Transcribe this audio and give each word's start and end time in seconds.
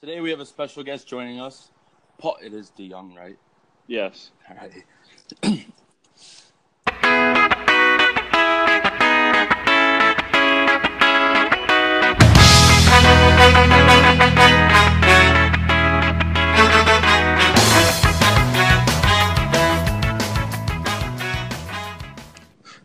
Today 0.00 0.20
we 0.20 0.30
have 0.30 0.38
a 0.38 0.46
special 0.46 0.84
guest 0.84 1.08
joining 1.08 1.40
us. 1.40 1.72
Paul, 2.18 2.36
it 2.40 2.54
is 2.54 2.70
DeJong, 2.78 3.16
right? 3.16 3.36
Yes. 3.88 4.30
All 4.48 4.54
right. 4.54 4.84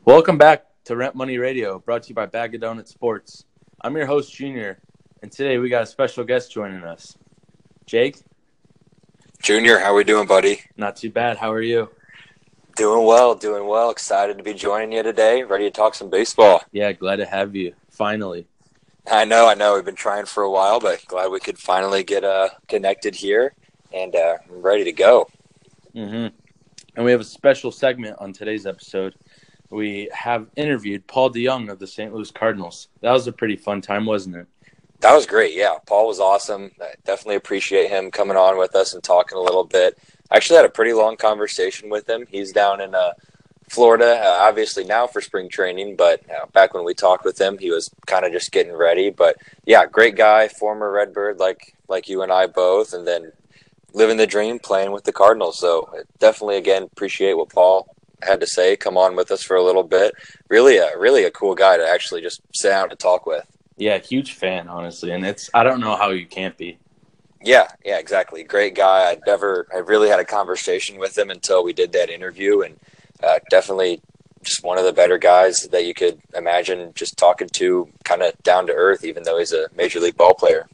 Welcome 0.04 0.40
back 0.40 0.66
to 0.86 0.96
Rent 0.96 1.14
Money 1.14 1.38
Radio, 1.38 1.78
brought 1.78 2.02
to 2.02 2.10
you 2.10 2.16
by 2.16 2.26
Bag 2.26 2.56
of 2.56 2.62
Donut 2.62 2.88
Sports. 2.88 3.46
I'm 3.82 3.96
your 3.96 4.08
host, 4.08 4.34
Junior, 4.34 4.80
and 5.24 5.32
today 5.32 5.58
we 5.58 5.70
got 5.70 5.84
a 5.84 5.86
special 5.86 6.26
guest 6.26 6.52
joining 6.52 6.84
us. 6.84 7.18
Jake, 7.86 8.18
Junior, 9.42 9.80
how 9.80 9.96
we 9.96 10.04
doing, 10.04 10.28
buddy? 10.28 10.62
not 10.76 10.98
too 10.98 11.10
bad. 11.10 11.38
How 11.38 11.50
are 11.52 11.62
you? 11.62 11.90
Doing 12.76 13.06
well, 13.06 13.34
doing 13.34 13.66
well. 13.66 13.90
Excited 13.90 14.38
to 14.38 14.44
be 14.44 14.54
joining 14.54 14.92
you 14.92 15.02
today. 15.02 15.44
Ready 15.44 15.64
to 15.64 15.72
talk 15.72 15.96
some 15.96 16.10
baseball. 16.10 16.62
Yeah, 16.74 16.92
glad 16.92 17.18
to 17.18 17.26
have 17.26 17.56
you. 17.56 17.74
Finally. 17.90 18.48
I 19.10 19.24
know, 19.24 19.48
I 19.48 19.54
know. 19.54 19.76
We've 19.76 19.86
been 19.86 19.96
trying 19.96 20.26
for 20.26 20.44
a 20.44 20.52
while, 20.52 20.82
but 20.82 21.06
glad 21.08 21.30
we 21.30 21.40
could 21.40 21.58
finally 21.58 22.04
get 22.04 22.26
uh, 22.26 22.50
connected 22.68 23.16
here 23.16 23.54
and 23.94 24.14
uh, 24.14 24.38
ready 24.50 24.84
to 24.84 24.92
go. 24.92 25.30
Mm-hmm. 25.96 26.36
And 26.96 27.06
we 27.06 27.12
have 27.12 27.22
a 27.22 27.26
special 27.26 27.72
segment 27.72 28.18
on 28.20 28.34
today's 28.34 28.66
episode. 28.66 29.16
We 29.70 30.10
have 30.14 30.48
interviewed 30.58 31.08
Paul 31.08 31.32
DeJong 31.32 31.72
of 31.72 31.80
the 31.80 31.88
St. 31.88 32.14
Louis 32.14 32.30
Cardinals. 32.30 32.90
That 33.00 33.14
was 33.14 33.28
a 33.28 33.32
pretty 33.32 33.56
fun 33.56 33.80
time, 33.80 34.06
wasn't 34.06 34.36
it? 34.36 34.48
That 35.04 35.14
was 35.14 35.26
great. 35.26 35.54
Yeah, 35.54 35.80
Paul 35.86 36.08
was 36.08 36.22
awesome. 36.22 36.72
I 36.82 36.94
definitely 37.04 37.36
appreciate 37.36 37.90
him 37.90 38.10
coming 38.10 38.38
on 38.38 38.58
with 38.58 38.74
us 38.74 38.94
and 38.94 39.04
talking 39.04 39.38
a 39.38 39.42
little 39.42 39.66
bit. 39.66 39.98
I 40.32 40.38
actually 40.38 40.56
had 40.56 40.66
a 40.66 40.70
pretty 40.70 40.94
long 40.94 41.18
conversation 41.18 41.90
with 41.90 42.10
him. 42.10 42.26
He's 42.32 42.54
down 42.54 42.80
in 42.80 42.96
uh, 42.96 43.12
Florida, 43.68 44.22
uh, 44.24 44.38
obviously 44.40 44.86
now 44.86 45.06
for 45.06 45.20
spring 45.20 45.50
training, 45.50 45.98
but 45.98 46.22
uh, 46.32 46.46
back 46.54 46.74
when 46.74 46.86
we 46.86 46.94
talked 46.94 47.26
with 47.26 47.38
him, 47.38 47.58
he 47.58 47.70
was 47.70 47.90
kind 48.06 48.24
of 48.24 48.32
just 48.32 48.54
getting 48.54 48.72
ready. 48.72 49.10
But 49.10 49.36
yeah, 49.66 49.86
great 49.86 50.16
guy, 50.16 50.48
former 50.48 50.90
Redbird 50.90 51.38
like 51.38 51.76
like 51.90 52.08
you 52.08 52.22
and 52.22 52.32
I 52.32 52.48
both, 52.48 52.94
and 52.94 53.06
then 53.06 53.34
living 53.94 54.16
the 54.16 54.26
dream, 54.26 54.58
playing 54.58 54.94
with 54.94 55.04
the 55.04 55.12
Cardinals. 55.12 55.60
So 55.60 55.94
definitely, 56.20 56.56
again, 56.56 56.84
appreciate 56.84 57.34
what 57.34 57.50
Paul 57.50 57.94
had 58.22 58.40
to 58.40 58.48
say. 58.48 58.78
Come 58.78 58.98
on 58.98 59.18
with 59.18 59.32
us 59.32 59.44
for 59.44 59.58
a 59.58 59.64
little 59.64 59.84
bit. 59.84 60.14
Really, 60.48 60.78
a 60.78 60.98
really 60.98 61.26
a 61.26 61.32
cool 61.32 61.56
guy 61.56 61.76
to 61.76 61.86
actually 61.86 62.22
just 62.22 62.40
sit 62.54 62.70
down 62.70 62.90
and 62.90 62.98
talk 62.98 63.26
with. 63.26 63.46
Yeah, 63.78 63.98
huge 63.98 64.34
fan, 64.34 64.68
honestly. 64.68 65.12
And 65.12 65.26
it's, 65.26 65.50
I 65.54 65.64
don't 65.64 65.80
know 65.80 65.96
how 65.96 66.10
you 66.12 66.26
can't 66.26 66.58
be. 66.58 66.78
Yeah, 67.42 67.68
yeah, 67.84 67.98
exactly. 67.98 68.44
Great 68.44 68.76
guy. 68.76 69.12
I 69.12 69.18
never, 69.28 69.68
I 69.74 69.80
really 69.80 70.08
had 70.08 70.20
a 70.20 70.26
conversation 70.26 70.98
with 70.98 71.18
him 71.18 71.30
until 71.30 71.64
we 71.64 71.74
did 71.74 71.92
that 71.92 72.10
interview, 72.10 72.62
and 72.62 72.80
uh, 73.22 73.40
definitely 73.50 74.02
just 74.44 74.64
one 74.64 74.78
of 74.78 74.86
the 74.86 74.94
better 74.94 75.18
guys 75.18 75.68
that 75.72 75.86
you 75.86 75.94
could 75.94 76.20
imagine 76.36 76.92
just 76.96 77.18
talking 77.18 77.50
to, 77.54 77.90
kind 78.06 78.22
of 78.22 78.38
down 78.44 78.68
to 78.68 78.74
earth, 78.74 79.04
even 79.04 79.24
though 79.24 79.40
he's 79.40 79.54
a 79.54 79.68
major 79.76 80.00
league 80.00 80.16
ball 80.16 80.34
player. 80.34 80.68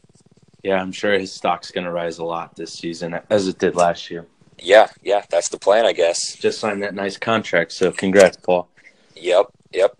Yeah, 0.62 0.80
I'm 0.80 0.92
sure 0.92 1.18
his 1.18 1.32
stock's 1.32 1.70
going 1.70 1.84
to 1.84 1.90
rise 1.90 2.18
a 2.18 2.24
lot 2.24 2.54
this 2.54 2.74
season, 2.74 3.18
as 3.30 3.48
it 3.48 3.58
did 3.58 3.74
last 3.74 4.10
year. 4.10 4.26
Yeah, 4.58 4.88
yeah, 5.02 5.24
that's 5.30 5.48
the 5.48 5.58
plan, 5.58 5.86
I 5.86 5.92
guess. 5.92 6.36
Just 6.36 6.60
signed 6.60 6.82
that 6.82 6.94
nice 6.94 7.16
contract, 7.16 7.72
so 7.72 7.90
congrats, 7.90 8.36
Paul. 8.36 8.68
Yep, 9.16 9.46
yep. 9.72 9.96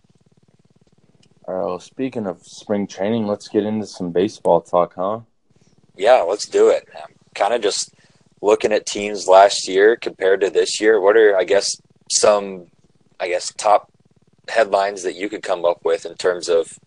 All 1.50 1.56
right, 1.56 1.66
well, 1.66 1.80
speaking 1.80 2.28
of 2.28 2.46
spring 2.46 2.86
training, 2.86 3.26
let's 3.26 3.48
get 3.48 3.64
into 3.64 3.84
some 3.84 4.12
baseball 4.12 4.60
talk, 4.60 4.94
huh? 4.94 5.22
Yeah, 5.96 6.20
let's 6.20 6.46
do 6.46 6.68
it. 6.68 6.88
I'm 6.94 7.12
kind 7.34 7.52
of 7.52 7.60
just 7.60 7.92
looking 8.40 8.72
at 8.72 8.86
teams 8.86 9.26
last 9.26 9.66
year 9.66 9.96
compared 9.96 10.42
to 10.42 10.50
this 10.50 10.80
year. 10.80 11.00
What 11.00 11.16
are, 11.16 11.36
I 11.36 11.42
guess, 11.42 11.82
some, 12.08 12.68
I 13.18 13.26
guess, 13.26 13.52
top 13.54 13.90
headlines 14.48 15.02
that 15.02 15.16
you 15.16 15.28
could 15.28 15.42
come 15.42 15.64
up 15.64 15.84
with 15.84 16.06
in 16.06 16.14
terms 16.14 16.48
of 16.48 16.78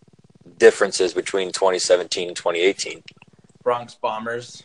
differences 0.56 1.12
between 1.12 1.52
2017 1.52 2.28
and 2.28 2.36
2018? 2.36 3.02
Bronx 3.62 3.94
Bombers. 3.96 4.62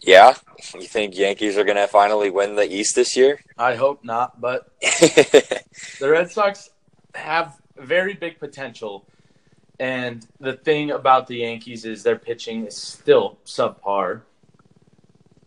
Yeah, 0.00 0.32
you 0.72 0.86
think 0.86 1.14
Yankees 1.14 1.58
are 1.58 1.64
going 1.64 1.76
to 1.76 1.88
finally 1.88 2.30
win 2.30 2.56
the 2.56 2.74
East 2.74 2.94
this 2.94 3.14
year? 3.14 3.42
I 3.58 3.74
hope 3.74 4.02
not, 4.02 4.40
but 4.40 4.72
the 4.80 6.08
Red 6.08 6.30
Sox 6.30 6.70
have 7.14 7.60
very 7.76 8.14
big 8.14 8.38
potential. 8.38 9.04
And 9.78 10.26
the 10.40 10.54
thing 10.54 10.90
about 10.90 11.26
the 11.26 11.36
Yankees 11.38 11.84
is 11.84 12.02
their 12.02 12.16
pitching 12.16 12.66
is 12.66 12.76
still 12.76 13.36
subpar. 13.44 14.22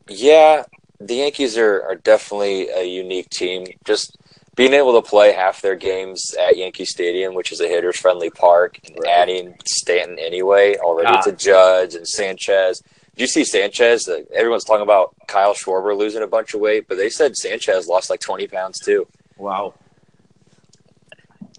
yeah, 0.08 0.64
the 1.00 1.16
Yankees 1.16 1.58
are, 1.58 1.82
are 1.84 1.96
definitely 1.96 2.68
a 2.70 2.84
unique 2.84 3.30
team. 3.30 3.66
Just 3.86 4.18
being 4.56 4.74
able 4.74 5.00
to 5.02 5.08
play 5.08 5.32
half 5.32 5.62
their 5.62 5.76
games 5.76 6.34
at 6.40 6.58
Yankee 6.58 6.84
Stadium, 6.86 7.34
which 7.34 7.52
is 7.52 7.62
a 7.62 7.68
hitters 7.68 7.98
friendly 7.98 8.30
park, 8.30 8.80
and 8.86 8.98
Right. 9.00 9.08
adding 9.10 9.56
Stanton 9.66 10.18
anyway 10.20 10.76
already 10.78 11.10
Ah. 11.16 11.22
to 11.22 11.32
Judge 11.32 11.96
and 11.96 12.08
Sanchez. 12.08 12.82
Did 13.16 13.22
you 13.22 13.28
see 13.28 13.44
Sanchez? 13.46 14.08
Uh, 14.10 14.22
Everyone's 14.34 14.64
talking 14.66 14.82
about 14.84 15.16
Kyle 15.28 15.54
Schwarber 15.54 15.96
losing 15.98 16.24
a 16.24 16.28
bunch 16.28 16.54
of 16.54 16.60
weight, 16.60 16.88
but 16.88 16.98
they 16.98 17.10
said 17.10 17.36
Sanchez 17.36 17.88
lost 17.88 18.10
like 18.10 18.20
20 18.20 18.48
pounds 18.48 18.80
too. 18.80 19.08
Wow. 19.38 19.76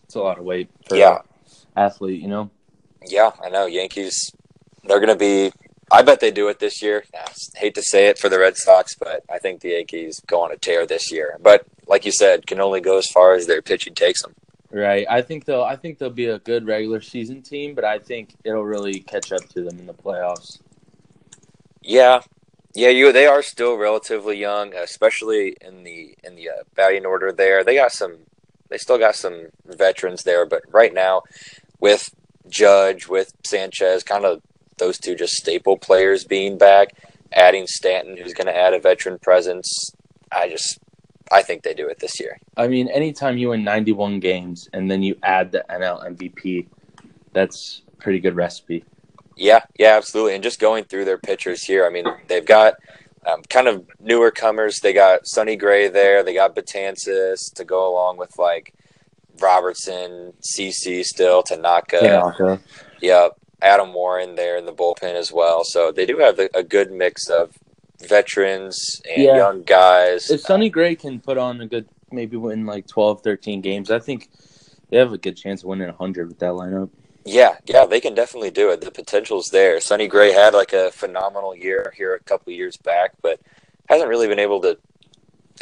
It's 0.04 0.14
a 0.14 0.20
lot 0.20 0.38
of 0.38 0.44
weight 0.44 0.68
for 0.88 0.96
Yeah. 0.96 1.18
an 1.20 1.22
athlete, 1.84 2.20
you 2.20 2.28
know? 2.28 2.50
Yeah, 3.06 3.30
I 3.42 3.48
know. 3.48 3.66
Yankees, 3.66 4.32
they're 4.84 5.00
going 5.00 5.08
to 5.08 5.16
be. 5.16 5.52
I 5.92 6.02
bet 6.02 6.20
they 6.20 6.30
do 6.30 6.48
it 6.48 6.60
this 6.60 6.82
year. 6.82 7.02
I 7.14 7.26
hate 7.56 7.74
to 7.74 7.82
say 7.82 8.06
it 8.06 8.18
for 8.18 8.28
the 8.28 8.38
Red 8.38 8.56
Sox, 8.56 8.94
but 8.94 9.24
I 9.28 9.38
think 9.38 9.60
the 9.60 9.70
Yankees 9.70 10.20
go 10.26 10.40
on 10.42 10.52
a 10.52 10.56
tear 10.56 10.86
this 10.86 11.10
year. 11.10 11.36
But 11.42 11.66
like 11.86 12.04
you 12.04 12.12
said, 12.12 12.46
can 12.46 12.60
only 12.60 12.80
go 12.80 12.96
as 12.96 13.10
far 13.10 13.34
as 13.34 13.46
their 13.46 13.60
pitching 13.60 13.94
takes 13.94 14.22
them. 14.22 14.34
Right. 14.70 15.04
I 15.10 15.22
think 15.22 15.46
they'll 15.46 15.64
I 15.64 15.74
think 15.74 15.98
they'll 15.98 16.10
be 16.10 16.26
a 16.26 16.38
good 16.38 16.64
regular 16.66 17.00
season 17.00 17.42
team, 17.42 17.74
but 17.74 17.84
I 17.84 17.98
think 17.98 18.36
it'll 18.44 18.64
really 18.64 19.00
catch 19.00 19.32
up 19.32 19.48
to 19.50 19.62
them 19.64 19.80
in 19.80 19.86
the 19.86 19.94
playoffs. 19.94 20.60
Yeah, 21.82 22.20
yeah. 22.74 22.90
You 22.90 23.12
they 23.12 23.26
are 23.26 23.42
still 23.42 23.76
relatively 23.76 24.38
young, 24.38 24.74
especially 24.74 25.56
in 25.60 25.82
the 25.82 26.14
in 26.22 26.36
the 26.36 26.50
uh, 26.50 26.62
batting 26.76 27.04
order. 27.04 27.32
There, 27.32 27.64
they 27.64 27.74
got 27.74 27.92
some. 27.92 28.18
They 28.68 28.78
still 28.78 28.98
got 28.98 29.16
some 29.16 29.48
veterans 29.66 30.22
there, 30.22 30.46
but 30.46 30.62
right 30.72 30.94
now, 30.94 31.22
with 31.80 32.14
Judge, 32.48 33.06
with 33.06 33.32
Sanchez, 33.44 34.02
kind 34.02 34.24
of 34.24 34.42
those 34.78 34.98
two 34.98 35.14
just 35.14 35.34
staple 35.34 35.76
players 35.76 36.24
being 36.24 36.58
back, 36.58 36.94
adding 37.32 37.66
Stanton, 37.66 38.16
who's 38.16 38.34
going 38.34 38.46
to 38.46 38.56
add 38.56 38.74
a 38.74 38.80
veteran 38.80 39.18
presence. 39.18 39.92
I 40.32 40.48
just, 40.48 40.78
I 41.30 41.42
think 41.42 41.62
they 41.62 41.74
do 41.74 41.88
it 41.88 41.98
this 42.00 42.18
year. 42.18 42.38
I 42.56 42.68
mean, 42.68 42.88
anytime 42.88 43.38
you 43.38 43.50
win 43.50 43.62
91 43.62 44.20
games 44.20 44.68
and 44.72 44.90
then 44.90 45.02
you 45.02 45.16
add 45.22 45.52
the 45.52 45.64
NL 45.70 46.16
MVP, 46.16 46.66
that's 47.32 47.82
a 47.86 48.02
pretty 48.02 48.20
good 48.20 48.34
recipe. 48.34 48.84
Yeah, 49.36 49.60
yeah, 49.78 49.96
absolutely. 49.96 50.34
And 50.34 50.42
just 50.42 50.60
going 50.60 50.84
through 50.84 51.04
their 51.04 51.18
pitchers 51.18 51.62
here, 51.62 51.86
I 51.86 51.90
mean, 51.90 52.04
they've 52.28 52.44
got 52.44 52.74
um, 53.26 53.42
kind 53.48 53.68
of 53.68 53.86
newer 54.00 54.30
comers. 54.30 54.80
They 54.80 54.92
got 54.92 55.26
Sonny 55.26 55.56
Gray 55.56 55.88
there. 55.88 56.22
They 56.22 56.34
got 56.34 56.54
Betances 56.54 57.52
to 57.54 57.64
go 57.64 57.90
along 57.90 58.16
with 58.18 58.38
like 58.38 58.74
Robertson, 59.40 60.32
CC 60.42 61.04
still, 61.04 61.42
Tanaka. 61.42 62.60
Yep. 63.00 63.36
Adam 63.62 63.92
Warren 63.92 64.36
there 64.36 64.56
in 64.56 64.64
the 64.64 64.72
bullpen 64.72 65.14
as 65.14 65.30
well. 65.32 65.64
So 65.64 65.92
they 65.92 66.06
do 66.06 66.16
have 66.18 66.38
a, 66.38 66.48
a 66.54 66.62
good 66.62 66.90
mix 66.90 67.28
of 67.28 67.54
veterans 68.00 69.00
and 69.08 69.22
Yeah. 69.22 69.36
young 69.36 69.62
guys. 69.62 70.30
If 70.30 70.40
Sonny 70.40 70.70
Gray 70.70 70.94
can 70.96 71.20
put 71.20 71.36
on 71.38 71.60
a 71.60 71.66
good, 71.66 71.86
maybe 72.10 72.36
win 72.36 72.64
like 72.66 72.86
12, 72.86 73.22
13 73.22 73.60
games, 73.60 73.90
I 73.90 73.98
think 73.98 74.28
they 74.88 74.96
have 74.96 75.12
a 75.12 75.18
good 75.18 75.36
chance 75.36 75.62
of 75.62 75.68
winning 75.68 75.88
100 75.88 76.28
with 76.28 76.38
that 76.38 76.52
lineup. 76.52 76.88
Yeah, 77.26 77.56
yeah, 77.66 77.84
they 77.84 78.00
can 78.00 78.14
definitely 78.14 78.50
do 78.50 78.70
it. 78.70 78.80
The 78.80 78.90
potential's 78.90 79.50
there. 79.50 79.78
Sonny 79.80 80.08
Gray 80.08 80.32
had 80.32 80.54
like 80.54 80.72
a 80.72 80.90
phenomenal 80.90 81.54
year 81.54 81.92
here 81.96 82.14
a 82.14 82.20
couple 82.20 82.50
of 82.50 82.56
years 82.56 82.78
back, 82.78 83.12
but 83.20 83.38
hasn't 83.90 84.08
really 84.08 84.26
been 84.26 84.38
able 84.38 84.60
to, 84.62 84.78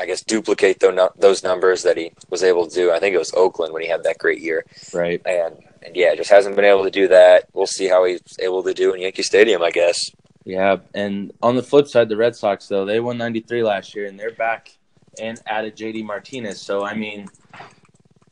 I 0.01 0.07
guess, 0.07 0.23
duplicate 0.23 0.81
those 1.17 1.43
numbers 1.43 1.83
that 1.83 1.97
he 1.97 2.13
was 2.31 2.43
able 2.43 2.67
to 2.69 2.75
do. 2.75 2.93
I 2.93 2.99
think 3.01 3.15
it 3.15 3.19
was 3.19 3.33
Oakland 3.35 3.73
when 3.73 3.83
he 3.83 3.89
had 3.89 4.05
that 4.05 4.19
great 4.19 4.41
year, 4.41 4.65
Right. 4.95 5.21
and 5.27 5.57
and 5.83 5.95
yeah, 5.97 6.15
just 6.15 6.31
hasn't 6.31 6.57
been 6.57 6.65
able 6.65 6.85
to 6.85 6.91
do 6.91 7.09
that. 7.09 7.49
We'll 7.53 7.67
see 7.67 7.87
how 7.89 8.05
he's 8.05 8.21
able 8.41 8.63
to 8.65 8.75
do 8.75 8.93
in 8.95 9.01
Yankee 9.01 9.23
Stadium, 9.23 9.63
I 9.63 9.71
guess. 9.71 10.11
Yeah. 10.45 10.79
And 10.95 11.33
on 11.43 11.55
the 11.57 11.63
flip 11.63 11.87
side, 11.87 12.09
the 12.09 12.17
Red 12.17 12.35
Sox, 12.35 12.67
though, 12.67 12.85
they 12.85 12.99
won 13.01 13.17
93 13.19 13.63
last 13.63 13.95
year 13.95 14.07
and 14.07 14.19
they're 14.19 14.33
back 14.33 14.77
and 15.21 15.41
added 15.47 15.77
JD 15.77 16.05
Martinez. 16.05 16.61
So, 16.61 16.85
I 16.85 16.95
mean, 16.95 17.29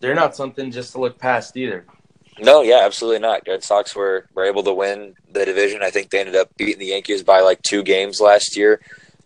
they're 0.00 0.14
not 0.14 0.34
something 0.34 0.70
just 0.70 0.92
to 0.92 1.00
look 1.00 1.18
past 1.18 1.56
either. 1.56 1.84
No, 2.40 2.62
yeah, 2.62 2.80
absolutely 2.82 3.20
not. 3.20 3.42
Red 3.46 3.62
Sox 3.62 3.94
were, 3.94 4.26
were 4.34 4.44
able 4.44 4.62
to 4.64 4.72
win 4.72 5.14
the 5.32 5.44
division. 5.44 5.82
I 5.82 5.90
think 5.90 6.10
they 6.10 6.20
ended 6.20 6.36
up 6.36 6.54
beating 6.56 6.78
the 6.78 6.86
Yankees 6.86 7.22
by 7.22 7.40
like 7.40 7.62
two 7.62 7.82
games 7.82 8.20
last 8.20 8.56
year. 8.56 8.80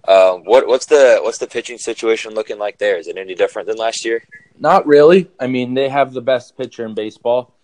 Um, 0.08 0.44
what 0.44 0.67
what's 0.67 0.87
the 0.87 1.20
what's 1.23 1.38
the 1.38 1.47
pitching 1.47 1.79
situation 1.79 2.35
looking 2.35 2.58
like 2.58 2.79
there? 2.79 2.97
Is 2.99 3.06
it 3.08 3.17
any 3.17 3.35
different 3.35 3.69
than 3.69 3.76
last 3.76 4.05
year? 4.05 4.23
Not 4.58 4.87
really. 4.87 5.31
I 5.38 5.47
mean, 5.47 5.75
they 5.75 5.88
have 5.88 6.12
the 6.12 6.20
best 6.23 6.56
pitcher 6.56 6.85
in 6.85 6.94
baseball. 6.94 7.55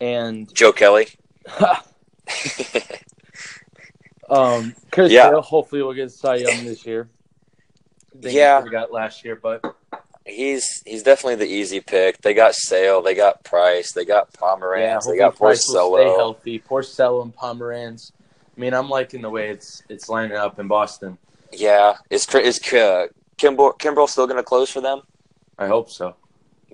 And 0.00 0.52
Joe 0.54 0.72
Kelly. 0.72 1.08
Um, 4.30 4.74
Chris 4.92 5.10
Yeah. 5.10 5.30
Sale 5.30 5.42
hopefully 5.42 5.82
will 5.82 5.94
get 5.94 6.10
Cy 6.12 6.36
Young 6.36 6.64
this 6.64 6.84
year. 6.84 7.08
Yeah. 8.20 8.62
got 8.70 8.92
last 8.92 9.24
year, 9.24 9.36
but 9.36 9.62
He's 10.26 10.82
he's 10.84 11.02
definitely 11.02 11.36
the 11.36 11.50
easy 11.50 11.80
pick. 11.80 12.20
They 12.20 12.34
got 12.34 12.54
Sale, 12.54 13.00
they 13.00 13.14
got 13.14 13.42
Price, 13.44 13.92
they 13.92 14.04
got 14.04 14.30
Pomeranz, 14.34 15.06
yeah, 15.06 15.12
they 15.12 15.16
got 15.16 15.36
Price 15.36 15.66
will 15.66 15.74
stay 15.96 16.04
Porcello. 16.04 16.16
healthy. 16.16 16.58
Porcello 16.60 17.22
and 17.22 17.34
Pomeranz. 17.34 18.12
I 18.54 18.60
mean, 18.60 18.74
I'm 18.74 18.90
liking 18.90 19.22
the 19.22 19.30
way 19.30 19.48
it's 19.48 19.82
it's 19.88 20.10
lining 20.10 20.36
up 20.36 20.58
in 20.58 20.68
Boston. 20.68 21.16
Yeah, 21.52 21.96
is 22.10 22.26
is 22.34 22.60
uh, 22.72 23.06
Kimball 23.36 23.72
Kimbrel 23.74 24.08
still 24.08 24.26
going 24.26 24.36
to 24.38 24.42
close 24.42 24.70
for 24.70 24.80
them? 24.80 25.02
I 25.58 25.66
hope 25.66 25.90
so. 25.90 26.14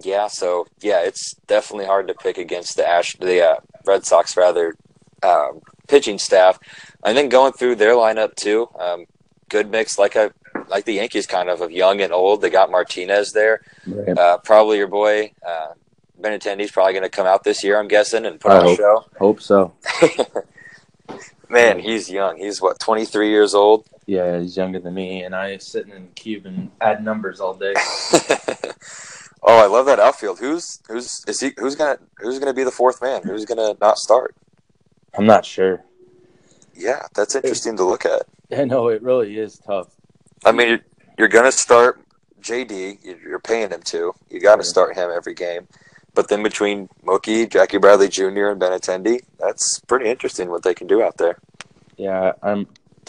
Yeah, 0.03 0.27
so 0.27 0.67
yeah, 0.81 1.01
it's 1.03 1.35
definitely 1.47 1.87
hard 1.87 2.09
to 2.09 2.15
pick 2.15 2.39
against 2.39 2.77
the 2.77 2.87
Ash 2.87 3.17
the 3.17 3.45
uh, 3.45 3.57
Red 3.85 4.05
Sox 4.05 4.37
rather 4.37 4.75
uh, 5.23 5.49
pitching 5.87 6.19
staff. 6.19 6.59
And 7.05 7.17
then 7.17 7.29
going 7.29 7.53
through 7.53 7.77
their 7.77 7.95
lineup 7.95 8.35
too, 8.35 8.69
um, 8.79 9.05
good 9.49 9.71
mix 9.71 9.99
like 9.99 10.17
a 10.17 10.33
like 10.69 10.85
the 10.85 10.95
Yankees 10.95 11.27
kind 11.27 11.49
of 11.49 11.61
of 11.61 11.71
young 11.71 12.01
and 12.01 12.13
old. 12.13 12.41
They 12.41 12.51
got 12.51 12.71
Martinez 12.71 13.33
there, 13.33 13.61
Right. 13.87 14.19
uh, 14.19 14.39
probably 14.39 14.79
your 14.79 14.89
boy 14.89 15.33
uh, 15.47 15.75
Benintendi's 16.21 16.71
probably 16.71 16.93
going 16.93 17.03
to 17.03 17.09
come 17.11 17.27
out 17.27 17.45
this 17.45 17.63
year, 17.63 17.79
I'm 17.79 17.89
guessing, 17.89 18.25
and 18.25 18.41
put 18.41 18.53
I 18.53 18.59
on 18.59 18.67
a 18.69 18.77
show. 18.77 19.05
Hope 19.19 19.41
so. 19.41 19.75
Man, 21.49 21.79
he's 21.79 22.11
young. 22.11 22.39
He's 22.39 22.61
what 22.61 22.79
23 22.81 23.29
years 23.31 23.55
old. 23.55 23.87
Yeah, 24.07 24.39
he's 24.41 24.57
younger 24.57 24.81
than 24.81 24.95
me, 24.95 25.23
and 25.23 25.35
I 25.35 25.57
sitting 25.59 25.93
in 25.93 26.03
the 26.07 26.11
cube 26.13 26.47
and 26.47 26.71
add 26.81 27.03
numbers 27.03 27.41
all 27.41 27.55
day. 27.55 27.73
oh, 29.43 29.59
I 29.59 29.67
love 29.67 29.87
that 29.87 29.99
outfield. 30.01 30.39
Who's 30.39 30.81
who's 30.89 31.25
is 31.27 31.41
he? 31.41 31.53
Who's 31.59 31.75
gonna 31.75 31.99
who's 32.19 32.39
gonna 32.39 32.53
be 32.55 32.65
the 32.65 32.71
fourth 32.71 33.01
man? 33.01 33.23
Who's 33.23 33.45
gonna 33.45 33.77
not 33.81 33.99
start? 33.99 34.35
I'm 35.17 35.27
not 35.27 35.45
sure. 35.45 35.83
Yeah, 36.75 37.07
that's 37.15 37.35
interesting 37.35 37.77
to 37.79 37.85
look 37.85 38.05
at. 38.05 38.23
I 38.57 38.65
know 38.65 38.89
it 38.89 39.03
really 39.03 39.39
is 39.39 39.59
tough. 39.59 39.89
I 40.45 40.53
mean, 40.53 40.69
you're, 40.69 40.81
you're 41.19 41.29
gonna 41.29 41.53
start 41.53 42.01
JD. 42.43 43.03
you- 43.05 43.19
You're 43.23 43.39
paying 43.41 43.71
him 43.71 43.81
to. 43.85 44.13
You 44.29 44.41
got 44.41 44.57
to 44.57 44.63
Yeah. 44.63 44.69
start 44.69 44.97
him 44.97 45.11
every 45.11 45.35
game. 45.35 45.67
But 46.15 46.29
then 46.29 46.43
between 46.45 46.89
Mookie, 47.05 47.49
Jackie 47.51 47.79
Bradley 47.79 48.09
Jr., 48.09 48.49
and 48.51 48.61
Ben 48.61 48.71
Benintendi, 48.71 49.21
that's 49.39 49.81
pretty 49.81 50.09
interesting 50.09 50.49
what 50.49 50.63
they 50.63 50.73
can 50.75 50.87
do 50.87 51.03
out 51.03 51.17
there. 51.17 51.39
Yeah, 51.97 52.33
I'm. 52.43 52.67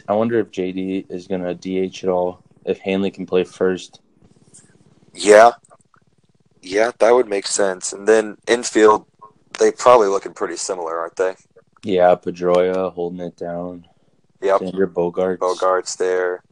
I 0.07 0.13
wonder 0.13 0.39
if 0.39 0.51
JD 0.51 1.09
is 1.09 1.27
gonna 1.27 1.53
DH 1.53 2.03
at 2.03 2.09
all. 2.09 2.43
If 2.65 2.79
Hanley 2.79 3.11
can 3.11 3.25
play 3.25 3.43
first. 3.43 4.01
Yeah, 5.13 5.51
yeah, 6.65 6.91
that 6.97 7.13
would 7.13 7.29
make 7.29 7.45
sense. 7.45 7.93
And 7.93 8.07
then 8.07 8.37
infield, 8.47 9.05
they 9.59 9.71
probably 9.71 10.07
looking 10.07 10.33
pretty 10.33 10.57
similar, 10.57 10.99
aren't 10.99 11.15
they? 11.15 11.35
Yeah, 11.83 12.15
Pedroia 12.15 12.91
holding 12.91 13.19
it 13.19 13.37
down. 13.37 13.87
Yep. 14.41 14.61
Xander 14.61 14.91
Bogaerts. 14.91 15.37
Bogaerts 15.37 15.95
there. 15.97 16.43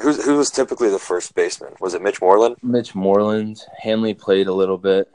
Who's 0.00 0.24
who 0.24 0.36
was 0.36 0.50
typically 0.50 0.90
the 0.90 0.98
first 0.98 1.34
baseman? 1.36 1.74
Was 1.80 1.94
it 1.94 2.02
Mitch 2.02 2.20
Moreland? 2.20 2.56
Mitch 2.62 2.96
Moreland. 2.96 3.60
Hanley 3.80 4.14
played 4.14 4.48
a 4.48 4.52
little 4.52 4.78
bit. 4.78 5.08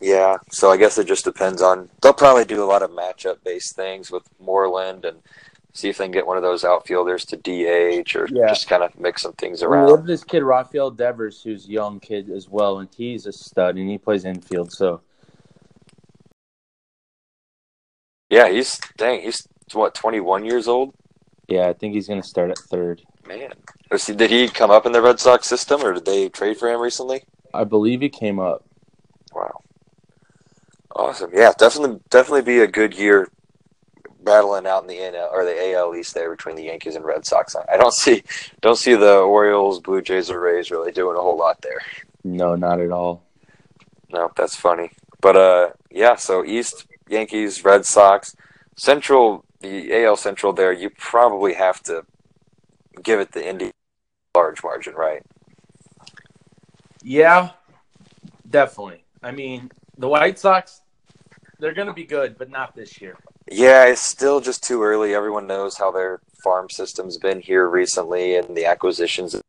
Yeah. 0.00 0.38
So 0.50 0.70
I 0.70 0.76
guess 0.76 0.98
it 0.98 1.06
just 1.06 1.24
depends 1.24 1.62
on. 1.62 1.88
They'll 2.02 2.12
probably 2.12 2.44
do 2.44 2.62
a 2.62 2.66
lot 2.66 2.82
of 2.82 2.90
matchup 2.90 3.44
based 3.44 3.76
things 3.76 4.10
with 4.10 4.24
Moreland 4.40 5.04
and 5.04 5.18
see 5.76 5.88
if 5.88 5.98
they 5.98 6.04
can 6.04 6.12
get 6.12 6.26
one 6.26 6.36
of 6.36 6.42
those 6.42 6.64
outfielders 6.64 7.24
to 7.26 7.36
DH 7.36 8.16
or 8.16 8.26
Yeah. 8.30 8.48
just 8.48 8.68
kind 8.68 8.82
of 8.82 8.98
mix 8.98 9.22
some 9.22 9.32
things 9.34 9.62
around. 9.62 9.88
have 9.90 10.06
this 10.06 10.24
kid 10.24 10.42
Rafael 10.42 10.90
Devers, 10.90 11.42
who's 11.42 11.66
a 11.66 11.70
young 11.70 12.00
kid 12.00 12.30
as 12.30 12.48
well, 12.48 12.78
and 12.78 12.88
he's 12.96 13.26
a 13.26 13.32
stud, 13.32 13.76
and 13.76 13.88
he 13.88 13.98
plays 13.98 14.24
infield. 14.24 14.72
So 14.72 15.00
Yeah, 18.30 18.48
he's 18.48 18.80
dang. 18.96 19.20
He's 19.22 19.46
what 19.72 19.94
twenty 19.94 20.20
one 20.20 20.44
years 20.44 20.66
old. 20.68 20.94
yeah, 21.48 21.68
I 21.68 21.72
think 21.72 21.94
he's 21.94 22.08
gonna 22.08 22.22
start 22.22 22.50
at 22.50 22.58
third. 22.58 23.02
Man, 23.26 23.52
did 23.90 24.30
he 24.30 24.48
come 24.48 24.70
up 24.70 24.86
in 24.86 24.92
the 24.92 25.02
Red 25.02 25.20
Sox 25.20 25.46
system 25.46 25.82
or 25.82 25.92
did 25.94 26.04
they 26.04 26.28
trade 26.28 26.56
for 26.58 26.68
him 26.68 26.80
recently? 26.80 27.24
I 27.54 27.64
believe 27.64 28.00
he 28.00 28.08
came 28.08 28.38
up. 28.38 28.64
Wow. 29.32 29.62
Awesome. 30.94 31.30
Yeah, 31.32 31.52
definitely 31.58 32.00
definitely 32.10 32.42
be 32.42 32.60
a 32.60 32.66
good 32.66 32.94
year 32.94 33.28
battling 34.26 34.66
out 34.66 34.82
in 34.82 34.88
the 34.88 34.98
NL 34.98 35.32
or 35.32 35.46
the 35.46 35.72
AL 35.72 35.94
East 35.94 36.12
there 36.12 36.30
between 36.30 36.56
the 36.56 36.64
Yankees 36.64 36.96
and 36.96 37.04
Red 37.04 37.24
Sox. 37.24 37.56
I 37.56 37.78
don't 37.78 37.94
see 37.94 38.22
don't 38.60 38.76
see 38.76 38.94
the 38.94 39.20
Orioles, 39.20 39.80
Blue 39.80 40.02
Jays 40.02 40.30
or 40.30 40.40
Rays 40.40 40.70
really 40.70 40.92
doing 40.92 41.16
a 41.16 41.20
whole 41.22 41.38
lot 41.38 41.62
there. 41.62 41.80
No, 42.24 42.54
not 42.54 42.80
at 42.80 42.90
all. 42.90 43.22
No, 44.10 44.30
that's 44.36 44.56
funny. 44.56 44.90
But 45.22 45.36
uh 45.36 45.70
yeah, 45.90 46.16
so 46.16 46.44
East 46.44 46.86
Yankees, 47.08 47.64
Red 47.64 47.86
Sox, 47.86 48.36
Central 48.76 49.46
the 49.60 50.04
AL 50.04 50.16
Central 50.16 50.52
there, 50.52 50.72
you 50.72 50.90
probably 50.90 51.54
have 51.54 51.82
to 51.84 52.04
give 53.02 53.20
it 53.20 53.32
the 53.32 53.48
Indy 53.48 53.70
large 54.34 54.62
margin, 54.62 54.94
right? 54.94 55.22
Yeah, 57.02 57.50
definitely. 58.50 59.04
I 59.22 59.30
mean, 59.30 59.70
the 59.96 60.08
White 60.08 60.38
Sox, 60.38 60.82
they're 61.58 61.74
gonna 61.74 61.92
be 61.94 62.04
good, 62.04 62.36
but 62.38 62.50
not 62.50 62.74
this 62.74 63.00
year. 63.00 63.16
Yeah, 63.50 63.84
it's 63.86 64.02
still 64.02 64.40
just 64.40 64.62
too 64.64 64.82
early. 64.82 65.14
Everyone 65.14 65.46
knows 65.46 65.78
how 65.78 65.90
their 65.90 66.20
farm 66.42 66.68
system's 66.70 67.16
been 67.18 67.40
here 67.40 67.68
recently 67.68 68.36
and 68.36 68.56
the 68.56 68.66
acquisitions. 68.66 69.40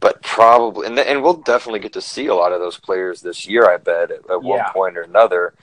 But 0.00 0.22
probably, 0.22 0.86
and, 0.86 0.98
and 0.98 1.22
we'll 1.22 1.34
definitely 1.34 1.80
get 1.80 1.92
to 1.94 2.00
see 2.00 2.26
a 2.26 2.34
lot 2.34 2.52
of 2.52 2.60
those 2.60 2.78
players 2.78 3.22
this 3.22 3.46
year, 3.46 3.68
I 3.70 3.78
bet, 3.78 4.10
at, 4.10 4.28
at 4.30 4.42
one 4.42 4.58
Yeah. 4.58 4.70
point 4.72 4.98
or 4.98 5.02
another. 5.02 5.54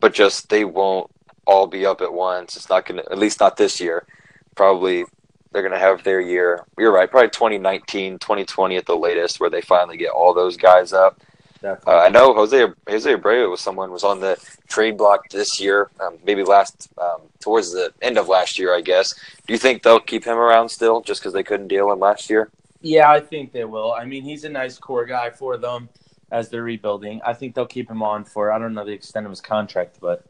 But 0.00 0.14
just 0.14 0.48
they 0.48 0.64
won't 0.64 1.10
all 1.46 1.66
be 1.66 1.84
up 1.84 2.00
at 2.00 2.12
once. 2.12 2.56
It's 2.56 2.68
not 2.70 2.86
going 2.86 3.02
to, 3.02 3.12
at 3.12 3.18
least 3.18 3.40
not 3.40 3.56
this 3.56 3.80
year. 3.80 4.06
Probably 4.54 5.04
they're 5.52 5.62
going 5.62 5.72
to 5.72 5.78
have 5.78 6.02
their 6.04 6.20
year. 6.20 6.64
You're 6.78 6.92
right, 6.92 7.10
probably 7.10 7.30
2019, 7.30 8.18
2020 8.18 8.76
at 8.76 8.86
the 8.86 8.96
latest, 8.96 9.40
where 9.40 9.50
they 9.50 9.60
finally 9.60 9.96
get 9.96 10.10
all 10.10 10.32
those 10.34 10.56
guys 10.56 10.92
up. 10.92 11.20
Uh, 11.64 11.76
I 11.86 12.08
know 12.08 12.34
Jose 12.34 12.66
Jose 12.88 13.14
Abreu 13.14 13.50
was 13.50 13.60
someone 13.60 13.90
was 13.90 14.04
on 14.04 14.20
the 14.20 14.38
trade 14.68 14.96
block 14.96 15.28
this 15.30 15.60
year, 15.60 15.90
um, 16.00 16.18
maybe 16.24 16.42
last 16.42 16.88
um, 16.98 17.22
towards 17.40 17.72
the 17.72 17.92
end 18.02 18.18
of 18.18 18.28
last 18.28 18.58
year, 18.58 18.74
I 18.74 18.80
guess. 18.80 19.14
Do 19.46 19.52
you 19.52 19.58
think 19.58 19.82
they'll 19.82 20.00
keep 20.00 20.24
him 20.24 20.38
around 20.38 20.68
still, 20.68 21.00
just 21.00 21.20
because 21.20 21.32
they 21.32 21.42
couldn't 21.42 21.68
deal 21.68 21.90
him 21.90 22.00
last 22.00 22.28
year? 22.28 22.50
Yeah, 22.80 23.10
I 23.10 23.20
think 23.20 23.52
they 23.52 23.64
will. 23.64 23.92
I 23.92 24.04
mean, 24.04 24.22
he's 24.22 24.44
a 24.44 24.48
nice 24.48 24.78
core 24.78 25.06
guy 25.06 25.30
for 25.30 25.56
them 25.56 25.88
as 26.30 26.48
they're 26.48 26.62
rebuilding. 26.62 27.20
I 27.24 27.32
think 27.32 27.54
they'll 27.54 27.66
keep 27.66 27.90
him 27.90 28.02
on 28.02 28.24
for 28.24 28.52
I 28.52 28.58
don't 28.58 28.74
know 28.74 28.84
the 28.84 28.92
extent 28.92 29.24
of 29.24 29.30
his 29.30 29.40
contract, 29.40 29.98
but 30.00 30.24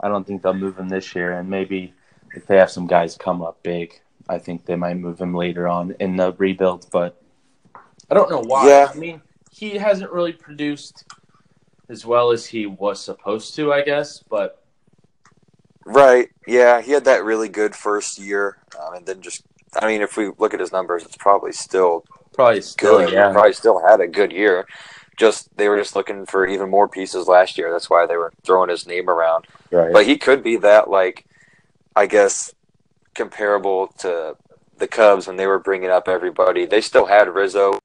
I 0.00 0.08
don't 0.08 0.26
think 0.26 0.42
they'll 0.42 0.54
move 0.54 0.78
him 0.78 0.88
this 0.88 1.14
year. 1.14 1.38
And 1.38 1.48
maybe 1.48 1.94
if 2.34 2.46
they 2.46 2.56
have 2.56 2.70
some 2.70 2.86
guys 2.86 3.16
come 3.16 3.42
up 3.42 3.62
big, 3.62 4.00
I 4.28 4.38
think 4.38 4.66
they 4.66 4.76
might 4.76 4.96
move 4.96 5.20
him 5.20 5.34
later 5.34 5.68
on 5.68 5.94
in 6.00 6.16
the 6.16 6.32
rebuild. 6.32 6.86
But 6.90 7.20
I 8.10 8.14
don't 8.14 8.30
know 8.30 8.40
why. 8.40 8.68
Yeah. 8.68 8.88
I 8.90 8.96
mean, 8.96 9.22
he 9.54 9.78
hasn't 9.78 10.10
really 10.10 10.32
produced 10.32 11.04
as 11.88 12.04
well 12.04 12.32
as 12.32 12.44
he 12.46 12.66
was 12.66 13.00
supposed 13.00 13.54
to, 13.54 13.72
I 13.72 13.82
guess. 13.82 14.18
But 14.18 14.64
Right. 15.86 16.30
Yeah, 16.46 16.80
he 16.80 16.92
had 16.92 17.04
that 17.04 17.24
really 17.24 17.48
good 17.48 17.74
first 17.74 18.18
year, 18.18 18.58
um, 18.80 18.94
and 18.94 19.06
then 19.06 19.20
just. 19.20 19.44
I 19.80 19.88
mean, 19.88 20.02
if 20.02 20.16
we 20.16 20.30
look 20.38 20.54
at 20.54 20.60
his 20.60 20.70
numbers, 20.72 21.04
it's 21.04 21.16
probably 21.16 21.52
still 21.52 22.04
probably 22.32 22.62
still, 22.62 22.98
good. 22.98 23.12
yeah. 23.12 23.32
Probably 23.32 23.52
still 23.52 23.84
had 23.84 24.00
a 24.00 24.06
good 24.06 24.32
year. 24.32 24.66
Just 25.16 25.54
they 25.56 25.68
were 25.68 25.76
just 25.76 25.94
looking 25.94 26.26
for 26.26 26.46
even 26.46 26.70
more 26.70 26.88
pieces 26.88 27.28
last 27.28 27.58
year. 27.58 27.70
That's 27.70 27.90
why 27.90 28.06
they 28.06 28.16
were 28.16 28.32
throwing 28.44 28.70
his 28.70 28.86
name 28.86 29.10
around. 29.10 29.46
Right. 29.70 29.92
But 29.92 30.06
he 30.06 30.16
could 30.16 30.42
be 30.42 30.56
that, 30.58 30.88
like, 30.88 31.26
I 31.94 32.06
guess, 32.06 32.52
comparable 33.14 33.88
to 33.98 34.36
the 34.78 34.88
Cubs 34.88 35.26
when 35.26 35.36
they 35.36 35.46
were 35.46 35.58
bringing 35.58 35.90
up 35.90 36.08
everybody. 36.08 36.66
They 36.66 36.80
still 36.80 37.06
had 37.06 37.28
Rizzo, 37.28 37.80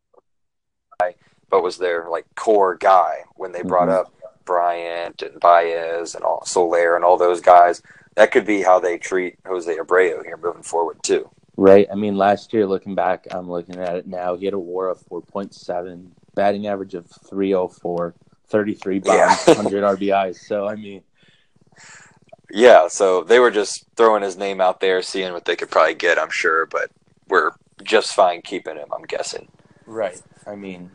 but 1.50 1.64
was 1.64 1.78
their 1.78 2.08
like 2.10 2.26
core 2.36 2.76
guy 2.76 3.24
when 3.36 3.52
they 3.52 3.62
brought 3.62 3.88
Mhm. 3.90 4.00
up 4.00 4.14
Bryant 4.46 5.22
and 5.22 5.40
Baez 5.40 6.16
and 6.16 6.24
all 6.24 6.44
Soler 6.46 6.96
and 6.96 7.04
all 7.06 7.18
those 7.18 7.42
guys. 7.42 7.82
That 8.16 8.32
could 8.32 8.46
be 8.46 8.62
how 8.62 8.80
they 8.80 8.98
treat 8.98 9.38
Jose 9.46 9.76
Abreu 9.78 10.24
here 10.26 10.38
moving 10.38 10.64
forward 10.64 11.02
too. 11.04 11.30
Right. 11.56 11.88
I 11.92 11.96
mean, 11.96 12.18
last 12.18 12.54
year, 12.54 12.66
looking 12.66 12.96
back, 12.96 13.28
I'm 13.32 13.50
looking 13.50 13.76
at 13.78 13.96
it 13.96 14.08
now. 14.08 14.36
He 14.36 14.46
had 14.46 14.54
a 14.54 14.60
WAR 14.60 14.88
of 14.90 15.00
4.7, 15.02 16.12
batting 16.34 16.68
average 16.68 16.96
of 16.96 17.06
304, 17.30 18.14
33 18.48 19.00
bombs, 19.00 19.18
Yeah. 19.18 19.36
100 19.56 19.84
RBIs. 19.84 20.40
So, 20.48 20.68
I 20.68 20.76
mean, 20.76 21.04
Yeah, 22.52 22.88
so 22.88 23.24
they 23.24 23.40
were 23.40 23.52
just 23.52 23.86
throwing 23.96 24.24
his 24.24 24.36
name 24.36 24.60
out 24.60 24.80
there, 24.80 25.02
seeing 25.04 25.34
what 25.34 25.46
they 25.46 25.56
could 25.56 25.70
probably 25.70 25.94
get. 25.94 26.18
I'm 26.18 26.32
sure, 26.32 26.66
but 26.66 26.90
we're 27.28 27.52
just 27.84 28.14
fine 28.16 28.42
keeping 28.42 28.76
him. 28.76 28.88
I'm 28.92 29.04
guessing. 29.04 29.50
right. 29.86 30.20
I 30.48 30.56
mean, 30.56 30.90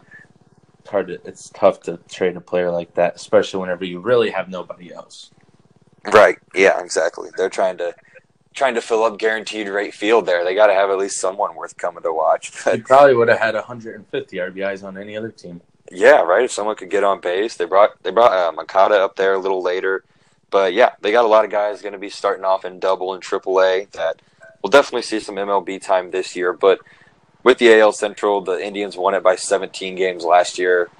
hard 0.94 1.08
to, 1.08 1.14
it's 1.26 1.50
tough 1.50 1.80
to 1.82 1.98
trade 2.08 2.36
a 2.36 2.40
player 2.40 2.70
like 2.70 2.94
that, 2.94 3.16
especially 3.16 3.60
whenever 3.60 3.84
you 3.84 3.98
really 3.98 4.30
have 4.30 4.48
nobody 4.48 4.94
else. 4.94 5.32
Right. 6.06 6.38
Yeah. 6.54 6.80
Exactly. 6.80 7.30
They're 7.36 7.50
trying 7.50 7.78
to 7.78 7.94
trying 8.54 8.74
to 8.74 8.80
fill 8.80 9.02
up 9.02 9.18
guaranteed 9.18 9.66
rate 9.66 9.92
field 9.92 10.26
there. 10.26 10.44
They 10.44 10.54
got 10.54 10.68
to 10.68 10.74
have 10.74 10.88
at 10.88 10.96
least 10.98 11.20
someone 11.20 11.56
worth 11.56 11.76
coming 11.76 12.04
to 12.04 12.12
watch. 12.12 12.52
He 12.70 12.78
probably 12.92 13.16
would 13.16 13.26
have 13.28 13.40
had 13.40 13.54
150 13.56 14.36
RBIs 14.36 14.84
on 14.84 14.96
any 14.96 15.16
other 15.16 15.30
team. 15.32 15.60
yeah. 15.90 16.20
Right. 16.20 16.44
If 16.44 16.52
someone 16.52 16.76
could 16.76 16.90
get 16.90 17.02
on 17.02 17.20
base, 17.20 17.56
they 17.56 17.64
brought 17.64 18.00
they 18.04 18.12
brought 18.12 18.32
uh, 18.32 18.52
Moncada 18.52 18.94
up 18.96 19.16
there 19.16 19.34
a 19.34 19.38
little 19.38 19.62
later, 19.62 20.04
but 20.50 20.72
yeah, 20.74 20.92
they 21.00 21.10
got 21.10 21.24
a 21.24 21.28
lot 21.28 21.44
of 21.44 21.50
guys 21.50 21.82
going 21.82 21.94
to 21.94 21.98
be 21.98 22.10
starting 22.10 22.44
off 22.44 22.64
in 22.64 22.78
double 22.78 23.14
and 23.14 23.22
triple 23.22 23.60
A 23.60 23.86
that 23.92 24.22
we'll 24.62 24.70
definitely 24.70 25.02
see 25.02 25.18
some 25.18 25.34
MLB 25.34 25.82
time 25.82 26.12
this 26.12 26.36
year. 26.36 26.52
But 26.52 26.78
with 27.44 27.58
the 27.58 27.78
AL 27.78 27.92
Central, 27.92 28.40
the 28.40 28.58
Indians 28.58 28.96
won 28.96 29.14
it 29.14 29.22
by 29.22 29.36
17 29.36 29.94
games 29.94 30.24
last 30.24 30.58
year. 30.58 30.90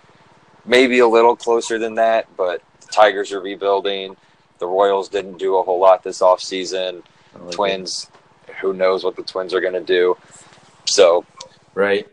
Maybe 0.66 1.00
a 1.00 1.08
little 1.08 1.34
closer 1.34 1.78
than 1.78 1.96
that, 1.96 2.28
but 2.36 2.62
the 2.80 2.86
Tigers 2.88 3.32
are 3.32 3.40
rebuilding. 3.40 4.16
The 4.58 4.66
Royals 4.66 5.08
didn't 5.08 5.38
do 5.38 5.56
a 5.56 5.62
whole 5.62 5.80
lot 5.80 6.02
this 6.02 6.20
offseason. 6.20 7.02
Like 7.34 7.50
Twins, 7.50 8.10
it. 8.46 8.54
who 8.56 8.74
knows 8.74 9.02
what 9.02 9.16
the 9.16 9.22
Twins 9.22 9.52
are 9.52 9.60
going 9.60 9.74
to 9.74 9.80
do. 9.80 10.16
So, 10.84 11.24
right. 11.74 12.06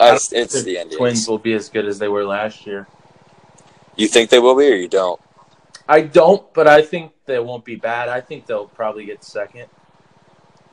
it's 0.00 0.30
the 0.30 0.78
Indians. 0.78 0.96
Twins 0.96 1.28
will 1.28 1.38
be 1.38 1.52
as 1.52 1.68
good 1.68 1.86
as 1.86 1.98
they 1.98 2.08
were 2.08 2.24
last 2.24 2.66
year. 2.66 2.88
You 3.96 4.08
think 4.08 4.30
they 4.30 4.40
will 4.40 4.56
be, 4.56 4.66
or 4.66 4.76
you 4.76 4.88
don't? 4.88 5.20
I 5.88 6.00
don't, 6.00 6.52
but 6.54 6.66
I 6.66 6.82
think 6.82 7.12
they 7.26 7.38
won't 7.38 7.64
be 7.64 7.76
bad. 7.76 8.08
I 8.08 8.20
think 8.20 8.46
they'll 8.46 8.66
probably 8.66 9.04
get 9.04 9.22
second. 9.22 9.66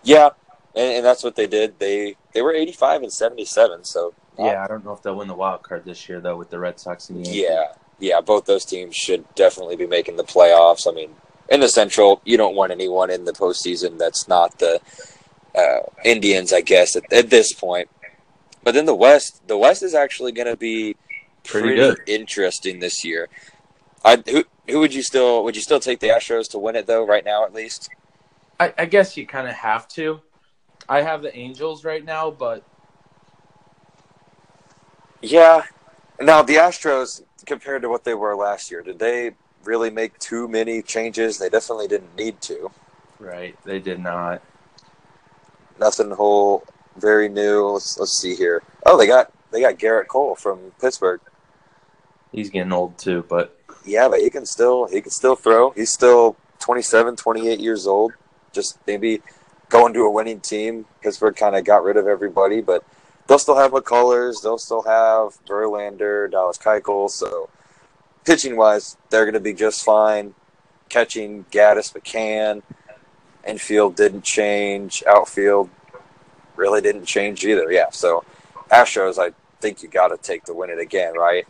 Yeah, 0.03 0.30
and, 0.74 0.96
and 0.96 1.06
that's 1.06 1.24
what 1.24 1.36
they 1.36 1.48
did. 1.48 1.77
They 1.77 2.15
they 2.34 2.42
were 2.42 2.54
eighty 2.54 2.72
five 2.72 3.04
and 3.04 3.12
seventy 3.12 3.46
seven. 3.46 3.84
So 3.84 4.14
yeah, 4.38 4.64
I 4.64 4.68
don't 4.68 4.84
know 4.86 4.94
if 4.94 5.02
they'll 5.02 5.16
win 5.16 5.28
the 5.28 5.36
wild 5.36 5.64
card 5.64 5.86
this 5.86 6.08
year 6.08 6.20
though 6.20 6.38
with 6.38 6.50
the 6.50 6.60
Red 6.60 6.80
Sox 6.80 7.10
and 7.10 7.20
the 7.20 7.30
Yankees. 7.30 7.44
Yeah, 7.44 7.74
yeah, 8.00 8.22
both 8.22 8.46
those 8.46 8.66
teams 8.66 8.96
should 8.96 9.24
definitely 9.36 9.76
be 9.76 9.88
making 9.88 10.18
the 10.18 10.24
playoffs. 10.24 10.88
I 10.88 10.94
mean, 10.94 11.12
in 11.50 11.60
the 11.60 11.70
Central, 11.70 12.22
you 12.26 12.38
don't 12.38 12.56
want 12.56 12.72
anyone 12.72 13.10
in 13.10 13.26
the 13.26 13.34
postseason 13.34 13.98
that's 13.98 14.28
not 14.28 14.58
the 14.60 14.82
uh, 15.56 15.80
Indians, 16.04 16.54
I 16.54 16.62
guess, 16.62 16.96
at, 16.96 17.12
at, 17.12 17.30
this 17.30 17.54
point. 17.54 17.90
But 18.64 18.74
then 18.74 18.86
the 18.86 18.96
West, 18.96 19.46
the 19.48 19.58
West 19.58 19.84
is 19.84 19.94
actually 19.94 20.32
going 20.32 20.48
to 20.48 20.56
be 20.56 20.96
pretty, 21.44 21.76
pretty 21.76 22.12
interesting 22.12 22.80
this 22.80 23.04
year. 23.04 23.28
I 24.04 24.24
who 24.28 24.44
who 24.68 24.80
would 24.80 24.94
you 24.94 25.04
still 25.04 25.44
would 25.44 25.56
you 25.56 25.62
still 25.62 25.80
take 25.80 26.00
the 26.00 26.08
Astros 26.08 26.50
to 26.52 26.60
win 26.60 26.76
it 26.76 26.88
though? 26.88 27.06
Right 27.06 27.26
now, 27.26 27.46
at 27.46 27.54
least. 27.54 27.90
I, 28.60 28.74
I 28.78 28.86
guess 28.86 29.18
you 29.18 29.28
kind 29.28 29.48
of 29.48 29.56
have 29.56 29.88
to. 29.90 30.22
I 30.92 31.04
have 31.04 31.22
the 31.22 31.34
Angels 31.34 31.86
right 31.86 32.04
now, 32.04 32.30
but 32.32 32.66
yeah. 35.22 35.64
Now 36.20 36.42
the 36.42 36.56
Astros, 36.56 37.24
compared 37.46 37.82
to 37.84 37.90
what 37.90 38.04
they 38.04 38.14
were 38.14 38.36
last 38.36 38.70
year, 38.70 38.82
did 38.82 39.00
they 39.00 39.32
really 39.64 39.90
make 39.90 40.20
too 40.20 40.50
many 40.50 40.82
changes? 40.82 41.38
They 41.38 41.48
definitely 41.48 41.88
didn't 41.88 42.14
need 42.18 42.42
to. 42.42 42.72
Right, 43.20 43.58
they 43.64 43.80
did 43.80 44.02
not. 44.02 44.42
Nothing 45.80 46.12
whole, 46.12 46.66
very 46.98 47.30
new. 47.30 47.68
Let's 47.68 47.98
let's 47.98 48.18
see 48.18 48.36
here. 48.36 48.62
Oh, 48.86 48.98
they 48.98 49.08
got 49.08 49.32
they 49.52 49.62
got 49.62 49.78
Gerrit 49.78 50.08
Cole 50.08 50.36
from 50.36 50.74
Pittsburgh. 50.82 51.22
He's 52.34 52.50
getting 52.50 52.74
old 52.74 52.98
too, 52.98 53.24
but 53.30 53.58
yeah, 53.86 54.10
but 54.10 54.20
he 54.20 54.30
can 54.30 54.46
still 54.46 54.88
he 54.88 55.00
can 55.00 55.12
still 55.12 55.38
throw. 55.38 55.70
He's 55.70 55.90
still 55.90 56.36
27, 56.60 57.16
28 57.16 57.62
years 57.62 57.88
old. 57.88 58.12
Just 58.52 58.78
maybe 58.86 59.22
going 59.72 59.94
to 59.94 60.01
a 60.01 60.12
winning 60.12 60.42
team. 60.42 60.86
Pittsburgh 61.01 61.36
kind 61.36 61.56
of 61.56 61.63
got 61.63 61.84
rid 61.84 61.98
of 61.98 62.06
everybody, 62.06 62.62
but 62.62 62.84
they'll 63.25 63.40
still 63.40 63.58
have 63.58 63.72
McCullers. 63.72 64.44
They'll 64.44 64.58
still 64.60 64.84
have 64.84 65.44
Verlander, 65.48 66.30
Dallas 66.30 66.58
Keuchel. 66.58 67.10
So 67.10 67.50
pitching 68.25 68.58
wise, 68.58 68.98
they're 69.10 69.25
going 69.25 69.34
to 69.34 69.40
be 69.40 69.54
just 69.54 69.84
fine. 69.84 70.36
Catching 70.90 71.46
Gattis, 71.46 71.94
McCann, 71.94 72.62
infield 73.48 73.96
didn't 73.96 74.24
change. 74.24 75.04
Outfield 75.08 75.70
really 76.58 76.82
didn't 76.82 77.06
change 77.06 77.46
either. 77.46 77.72
Yeah, 77.72 77.90
so 77.92 78.25
Astros, 78.70 79.18
I 79.18 79.34
think 79.62 79.82
you 79.82 79.88
got 79.88 80.10
to 80.10 80.18
take 80.18 80.44
the 80.44 80.54
win 80.54 80.70
it 80.70 80.80
again, 80.80 81.13
right? 81.13 81.48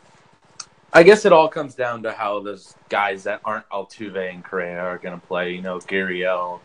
I 0.94 1.04
guess 1.04 1.26
it 1.26 1.34
all 1.34 1.48
comes 1.48 1.74
down 1.74 2.04
to 2.04 2.12
how 2.12 2.42
those 2.42 2.76
guys 2.90 3.24
that 3.24 3.42
aren't 3.46 3.68
Altuve 3.70 4.32
and 4.32 4.44
Correa 4.44 4.80
are 4.80 4.98
going 4.98 5.20
to 5.20 5.26
play. 5.26 5.54
You 5.54 5.62
know, 5.62 5.80
Gurriel 5.80 6.60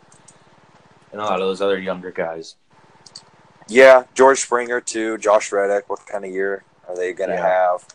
and 1.12 1.20
a 1.20 1.24
lot 1.24 1.40
of 1.40 1.46
those 1.46 1.60
other 1.60 1.78
younger 1.78 2.10
guys. 2.10 2.56
Yeah, 3.68 4.04
George 4.14 4.38
Springer 4.38 4.80
too. 4.80 5.18
Josh 5.18 5.50
Reddick. 5.50 5.88
What 5.88 6.06
kind 6.06 6.24
of 6.24 6.30
year 6.30 6.64
are 6.88 6.96
they 6.96 7.12
going 7.12 7.30
to 7.30 7.36
yeah. 7.36 7.72
have? 7.72 7.86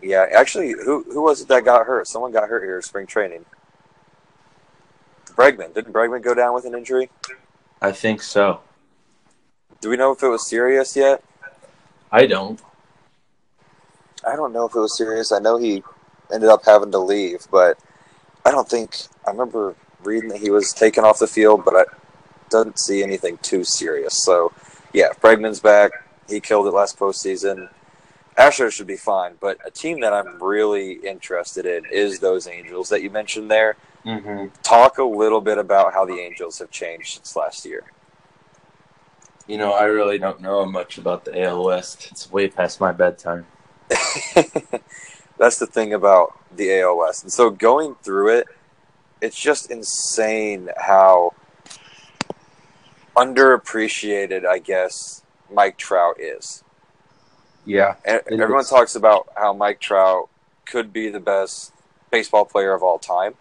Yeah, 0.00 0.26
actually, 0.32 0.72
who 0.72 1.04
who 1.04 1.22
was 1.22 1.40
it 1.40 1.48
that 1.48 1.64
got 1.64 1.86
hurt? 1.86 2.06
Someone 2.06 2.32
got 2.32 2.48
hurt 2.48 2.62
here 2.62 2.80
spring 2.82 3.06
training. 3.06 3.44
Bregman 5.26 5.74
didn't 5.74 5.92
Bregman 5.92 6.22
go 6.22 6.34
down 6.34 6.54
with 6.54 6.64
an 6.64 6.74
injury? 6.74 7.10
I 7.80 7.92
think 7.92 8.22
so. 8.22 8.60
Do 9.80 9.88
we 9.88 9.96
know 9.96 10.12
if 10.12 10.22
it 10.22 10.28
was 10.28 10.46
serious 10.46 10.94
yet? 10.96 11.22
I 12.10 12.26
don't. 12.26 12.60
I 14.26 14.36
don't 14.36 14.52
know 14.52 14.66
if 14.66 14.74
it 14.74 14.78
was 14.78 14.96
serious. 14.96 15.32
I 15.32 15.40
know 15.40 15.56
he 15.56 15.82
ended 16.32 16.48
up 16.48 16.64
having 16.64 16.92
to 16.92 16.98
leave, 16.98 17.46
but 17.50 17.78
I 18.44 18.50
don't 18.50 18.68
think 18.68 18.96
I 19.26 19.30
remember 19.30 19.74
reading 20.04 20.30
that 20.30 20.40
he 20.40 20.50
was 20.50 20.72
taken 20.72 21.04
off 21.04 21.18
the 21.18 21.26
field, 21.26 21.64
but 21.64 21.74
I 21.74 21.84
didn't 22.50 22.78
see 22.78 23.02
anything 23.02 23.38
too 23.38 23.64
serious. 23.64 24.22
So, 24.24 24.52
yeah, 24.92 25.12
Bregman's 25.20 25.60
back. 25.60 25.92
He 26.28 26.40
killed 26.40 26.66
it 26.66 26.70
last 26.70 26.98
postseason. 26.98 27.68
Astros 28.38 28.72
should 28.72 28.86
be 28.86 28.96
fine, 28.96 29.34
but 29.40 29.58
a 29.64 29.70
team 29.70 30.00
that 30.00 30.14
I'm 30.14 30.42
really 30.42 30.92
interested 30.92 31.66
in 31.66 31.84
is 31.90 32.18
those 32.18 32.46
Angels 32.46 32.88
that 32.88 33.02
you 33.02 33.10
mentioned 33.10 33.50
there. 33.50 33.76
Mm-hmm. 34.06 34.46
Talk 34.62 34.98
a 34.98 35.04
little 35.04 35.40
bit 35.40 35.58
about 35.58 35.92
how 35.92 36.04
the 36.06 36.14
Angels 36.14 36.58
have 36.58 36.70
changed 36.70 37.14
since 37.14 37.36
last 37.36 37.66
year. 37.66 37.84
You 39.46 39.58
know, 39.58 39.72
I 39.72 39.84
really 39.84 40.18
don't 40.18 40.40
know 40.40 40.64
much 40.64 40.98
about 40.98 41.24
the 41.24 41.42
AL 41.42 41.64
West. 41.64 42.08
It's 42.10 42.30
way 42.32 42.48
past 42.48 42.80
my 42.80 42.92
bedtime. 42.92 43.46
That's 45.38 45.58
the 45.58 45.66
thing 45.66 45.92
about 45.92 46.38
the 46.56 46.80
AL 46.80 46.96
West. 46.96 47.24
And 47.24 47.32
so 47.32 47.50
going 47.50 47.96
through 48.02 48.38
it, 48.38 48.46
it's 49.22 49.40
just 49.40 49.70
insane 49.70 50.68
how 50.76 51.32
underappreciated, 53.16 54.44
I 54.44 54.58
guess, 54.58 55.22
Mike 55.50 55.78
Trout 55.78 56.20
is. 56.20 56.64
Yeah. 57.64 57.94
And 58.04 58.20
everyone 58.30 58.62
is. 58.62 58.68
talks 58.68 58.96
about 58.96 59.28
how 59.36 59.52
Mike 59.52 59.80
Trout 59.80 60.28
could 60.66 60.92
be 60.92 61.08
the 61.08 61.20
best 61.20 61.72
baseball 62.10 62.44
player 62.44 62.74
of 62.74 62.82
all 62.82 62.98
time, 62.98 63.34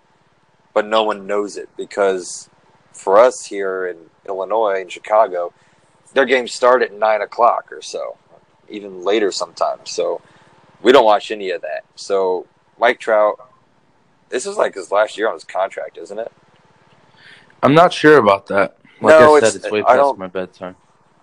but 0.73 0.85
no 0.85 1.03
one 1.03 1.25
knows 1.25 1.57
it 1.57 1.67
because 1.75 2.47
for 2.93 3.17
us 3.17 3.45
here 3.45 3.87
in 3.87 3.97
Illinois 4.29 4.81
and 4.81 4.91
Chicago, 4.91 5.51
their 6.13 6.25
games 6.25 6.53
start 6.53 6.83
at 6.83 6.93
nine 6.93 7.21
o'clock 7.21 7.71
or 7.71 7.81
so, 7.81 8.17
even 8.69 9.03
later 9.03 9.31
sometimes. 9.31 9.89
So 9.89 10.21
we 10.83 10.91
don't 10.91 11.05
watch 11.05 11.31
any 11.31 11.49
of 11.49 11.61
that. 11.61 11.85
So 11.95 12.45
Mike 12.77 12.99
Trout, 12.99 13.50
this 14.31 14.45
is 14.45 14.57
like 14.57 14.73
his 14.73 14.91
last 14.91 15.17
year 15.17 15.27
on 15.27 15.33
his 15.33 15.43
contract, 15.43 15.97
isn't 15.97 16.17
it? 16.17 16.31
I'm 17.61 17.75
not 17.75 17.93
sure 17.93 18.17
about 18.17 18.47
that. 18.47 18.77
Like 19.01 19.19
no, 19.19 19.35
I 19.35 19.39
said, 19.39 19.47
it's, 19.47 19.55
it's 19.57 19.71
way 19.71 19.83
past 19.83 20.17
my 20.17 20.27
bedtime. 20.27 20.75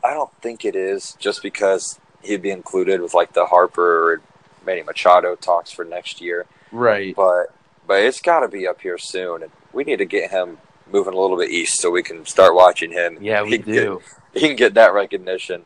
I 0.05 0.15
don't 0.15 0.33
think 0.41 0.65
it 0.65 0.77
is, 0.77 1.17
just 1.19 1.43
because 1.43 1.99
he'd 2.23 2.43
be 2.43 2.51
included 2.51 3.01
with 3.01 3.15
like 3.15 3.33
the 3.33 3.47
Harper 3.47 4.13
or 4.13 4.23
Manny 4.65 4.83
Machado 4.83 5.35
talks 5.35 5.73
for 5.73 5.85
next 5.85 6.21
year. 6.21 6.47
Right. 6.71 7.15
But 7.17 7.55
but 7.87 8.03
it's 8.03 8.21
got 8.21 8.41
to 8.41 8.49
be 8.49 8.67
up 8.67 8.81
here 8.81 8.99
soon, 8.99 9.43
and 9.43 9.53
we 9.73 9.85
need 9.85 9.97
to 9.99 10.05
get 10.05 10.31
him 10.31 10.59
moving 10.91 11.15
a 11.15 11.19
little 11.19 11.37
bit 11.37 11.51
east 11.51 11.81
so 11.81 11.91
we 11.91 12.03
can 12.03 12.25
start 12.27 12.55
watching 12.55 12.93
him. 12.93 13.19
Yeah, 13.21 13.43
we 13.43 13.53
he 13.53 13.59
do. 13.59 14.01
Get, 14.33 14.43
he 14.43 14.49
can 14.49 14.57
get 14.57 14.75
that 14.75 14.93
recognition. 14.93 15.65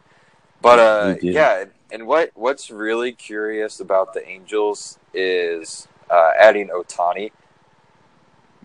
But 0.61 0.79
uh, 0.79 1.15
yeah, 1.21 1.65
and 1.91 2.07
what 2.07 2.31
what's 2.35 2.71
really 2.71 3.13
curious 3.13 3.81
about 3.81 4.15
the 4.15 4.27
Angels 4.27 4.99
is 5.13 5.89
uh, 6.13 6.31
adding 6.39 6.69
Ohtani 6.69 7.33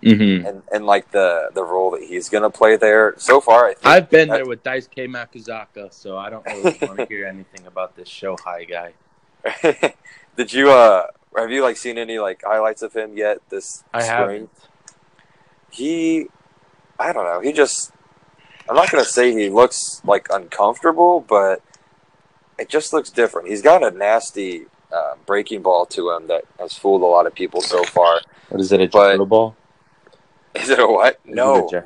Mm-hmm. 0.03 0.45
And 0.45 0.61
and 0.71 0.85
like 0.85 1.09
the 1.11 1.49
the 1.55 1.63
role 1.63 1.91
that 1.91 2.03
he's 2.03 2.29
going 2.29 2.43
to 2.43 2.51
play 2.51 2.77
there. 2.77 3.15
So 3.17 3.41
far, 3.41 3.73
I 3.83 3.95
have 3.95 4.09
been 4.11 4.29
there 4.29 4.45
with 4.45 4.61
Dice 4.61 4.87
K 4.87 5.07
Matsuzaka, 5.07 5.91
so 5.91 6.17
I 6.17 6.29
don't 6.29 6.45
really 6.45 6.77
want 6.81 6.97
to 6.97 7.05
hear 7.07 7.25
anything 7.25 7.65
about 7.65 7.95
this 7.95 8.07
Shohei 8.07 8.69
guy. 8.69 8.93
Did 10.37 10.53
you 10.53 10.69
uh 10.69 11.07
have 11.35 11.51
you 11.51 11.63
like 11.63 11.77
seen 11.77 11.97
any 11.97 12.19
like 12.19 12.43
highlights 12.45 12.83
of 12.83 12.93
him 12.93 13.17
yet 13.17 13.39
this 13.49 13.83
I 13.91 14.03
spring? 14.03 14.17
haven't. 14.17 14.49
He 15.71 16.27
I 16.99 17.11
don't 17.11 17.25
know. 17.25 17.39
He 17.39 17.51
just 17.51 17.91
I'm 18.69 18.75
not 18.75 18.91
going 18.91 19.03
to 19.03 19.09
say 19.09 19.31
he 19.31 19.49
looks 19.49 20.01
like 20.03 20.27
uncomfortable, 20.29 21.21
but 21.21 21.63
it 22.59 22.69
just 22.69 22.93
looks 22.93 23.09
different. 23.09 23.47
He's 23.47 23.61
got 23.61 23.81
a 23.81 23.89
nasty 23.89 24.65
uh, 24.91 25.15
breaking 25.25 25.61
ball 25.61 25.85
to 25.87 26.11
him 26.11 26.27
that 26.27 26.43
has 26.59 26.73
fooled 26.73 27.01
a 27.01 27.05
lot 27.05 27.25
of 27.27 27.35
people 27.35 27.61
so 27.61 27.83
far. 27.83 28.21
What 28.49 28.61
is 28.61 28.71
it? 28.71 28.81
A 28.81 28.87
but, 28.87 29.17
ball? 29.25 29.55
Is 30.55 30.69
it 30.69 30.79
a 30.79 30.87
what? 30.87 31.19
no. 31.25 31.69
A 31.69 31.83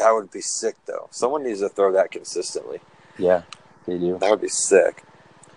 that 0.00 0.12
would 0.12 0.30
be 0.30 0.40
sick 0.40 0.76
though. 0.86 1.08
Someone 1.10 1.44
needs 1.44 1.60
to 1.60 1.68
throw 1.68 1.92
that 1.92 2.10
consistently. 2.10 2.80
Yeah, 3.18 3.42
they 3.86 3.98
do. 3.98 4.18
That 4.18 4.30
would 4.30 4.40
be 4.40 4.48
sick. 4.48 5.04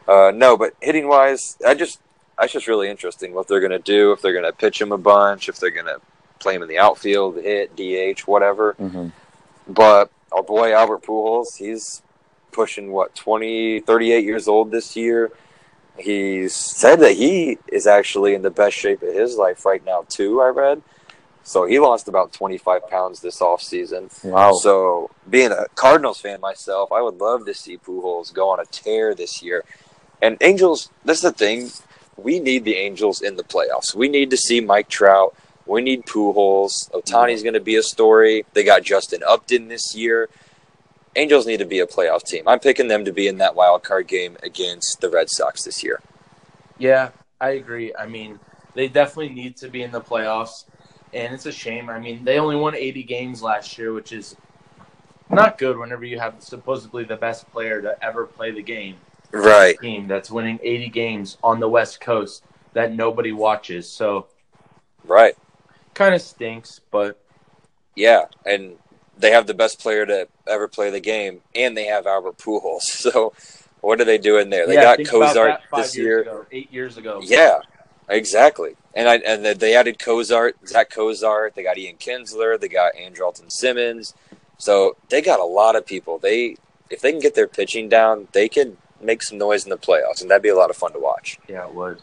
Uh, 0.07 0.31
no, 0.35 0.57
but 0.57 0.75
hitting 0.81 1.07
wise, 1.07 1.57
I 1.65 1.73
just 1.73 2.01
that's 2.37 2.53
just 2.53 2.67
really 2.67 2.89
interesting 2.89 3.33
what 3.33 3.47
they're 3.47 3.61
gonna 3.61 3.79
do. 3.79 4.11
If 4.11 4.21
they're 4.21 4.33
gonna 4.33 4.51
pitch 4.51 4.81
him 4.81 4.91
a 4.91 4.97
bunch, 4.97 5.49
if 5.49 5.59
they're 5.59 5.71
gonna 5.71 5.97
play 6.39 6.55
him 6.55 6.61
in 6.61 6.67
the 6.67 6.77
outfield, 6.77 7.35
hit, 7.37 7.75
DH, 7.75 8.21
whatever. 8.21 8.75
Mm-hmm. 8.79 9.09
But 9.67 10.11
our 10.31 10.43
boy 10.43 10.73
Albert 10.73 11.03
Pujols, 11.03 11.57
he's 11.57 12.01
pushing 12.51 12.91
what 12.91 13.15
20, 13.15 13.79
38 13.81 14.25
years 14.25 14.47
old 14.47 14.71
this 14.71 14.95
year. 14.95 15.31
He 15.97 16.47
said 16.49 16.97
that 17.01 17.13
he 17.13 17.57
is 17.67 17.85
actually 17.85 18.33
in 18.33 18.41
the 18.41 18.49
best 18.49 18.75
shape 18.75 19.03
of 19.03 19.13
his 19.13 19.35
life 19.35 19.65
right 19.65 19.83
now 19.85 20.05
too. 20.09 20.41
I 20.41 20.47
read, 20.47 20.81
So 21.43 21.65
he 21.65 21.79
lost 21.79 22.07
about 22.07 22.33
25 22.33 22.89
pounds 22.89 23.19
this 23.19 23.39
offseason. 23.39 24.09
Wow. 24.23 24.53
So 24.53 25.11
being 25.29 25.51
a 25.51 25.67
Cardinals 25.75 26.19
fan 26.19 26.39
myself, 26.41 26.91
I 26.91 27.01
would 27.01 27.19
love 27.19 27.45
to 27.45 27.53
see 27.53 27.77
Pujols 27.77 28.33
go 28.33 28.49
on 28.49 28.59
a 28.59 28.65
tear 28.65 29.13
this 29.13 29.43
year. 29.43 29.63
And 30.21 30.37
Angels, 30.41 30.89
this 31.03 31.17
is 31.17 31.23
the 31.23 31.31
thing. 31.33 31.69
We 32.17 32.39
need 32.39 32.63
the 32.63 32.75
Angels 32.75 33.21
in 33.21 33.35
the 33.35 33.43
playoffs. 33.43 33.93
We 33.93 34.07
need 34.07 34.29
to 34.31 34.37
see 34.37 34.61
Mike 34.61 34.87
Trout. 34.89 35.35
We 35.65 35.81
need 35.81 36.05
Pujols. 36.05 36.89
Ohtani's 36.91 37.43
going 37.43 37.53
to 37.53 37.59
be 37.59 37.75
a 37.75 37.83
story. 37.83 38.45
They 38.53 38.63
got 38.63 38.83
Justin 38.83 39.21
Upton 39.27 39.67
this 39.67 39.95
year. 39.95 40.29
Angels 41.15 41.45
need 41.45 41.57
to 41.57 41.65
be 41.65 41.79
a 41.79 41.85
playoff 41.85 42.23
team. 42.23 42.47
I'm 42.47 42.59
picking 42.59 42.87
them 42.87 43.05
to 43.05 43.13
be 43.13 43.27
in 43.27 43.37
that 43.37 43.55
wild 43.55 43.83
card 43.83 44.07
game 44.07 44.37
against 44.41 44.99
the 45.01 45.09
Red 45.09 45.29
Sox 45.29 45.63
this 45.63 45.83
year. 45.83 46.01
Yeah, 46.77 47.09
I 47.39 47.51
agree. 47.51 47.93
I 47.95 48.07
mean, 48.07 48.39
they 48.73 48.87
definitely 48.87 49.33
need 49.33 49.57
to 49.57 49.69
be 49.69 49.83
in 49.83 49.91
the 49.91 50.01
playoffs, 50.01 50.65
and 51.13 51.33
it's 51.33 51.45
a 51.45 51.51
shame. 51.51 51.89
I 51.89 51.99
mean, 51.99 52.23
they 52.23 52.39
only 52.39 52.55
won 52.55 52.75
80 52.75 53.03
games 53.03 53.43
last 53.43 53.77
year, 53.77 53.93
which 53.93 54.11
is 54.11 54.35
not 55.29 55.57
good 55.57 55.77
whenever 55.77 56.03
you 56.03 56.19
have 56.19 56.35
supposedly 56.39 57.03
the 57.03 57.15
best 57.15 57.49
player 57.51 57.81
to 57.81 58.03
ever 58.03 58.25
play 58.25 58.51
the 58.51 58.63
game. 58.63 58.95
Right. 59.31 59.79
Team 59.79 60.07
that's 60.07 60.29
winning 60.29 60.59
80 60.61 60.89
games 60.89 61.37
on 61.43 61.59
the 61.59 61.67
West 61.67 62.01
Coast 62.01 62.43
that 62.73 62.93
nobody 62.93 63.31
watches. 63.31 63.89
So, 63.89 64.27
right. 65.03 65.35
Kind 65.93 66.15
of 66.15 66.21
stinks, 66.21 66.81
but 66.91 67.19
yeah, 67.95 68.25
and 68.45 68.77
they 69.17 69.31
have 69.31 69.47
the 69.47 69.53
best 69.53 69.79
player 69.79 70.05
to 70.05 70.27
ever 70.47 70.67
play 70.67 70.89
the 70.89 70.99
game, 70.99 71.41
and 71.55 71.77
they 71.77 71.85
have 71.85 72.07
Albert 72.07 72.37
Pujols. 72.37 72.83
So, 73.03 73.33
what 73.81 73.99
are 73.99 74.05
they 74.05 74.17
doing 74.17 74.49
there? 74.49 74.65
They 74.65 74.75
yeah, 74.75 74.95
got 74.95 75.05
Cozart 75.05 75.59
this 75.75 75.97
year, 75.97 76.21
ago, 76.21 76.45
eight 76.51 76.71
years 76.71 76.97
ago. 76.97 77.19
Yeah, 77.21 77.59
exactly. 78.07 78.75
And 78.93 79.09
I 79.09 79.17
and 79.17 79.43
they 79.45 79.75
added 79.75 79.99
Cozart, 79.99 80.55
Zach 80.65 80.89
Cozart. 80.89 81.55
They 81.55 81.63
got 81.63 81.77
Ian 81.77 81.97
Kinsler. 81.97 82.59
They 82.59 82.69
got 82.69 82.95
Andrew 82.95 83.25
Andrelton 83.25 83.51
Simmons. 83.51 84.13
So 84.57 84.95
they 85.09 85.21
got 85.21 85.41
a 85.41 85.45
lot 85.45 85.75
of 85.75 85.85
people. 85.85 86.17
They 86.17 86.55
if 86.89 87.01
they 87.01 87.11
can 87.11 87.19
get 87.19 87.35
their 87.35 87.47
pitching 87.47 87.89
down, 87.89 88.29
they 88.31 88.47
can 88.47 88.77
make 89.01 89.21
some 89.21 89.37
noise 89.37 89.65
in 89.65 89.69
the 89.69 89.77
playoffs, 89.77 90.21
and 90.21 90.29
that'd 90.29 90.43
be 90.43 90.49
a 90.49 90.55
lot 90.55 90.69
of 90.69 90.77
fun 90.77 90.93
to 90.93 90.99
watch. 90.99 91.37
Yeah, 91.49 91.67
it 91.67 91.73
would. 91.73 92.01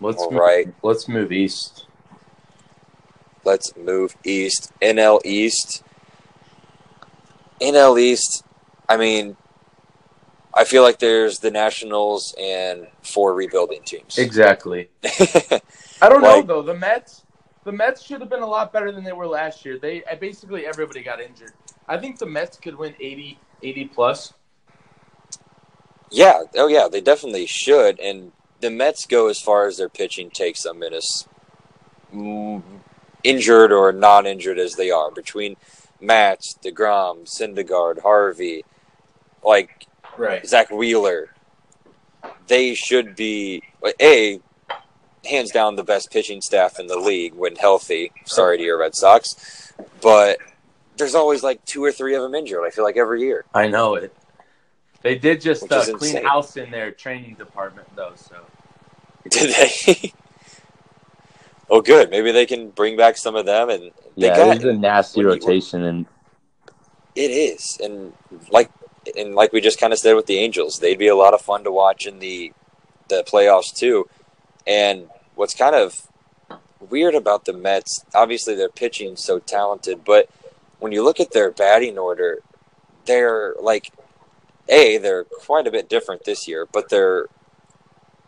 Let's 0.00 0.22
All 0.22 0.30
move, 0.30 0.40
right. 0.40 0.74
Let's 0.82 1.08
move 1.08 1.32
east. 1.32 1.85
Let's 3.46 3.76
move 3.76 4.16
east. 4.24 4.72
NL 4.82 5.20
East. 5.24 5.84
NL 7.60 7.98
East. 7.98 8.42
I 8.88 8.96
mean, 8.96 9.36
I 10.52 10.64
feel 10.64 10.82
like 10.82 10.98
there's 10.98 11.38
the 11.38 11.52
Nationals 11.52 12.34
and 12.40 12.88
four 13.02 13.34
rebuilding 13.34 13.82
teams. 13.84 14.18
Exactly. 14.18 14.90
I 15.04 16.08
don't 16.08 16.22
know 16.22 16.42
though. 16.42 16.62
The 16.62 16.74
Mets, 16.74 17.22
the 17.62 17.70
Mets 17.70 18.02
should 18.02 18.20
have 18.20 18.28
been 18.28 18.42
a 18.42 18.46
lot 18.46 18.72
better 18.72 18.90
than 18.90 19.04
they 19.04 19.12
were 19.12 19.28
last 19.28 19.64
year. 19.64 19.78
They 19.78 20.02
uh, 20.04 20.16
basically 20.16 20.66
everybody 20.66 21.04
got 21.04 21.20
injured. 21.20 21.52
I 21.86 21.98
think 21.98 22.18
the 22.18 22.26
Mets 22.26 22.56
could 22.56 22.76
win 22.76 22.94
80, 22.98 23.38
80 23.62 23.84
plus. 23.86 24.34
Yeah, 26.10 26.42
oh 26.56 26.66
yeah, 26.66 26.88
they 26.90 27.00
definitely 27.00 27.46
should. 27.46 28.00
And 28.00 28.32
the 28.60 28.70
Mets 28.70 29.06
go 29.06 29.28
as 29.28 29.38
far 29.38 29.68
as 29.68 29.76
their 29.76 29.88
pitching 29.88 30.30
takes 30.30 30.64
them 30.64 30.82
in 30.82 30.94
as 30.94 31.28
mm, 32.12 32.62
injured 33.26 33.72
or 33.72 33.92
non-injured 33.92 34.58
as 34.58 34.74
they 34.74 34.90
are. 34.90 35.10
Between 35.10 35.56
Matz, 36.00 36.58
Degrom, 36.62 37.24
Syndergaard, 37.24 38.02
Harvey, 38.02 38.64
like 39.42 39.86
Right. 40.16 40.46
Zack 40.46 40.70
Wheeler, 40.70 41.28
they 42.46 42.74
should 42.74 43.16
be 43.16 43.62
a 44.00 44.40
hands 45.24 45.50
down 45.50 45.76
the 45.76 45.84
best 45.84 46.10
pitching 46.10 46.40
staff 46.40 46.78
in 46.78 46.86
the 46.86 46.98
league 46.98 47.34
when 47.34 47.56
healthy. 47.56 48.12
Sorry 48.24 48.58
to 48.58 48.64
your 48.64 48.78
Red 48.78 48.94
Sox, 48.94 49.72
but 50.00 50.38
there's 50.96 51.14
always 51.14 51.42
like 51.42 51.64
two 51.64 51.84
or 51.84 51.92
three 51.92 52.14
of 52.14 52.22
them 52.22 52.34
injured. 52.34 52.64
I 52.64 52.70
feel 52.70 52.84
like 52.84 52.96
every 52.96 53.22
year. 53.22 53.44
I 53.54 53.68
know 53.68 53.94
it. 53.94 54.14
They 55.02 55.16
did 55.16 55.40
just 55.40 55.70
uh, 55.70 55.82
clean 55.84 55.94
insane. 55.94 56.24
house 56.24 56.56
in 56.56 56.70
their 56.70 56.90
training 56.90 57.34
department 57.34 57.88
though. 57.94 58.14
So 58.16 58.36
Did 59.28 59.54
they? 59.54 60.12
oh, 61.70 61.80
good. 61.80 62.10
Maybe 62.10 62.32
they 62.32 62.46
can 62.46 62.70
bring 62.70 62.96
back 62.96 63.16
some 63.16 63.36
of 63.36 63.46
them, 63.46 63.70
and 63.70 63.90
they 64.16 64.28
yeah, 64.28 64.36
got 64.36 64.56
it 64.56 64.64
was 64.64 64.74
a 64.74 64.78
nasty 64.78 65.20
you- 65.20 65.28
rotation, 65.28 65.82
and 65.82 66.06
it 67.14 67.30
is, 67.30 67.78
and 67.82 68.12
like 68.50 68.70
and 69.16 69.34
like 69.34 69.52
we 69.52 69.60
just 69.60 69.80
kind 69.80 69.92
of 69.92 69.98
said 69.98 70.14
with 70.14 70.26
the 70.26 70.38
Angels, 70.38 70.78
they'd 70.78 70.98
be 70.98 71.08
a 71.08 71.16
lot 71.16 71.34
of 71.34 71.40
fun 71.40 71.64
to 71.64 71.72
watch 71.72 72.06
in 72.06 72.18
the 72.18 72.52
the 73.08 73.24
playoffs 73.30 73.74
too. 73.74 74.08
And 74.66 75.08
what's 75.34 75.54
kind 75.54 75.74
of 75.74 76.08
weird 76.80 77.14
about 77.14 77.44
the 77.44 77.52
Mets, 77.52 78.04
obviously 78.14 78.54
their 78.54 78.68
pitching 78.68 79.12
is 79.12 79.24
so 79.24 79.38
talented, 79.38 80.04
but 80.04 80.28
when 80.78 80.92
you 80.92 81.02
look 81.02 81.20
at 81.20 81.32
their 81.32 81.50
batting 81.50 81.98
order, 81.98 82.40
they're 83.06 83.54
like 83.60 83.92
a 84.68 84.98
they're 84.98 85.24
quite 85.24 85.66
a 85.66 85.70
bit 85.70 85.88
different 85.88 86.24
this 86.24 86.48
year, 86.48 86.66
but 86.66 86.88
they're 86.88 87.28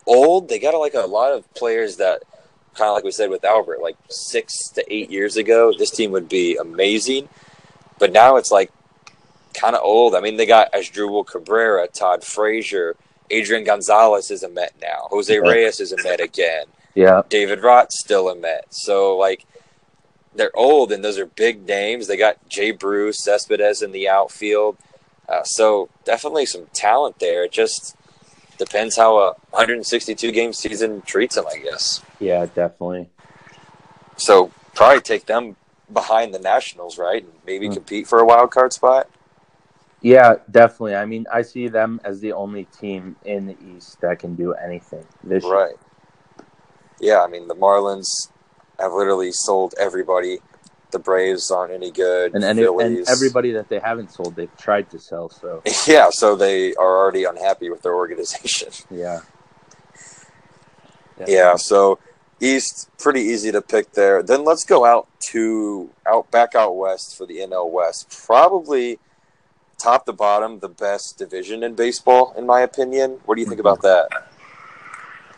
old. 0.06 0.48
They 0.48 0.58
got 0.58 0.78
like 0.78 0.94
a 0.94 1.00
lot 1.00 1.32
of 1.32 1.52
players 1.54 1.96
that 1.96 2.22
kind 2.78 2.88
of 2.88 2.94
like 2.94 3.04
we 3.04 3.10
said 3.10 3.28
with 3.30 3.44
Albert, 3.44 3.80
like 3.82 3.96
six 4.08 4.68
to 4.70 4.94
eight 4.94 5.10
years 5.10 5.36
ago, 5.36 5.72
this 5.76 5.90
team 5.90 6.12
would 6.12 6.28
be 6.28 6.56
amazing. 6.56 7.28
But 7.98 8.12
now 8.12 8.36
it's 8.36 8.50
like 8.52 8.70
kind 9.54 9.74
of 9.74 9.82
old. 9.82 10.14
I 10.14 10.20
mean, 10.20 10.36
they 10.36 10.46
got 10.46 10.72
Asdrubal 10.72 11.26
Cabrera, 11.26 11.88
Todd 11.88 12.22
Frazier, 12.24 12.94
Adrian 13.30 13.64
Gonzalez 13.64 14.30
is 14.30 14.42
a 14.42 14.48
Met 14.48 14.72
now. 14.80 15.08
Jose 15.10 15.34
Yeah. 15.34 15.40
Reyes 15.40 15.80
is 15.80 15.92
a 15.92 16.02
Met 16.02 16.20
again. 16.20 16.66
yeah, 16.94 17.22
David 17.28 17.62
Wright's 17.62 17.98
still 18.00 18.28
a 18.30 18.34
Met. 18.36 18.66
So 18.72 19.16
like 19.16 19.44
they're 20.34 20.56
old 20.56 20.92
and 20.92 21.04
those 21.04 21.18
are 21.18 21.26
big 21.26 21.66
names. 21.66 22.06
They 22.06 22.16
got 22.16 22.36
Jay 22.48 22.70
Bruce, 22.70 23.22
Cespedes 23.24 23.82
in 23.82 23.90
the 23.92 24.08
outfield. 24.08 24.76
Uh, 25.28 25.42
so 25.42 25.88
definitely 26.04 26.46
some 26.46 26.66
talent 26.72 27.18
there. 27.18 27.44
It 27.44 27.52
just 27.52 27.96
depends 28.56 28.96
how 28.96 29.18
a 29.18 29.32
162 29.50 30.32
game 30.32 30.52
season 30.52 31.02
treats 31.02 31.34
them, 31.34 31.44
I 31.52 31.58
guess. 31.58 32.00
Yeah, 32.20 32.46
definitely. 32.46 33.08
So 34.16 34.50
probably 34.74 35.00
take 35.00 35.26
them 35.26 35.56
behind 35.92 36.34
the 36.34 36.38
Nationals, 36.38 36.98
right? 36.98 37.22
And 37.22 37.32
maybe 37.46 37.68
Hmm. 37.68 37.74
compete 37.74 38.06
for 38.06 38.18
a 38.18 38.24
wild 38.24 38.50
card 38.50 38.72
spot. 38.72 39.08
Yeah, 40.00 40.36
definitely. 40.50 40.94
I 40.94 41.06
mean, 41.06 41.26
I 41.32 41.42
see 41.42 41.68
them 41.68 42.00
as 42.04 42.20
the 42.20 42.32
only 42.32 42.64
team 42.64 43.16
in 43.24 43.46
the 43.46 43.56
East 43.74 44.00
that 44.00 44.18
can 44.20 44.36
do 44.36 44.52
anything 44.54 45.04
this 45.24 45.42
year. 45.44 45.52
Right. 45.54 45.74
Yeah, 47.00 47.22
I 47.22 47.26
mean 47.28 47.48
the 47.48 47.54
Marlins 47.54 48.06
have 48.78 48.92
literally 48.92 49.32
sold 49.32 49.74
everybody. 49.78 50.38
The 50.90 50.98
Braves 50.98 51.50
aren't 51.50 51.72
any 51.72 51.90
good. 51.90 52.34
And, 52.34 52.44
and, 52.44 52.58
and 52.58 53.08
everybody 53.08 53.52
that 53.52 53.68
they 53.68 53.78
haven't 53.78 54.10
sold, 54.12 54.36
they've 54.36 54.56
tried 54.56 54.90
to 54.90 54.98
sell. 54.98 55.28
So 55.28 55.62
Yeah, 55.86 56.10
so 56.10 56.34
they 56.36 56.74
are 56.74 56.98
already 56.98 57.24
unhappy 57.24 57.68
with 57.70 57.82
their 57.82 57.94
organization. 57.94 58.68
yeah, 58.90 59.20
Yeah, 61.26 61.56
so 61.56 61.98
East 62.40 62.88
pretty 62.98 63.20
easy 63.20 63.50
to 63.52 63.60
pick 63.60 63.92
there. 63.92 64.22
Then 64.22 64.44
let's 64.44 64.64
go 64.64 64.84
out 64.84 65.08
to 65.32 65.90
out 66.06 66.30
back 66.30 66.54
out 66.54 66.76
west 66.76 67.16
for 67.16 67.26
the 67.26 67.38
NL 67.38 67.70
West. 67.70 68.24
Probably 68.26 68.98
top 69.78 70.06
to 70.06 70.12
bottom 70.12 70.58
the 70.58 70.68
best 70.68 71.18
division 71.18 71.62
in 71.62 71.74
baseball 71.74 72.34
in 72.36 72.46
my 72.46 72.60
opinion. 72.60 73.20
What 73.24 73.36
do 73.36 73.40
you 73.40 73.48
think 73.48 73.60
about 73.60 73.82
that? 73.82 74.08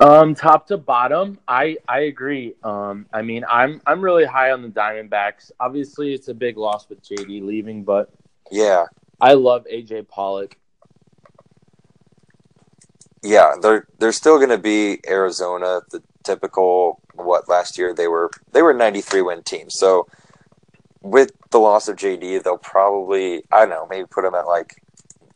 Um, 0.00 0.34
top 0.34 0.66
to 0.68 0.78
bottom, 0.78 1.38
I 1.46 1.76
I 1.86 2.00
agree. 2.00 2.54
Um, 2.64 3.06
I 3.12 3.20
mean, 3.20 3.44
I'm 3.48 3.82
I'm 3.86 4.00
really 4.00 4.24
high 4.24 4.50
on 4.50 4.62
the 4.62 4.68
Diamondbacks. 4.68 5.50
Obviously, 5.60 6.14
it's 6.14 6.28
a 6.28 6.34
big 6.34 6.56
loss 6.56 6.88
with 6.88 7.02
JD 7.02 7.42
leaving, 7.44 7.84
but 7.84 8.10
Yeah. 8.50 8.86
I 9.20 9.34
love 9.34 9.66
AJ 9.70 10.08
Pollock. 10.08 10.56
Yeah, 13.22 13.56
they're 13.60 13.86
they're 13.98 14.12
still 14.12 14.38
going 14.38 14.48
to 14.48 14.58
be 14.58 15.00
Arizona, 15.06 15.82
the 15.90 16.02
typical 16.30 17.00
what 17.14 17.48
last 17.48 17.76
year 17.76 17.94
they 17.94 18.08
were 18.08 18.30
they 18.52 18.62
were 18.62 18.72
93 18.72 19.22
win 19.22 19.42
team. 19.42 19.68
So 19.70 20.06
with 21.02 21.32
the 21.50 21.58
loss 21.58 21.88
of 21.88 21.96
JD, 21.96 22.42
they'll 22.42 22.58
probably 22.58 23.42
I 23.50 23.60
don't 23.60 23.70
know 23.70 23.86
maybe 23.88 24.06
put 24.06 24.22
them 24.22 24.34
at 24.34 24.46
like 24.46 24.82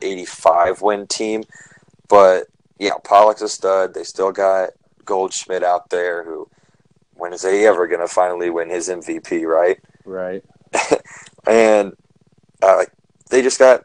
85 0.00 0.82
win 0.82 1.06
team. 1.06 1.44
But 2.08 2.46
yeah, 2.78 2.92
Pollock's 3.02 3.42
a 3.42 3.48
stud. 3.48 3.94
They 3.94 4.04
still 4.04 4.32
got 4.32 4.70
Goldschmidt 5.04 5.64
out 5.64 5.90
there. 5.90 6.24
Who 6.24 6.48
when 7.14 7.32
is 7.32 7.42
he 7.42 7.64
ever 7.64 7.86
going 7.86 8.00
to 8.00 8.08
finally 8.08 8.50
win 8.50 8.70
his 8.70 8.88
MVP? 8.88 9.44
Right? 9.44 9.80
Right. 10.04 10.44
and 11.46 11.96
uh, 12.62 12.84
they 13.30 13.42
just 13.42 13.58
got 13.58 13.84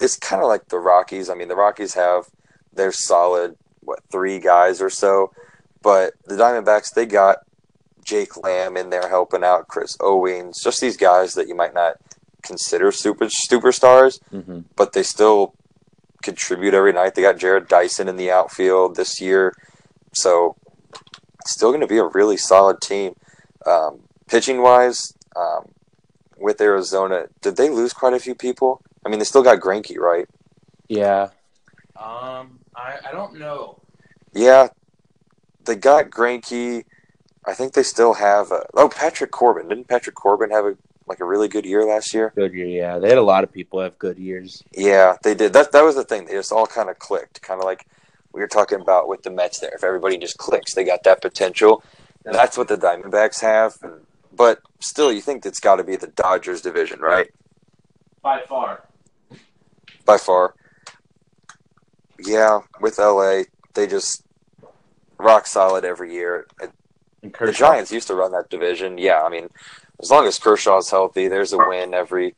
it's 0.00 0.16
kind 0.16 0.42
of 0.42 0.48
like 0.48 0.68
the 0.68 0.78
Rockies. 0.78 1.30
I 1.30 1.34
mean, 1.34 1.48
the 1.48 1.56
Rockies 1.56 1.94
have 1.94 2.24
their 2.72 2.92
solid 2.92 3.56
what 3.80 4.00
three 4.10 4.38
guys 4.38 4.80
or 4.80 4.90
so, 4.90 5.32
but 5.82 6.14
the 6.26 6.36
Diamondbacks 6.36 6.94
they 6.94 7.06
got 7.06 7.38
Jake 8.04 8.36
Lamb 8.36 8.76
in 8.76 8.90
there 8.90 9.08
helping 9.08 9.44
out, 9.44 9.68
Chris 9.68 9.96
Owings, 10.00 10.62
just 10.62 10.80
these 10.80 10.96
guys 10.96 11.34
that 11.34 11.48
you 11.48 11.54
might 11.54 11.74
not 11.74 11.96
consider 12.42 12.90
super 12.90 13.26
superstars, 13.26 14.20
hmm 14.30 14.60
but 14.76 14.92
they 14.92 15.02
still 15.02 15.54
contribute 16.22 16.74
every 16.74 16.92
night. 16.92 17.14
They 17.14 17.22
got 17.22 17.36
Jarrod 17.36 17.68
Dyson 17.68 18.08
in 18.08 18.16
the 18.16 18.30
outfield 18.30 18.96
this 18.96 19.20
year, 19.20 19.54
so 20.12 20.56
it's 21.40 21.52
still 21.52 21.70
going 21.70 21.80
to 21.80 21.86
be 21.86 21.98
a 21.98 22.04
really 22.04 22.36
solid 22.36 22.80
team. 22.80 23.14
Um, 23.66 24.00
pitching 24.26 24.62
wise, 24.62 25.14
um, 25.36 25.68
with 26.38 26.60
Arizona, 26.60 27.26
did 27.42 27.56
they 27.56 27.68
lose 27.68 27.92
quite 27.92 28.14
a 28.14 28.18
few 28.18 28.34
people? 28.34 28.82
I 29.04 29.08
mean, 29.08 29.18
they 29.18 29.24
still 29.24 29.42
got 29.42 29.60
Greinke, 29.60 29.98
right? 29.98 30.26
Yeah. 30.88 31.28
Um, 31.96 32.60
I, 32.74 32.98
I 33.06 33.12
don't 33.12 33.38
know. 33.38 33.80
Yeah, 34.32 34.68
they 35.64 35.76
got 35.76 36.10
Greinke. 36.10 36.84
I 37.44 37.54
think 37.54 37.72
they 37.72 37.82
still 37.82 38.14
have. 38.14 38.50
A, 38.52 38.66
oh, 38.74 38.88
Patrick 38.88 39.30
Corbin. 39.30 39.68
Didn't 39.68 39.88
Patrick 39.88 40.14
Corbin 40.14 40.50
have 40.50 40.64
a 40.64 40.76
like 41.06 41.20
a 41.20 41.24
really 41.24 41.48
good 41.48 41.66
year 41.66 41.84
last 41.84 42.14
year? 42.14 42.32
Good 42.36 42.54
year, 42.54 42.66
yeah. 42.66 42.98
They 42.98 43.08
had 43.08 43.18
a 43.18 43.22
lot 43.22 43.42
of 43.42 43.52
people 43.52 43.80
have 43.80 43.98
good 43.98 44.16
years. 44.18 44.62
Yeah, 44.72 45.16
they 45.22 45.34
did. 45.34 45.52
That 45.52 45.72
that 45.72 45.82
was 45.82 45.96
the 45.96 46.04
thing. 46.04 46.26
They 46.26 46.32
just 46.32 46.52
all 46.52 46.66
kind 46.66 46.88
of 46.88 46.98
clicked, 46.98 47.42
kind 47.42 47.60
of 47.60 47.64
like 47.64 47.86
we 48.32 48.40
were 48.40 48.48
talking 48.48 48.80
about 48.80 49.08
with 49.08 49.22
the 49.22 49.30
Mets. 49.30 49.58
There, 49.58 49.74
if 49.74 49.82
everybody 49.82 50.18
just 50.18 50.38
clicks, 50.38 50.74
they 50.74 50.84
got 50.84 51.02
that 51.04 51.20
potential. 51.20 51.82
That's 52.24 52.56
what 52.56 52.68
the 52.68 52.76
Diamondbacks 52.76 53.40
have. 53.40 53.76
But 54.32 54.60
still, 54.78 55.12
you 55.12 55.20
think 55.20 55.44
it's 55.44 55.60
got 55.60 55.76
to 55.76 55.84
be 55.84 55.96
the 55.96 56.06
Dodgers 56.06 56.60
division, 56.60 57.00
right? 57.00 57.30
By 58.22 58.42
far. 58.42 58.84
By 60.04 60.18
far. 60.18 60.54
Yeah, 62.18 62.60
with 62.80 62.98
LA, 62.98 63.42
they 63.74 63.86
just 63.86 64.22
rock 65.20 65.46
solid 65.46 65.84
every 65.84 66.12
year. 66.12 66.46
The 67.22 67.52
Giants 67.52 67.92
used 67.92 68.08
to 68.08 68.14
run 68.14 68.32
that 68.32 68.48
division. 68.50 68.98
Yeah, 68.98 69.22
I 69.22 69.28
mean, 69.28 69.48
as 70.00 70.10
long 70.10 70.26
as 70.26 70.38
Kershaw's 70.38 70.90
healthy, 70.90 71.28
there's 71.28 71.52
a 71.52 71.58
win 71.58 71.94
every 71.94 72.34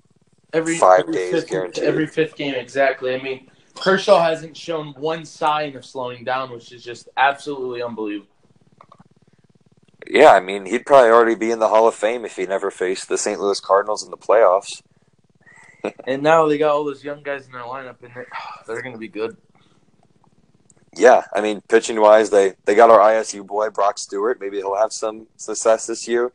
every 0.53 0.77
five 0.77 1.01
every 1.01 1.15
days 1.15 1.33
fifth, 1.33 1.49
guaranteed. 1.49 1.85
Every 1.85 2.07
fifth 2.07 2.37
game, 2.37 2.55
exactly. 2.55 3.15
I 3.15 3.23
mean, 3.23 3.49
Kershaw 3.75 4.23
hasn't 4.23 4.57
shown 4.57 4.89
one 4.95 5.25
sign 5.25 5.77
of 5.77 5.85
slowing 5.85 6.25
down, 6.25 6.51
which 6.51 6.73
is 6.73 6.83
just 6.83 7.09
absolutely 7.17 7.83
unbelievable. 7.83 8.29
Yeah, 10.09 10.33
I 10.33 10.41
mean, 10.41 10.67
he'd 10.67 10.85
probably 10.85 11.11
already 11.11 11.37
be 11.37 11.51
in 11.51 11.59
the 11.59 11.69
Hall 11.69 11.89
of 11.89 11.95
Fame 11.95 12.25
if 12.25 12.37
he 12.37 12.45
never 12.45 12.71
faced 12.71 13.09
the 13.09 13.17
St. 13.17 13.41
Louis 13.41 13.61
Cardinals 13.61 14.05
in 14.05 14.11
the 14.11 14.17
playoffs. 14.17 14.83
And 16.07 16.23
now 16.23 16.47
they 16.47 16.59
got 16.59 16.71
all 16.71 16.85
those 16.85 17.03
young 17.03 17.25
guys 17.25 17.47
in 17.47 17.51
their 17.51 17.63
lineup, 17.63 17.97
and 18.05 18.15
they're, 18.15 18.29
they're 18.69 18.83
going 18.83 18.93
to 18.93 19.01
be 19.01 19.09
good. 19.09 19.37
Yeah, 20.95 21.25
I 21.35 21.41
mean, 21.41 21.63
pitching 21.69 22.01
wise, 22.01 22.31
they 22.31 22.55
they 22.67 22.75
got 22.75 22.91
our 22.91 22.99
ISU 22.99 23.47
boy 23.47 23.71
Brock 23.71 23.99
Stewart. 23.99 24.41
Maybe 24.41 24.59
he'll 24.59 24.77
have 24.77 24.93
some 24.93 25.27
success 25.37 25.87
this 25.87 26.07
year. 26.07 26.33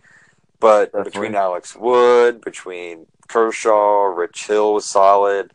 But 0.60 0.86
Definitely. 0.86 1.12
between 1.12 1.36
Alex 1.36 1.76
Wood, 1.76 2.42
between 2.42 3.06
Kershaw, 3.28 4.06
Rich 4.06 4.48
Hill 4.48 4.74
was 4.74 4.86
solid. 4.86 5.54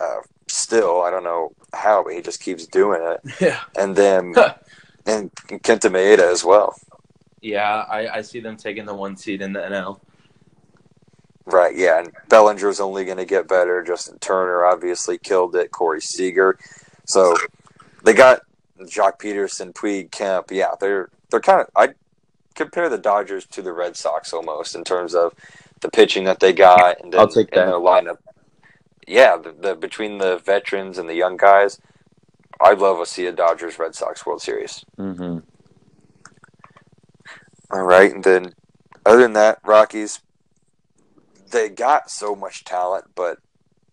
Uh, 0.00 0.20
still, 0.48 1.02
I 1.02 1.10
don't 1.10 1.22
know 1.22 1.52
how, 1.72 2.02
but 2.02 2.14
he 2.14 2.20
just 2.20 2.40
keeps 2.42 2.66
doing 2.66 3.00
it. 3.02 3.20
Yeah. 3.40 3.60
And 3.76 3.94
then 3.94 4.34
and 5.06 5.32
Kenta 5.34 5.90
Maeda 5.90 6.30
as 6.30 6.44
well. 6.44 6.76
Yeah, 7.40 7.84
I, 7.88 8.18
I 8.18 8.22
see 8.22 8.40
them 8.40 8.56
taking 8.56 8.84
the 8.84 8.94
one 8.94 9.16
seed 9.16 9.42
in 9.42 9.52
the 9.52 9.60
NL. 9.60 10.00
Right, 11.44 11.76
yeah, 11.76 11.98
and 12.00 12.12
Bellinger's 12.28 12.78
only 12.78 13.04
going 13.04 13.16
to 13.16 13.24
get 13.24 13.48
better. 13.48 13.82
Justin 13.82 14.18
Turner 14.20 14.64
obviously 14.64 15.18
killed 15.18 15.56
it. 15.56 15.72
Corey 15.72 16.00
Seager, 16.00 16.56
so 17.04 17.36
they 18.02 18.12
got 18.12 18.40
Joc 18.80 19.18
Pederson, 19.18 19.72
Puig, 19.72 20.10
Kemp. 20.10 20.50
Yeah, 20.50 20.72
they're 20.80 21.10
they're 21.30 21.40
kind 21.40 21.60
of. 21.60 21.68
I 21.76 21.94
compare 22.54 22.88
the 22.88 22.98
Dodgers 22.98 23.46
to 23.46 23.62
the 23.62 23.72
Red 23.72 23.96
Sox 23.96 24.32
almost 24.32 24.74
in 24.74 24.84
terms 24.84 25.14
of 25.14 25.34
the 25.80 25.90
pitching 25.90 26.24
that 26.24 26.40
they 26.40 26.52
got 26.52 27.00
and, 27.02 27.12
then, 27.12 27.20
I'll 27.20 27.28
take 27.28 27.50
that. 27.50 27.66
their 27.66 27.74
lineup. 27.74 28.18
Yeah, 29.06 29.36
the, 29.36 29.52
the 29.52 29.74
between 29.74 30.18
the 30.18 30.38
veterans 30.38 30.98
and 30.98 31.08
the 31.08 31.14
young 31.14 31.36
guys, 31.36 31.80
I'd 32.60 32.78
love 32.78 32.98
to 32.98 33.06
see 33.06 33.26
a 33.26 33.32
Dodgers 33.32 33.78
Red 33.78 33.94
Sox 33.94 34.24
World 34.24 34.42
Series. 34.42 34.84
Mm-hmm. 34.98 35.38
All 37.70 37.82
right, 37.82 38.12
and 38.12 38.22
then 38.22 38.54
other 39.04 39.22
than 39.22 39.32
that, 39.32 39.58
Rockies, 39.64 40.20
they 41.50 41.68
got 41.68 42.10
so 42.10 42.36
much 42.36 42.64
talent, 42.64 43.06
but 43.14 43.38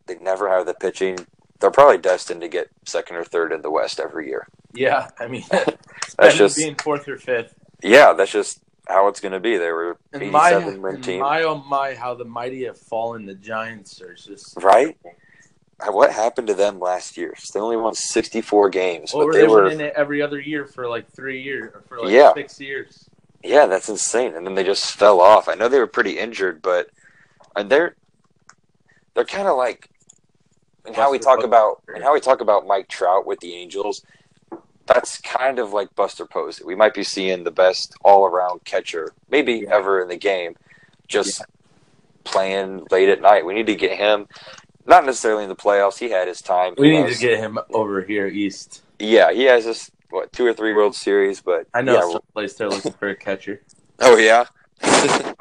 they 0.06 0.16
never 0.18 0.50
have 0.50 0.66
the 0.66 0.74
pitching. 0.74 1.18
They're 1.60 1.72
probably 1.72 1.98
destined 1.98 2.42
to 2.42 2.48
get 2.48 2.70
second 2.86 3.18
or 3.18 3.24
third 3.24 3.52
in 3.52 3.62
the 3.62 3.72
West 3.72 4.00
every 4.00 4.28
year. 4.28 4.48
Yeah, 4.74 5.10
I 5.20 5.28
mean, 5.28 5.44
That's 6.18 6.38
just 6.38 6.58
being 6.58 6.76
fourth 6.76 7.08
or 7.08 7.18
fifth. 7.18 7.54
yeah, 7.82 8.14
that's 8.14 8.32
just 8.32 8.62
how 8.88 9.08
it's 9.08 9.20
going 9.20 9.32
to 9.34 9.40
be. 9.40 9.58
They 9.58 9.72
were 9.72 9.98
And 10.14 10.32
my, 10.32 10.50
eighty-seven 10.52 10.82
win 10.82 11.02
team, 11.02 11.20
my 11.22 11.44
oh 11.44 11.56
my, 11.56 11.96
how 11.96 12.16
the 12.16 12.26
mighty 12.26 12.64
have 12.66 12.78
fallen. 12.78 13.26
The 13.26 13.36
Giants 13.36 14.02
are 14.02 14.14
just 14.14 14.56
right? 14.58 14.98
Uh, 15.82 15.92
what 15.92 16.12
happened 16.12 16.48
to 16.48 16.54
them 16.54 16.80
last 16.80 17.16
year? 17.18 17.34
They 17.54 17.60
only 17.60 17.78
won 17.78 17.94
sixty-four 17.96 18.70
games, 18.70 19.14
Well, 19.14 19.28
but 19.28 19.34
they 19.34 19.42
they 19.42 19.48
were 19.48 19.64
were 19.64 19.70
in 19.70 19.82
it 19.82 19.94
every 19.96 20.22
other 20.22 20.40
year 20.40 20.66
for 20.66 20.88
like 20.88 21.10
three 21.12 21.42
years, 21.42 21.74
for 21.88 22.00
like 22.02 22.12
Yeah. 22.12 22.34
six 22.34 22.60
years. 22.60 23.10
yeah, 23.44 23.66
that's 23.66 23.90
insane. 23.90 24.36
And 24.36 24.46
then 24.46 24.56
they 24.56 24.64
just 24.64 24.92
fell 24.94 25.22
off. 25.22 25.48
I 25.48 25.56
know 25.56 25.68
they 25.70 25.80
were 25.80 25.88
pretty 25.88 26.18
injured, 26.20 26.62
but 26.62 26.90
and 27.56 27.70
they're 27.70 27.96
they're 29.14 29.26
kind 29.26 29.48
of 29.48 29.58
like 29.58 29.90
and 30.86 30.96
how 30.96 31.12
we 31.12 31.20
talk 31.20 31.38
Posey. 31.38 31.48
about 31.48 31.82
and 31.94 32.04
how 32.04 32.14
we 32.14 32.20
talk 32.20 32.42
about 32.42 32.66
Mike 32.68 32.88
Trout 32.88 33.26
with 33.26 33.40
the 33.40 33.54
Angels. 33.56 34.04
That's 34.86 35.20
kind 35.22 35.60
of 35.60 35.72
like 35.72 35.94
Buster 35.96 36.26
Posey. 36.26 36.64
We 36.64 36.76
might 36.76 36.94
be 36.96 37.04
seeing 37.04 37.44
the 37.44 37.52
best 37.52 37.94
all-around 38.04 38.64
catcher, 38.66 39.14
maybe 39.30 39.54
Yeah. 39.54 39.76
ever 39.76 40.02
in 40.02 40.08
the 40.08 40.18
game, 40.18 40.56
just 41.08 41.44
playing 42.24 42.88
late 42.90 43.10
at 43.10 43.22
night. 43.22 43.46
We 43.46 43.54
need 43.54 43.68
to 43.68 43.76
get 43.76 43.98
him. 43.98 44.28
Not 44.88 45.06
necessarily 45.06 45.44
in 45.44 45.50
the 45.50 45.56
playoffs. 45.56 46.00
He 46.00 46.10
had 46.10 46.28
his 46.28 46.42
time. 46.42 46.74
We 46.78 46.90
need 46.90 47.14
to 47.14 47.20
get 47.20 47.38
him 47.38 47.60
over 47.72 48.02
here 48.02 48.26
east. 48.26 48.82
Yeah, 48.98 49.32
he 49.32 49.44
has 49.44 49.66
this 49.66 49.92
what 50.10 50.34
two 50.34 50.46
or 50.48 50.54
three 50.54 50.74
World 50.74 50.96
Series, 50.96 51.40
but 51.42 51.68
I 51.74 51.84
know 51.84 51.94
Yeah, 51.94 52.12
some 52.14 52.22
place 52.34 52.56
they're 52.56 52.70
looking 52.70 52.94
for 52.94 53.10
a 53.10 53.16
catcher. 53.16 53.62
Oh 54.02 54.16
yeah, 54.16 54.46
because 54.80 55.36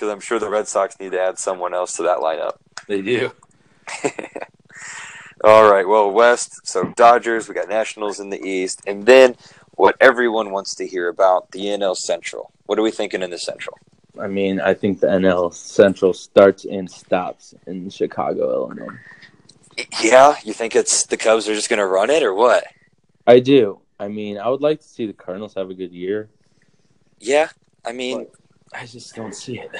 I'm 0.00 0.20
sure 0.20 0.38
the 0.38 0.48
Red 0.48 0.66
Sox 0.66 0.98
need 0.98 1.12
to 1.12 1.20
add 1.20 1.38
someone 1.38 1.74
else 1.74 1.96
to 1.98 2.02
that 2.04 2.18
lineup. 2.18 2.56
They 2.86 3.02
do. 3.02 3.30
All 5.44 5.70
right, 5.70 5.86
well, 5.86 6.10
West. 6.10 6.66
So 6.66 6.92
Dodgers, 6.96 7.48
we 7.48 7.54
got 7.54 7.68
Nationals 7.68 8.20
in 8.20 8.30
the 8.30 8.42
East, 8.42 8.82
and 8.86 9.06
then 9.06 9.36
what 9.72 9.96
everyone 10.00 10.50
wants 10.50 10.74
to 10.76 10.86
hear 10.86 11.08
about 11.08 11.50
the 11.52 11.66
NL 11.66 11.96
Central. 11.96 12.52
What 12.66 12.78
are 12.78 12.82
we 12.82 12.90
thinking 12.90 13.22
in 13.22 13.30
the 13.30 13.38
Central? 13.38 13.78
I 14.18 14.26
mean, 14.26 14.60
I 14.60 14.74
think 14.74 14.98
the 14.98 15.06
NL 15.06 15.54
Central 15.54 16.12
starts 16.12 16.64
and 16.64 16.90
stops 16.90 17.54
in 17.66 17.88
Chicago, 17.88 18.52
Illinois. 18.52 18.96
Yeah, 20.02 20.34
you 20.42 20.52
think 20.52 20.74
it's 20.74 21.06
the 21.06 21.16
Cubs 21.16 21.48
are 21.48 21.54
just 21.54 21.68
going 21.68 21.78
to 21.78 21.86
run 21.86 22.10
it, 22.10 22.24
or 22.24 22.34
what? 22.34 22.64
I 23.26 23.38
do. 23.38 23.80
I 24.00 24.08
mean, 24.08 24.38
I 24.38 24.48
would 24.48 24.60
like 24.60 24.80
to 24.80 24.86
see 24.86 25.06
the 25.06 25.12
Cardinals 25.12 25.54
have 25.54 25.70
a 25.70 25.74
good 25.74 25.92
year. 25.92 26.28
Yeah, 27.20 27.48
I 27.84 27.92
mean, 27.92 28.26
I 28.72 28.86
just 28.86 29.14
don't 29.14 29.34
see 29.34 29.60
it. 29.60 29.70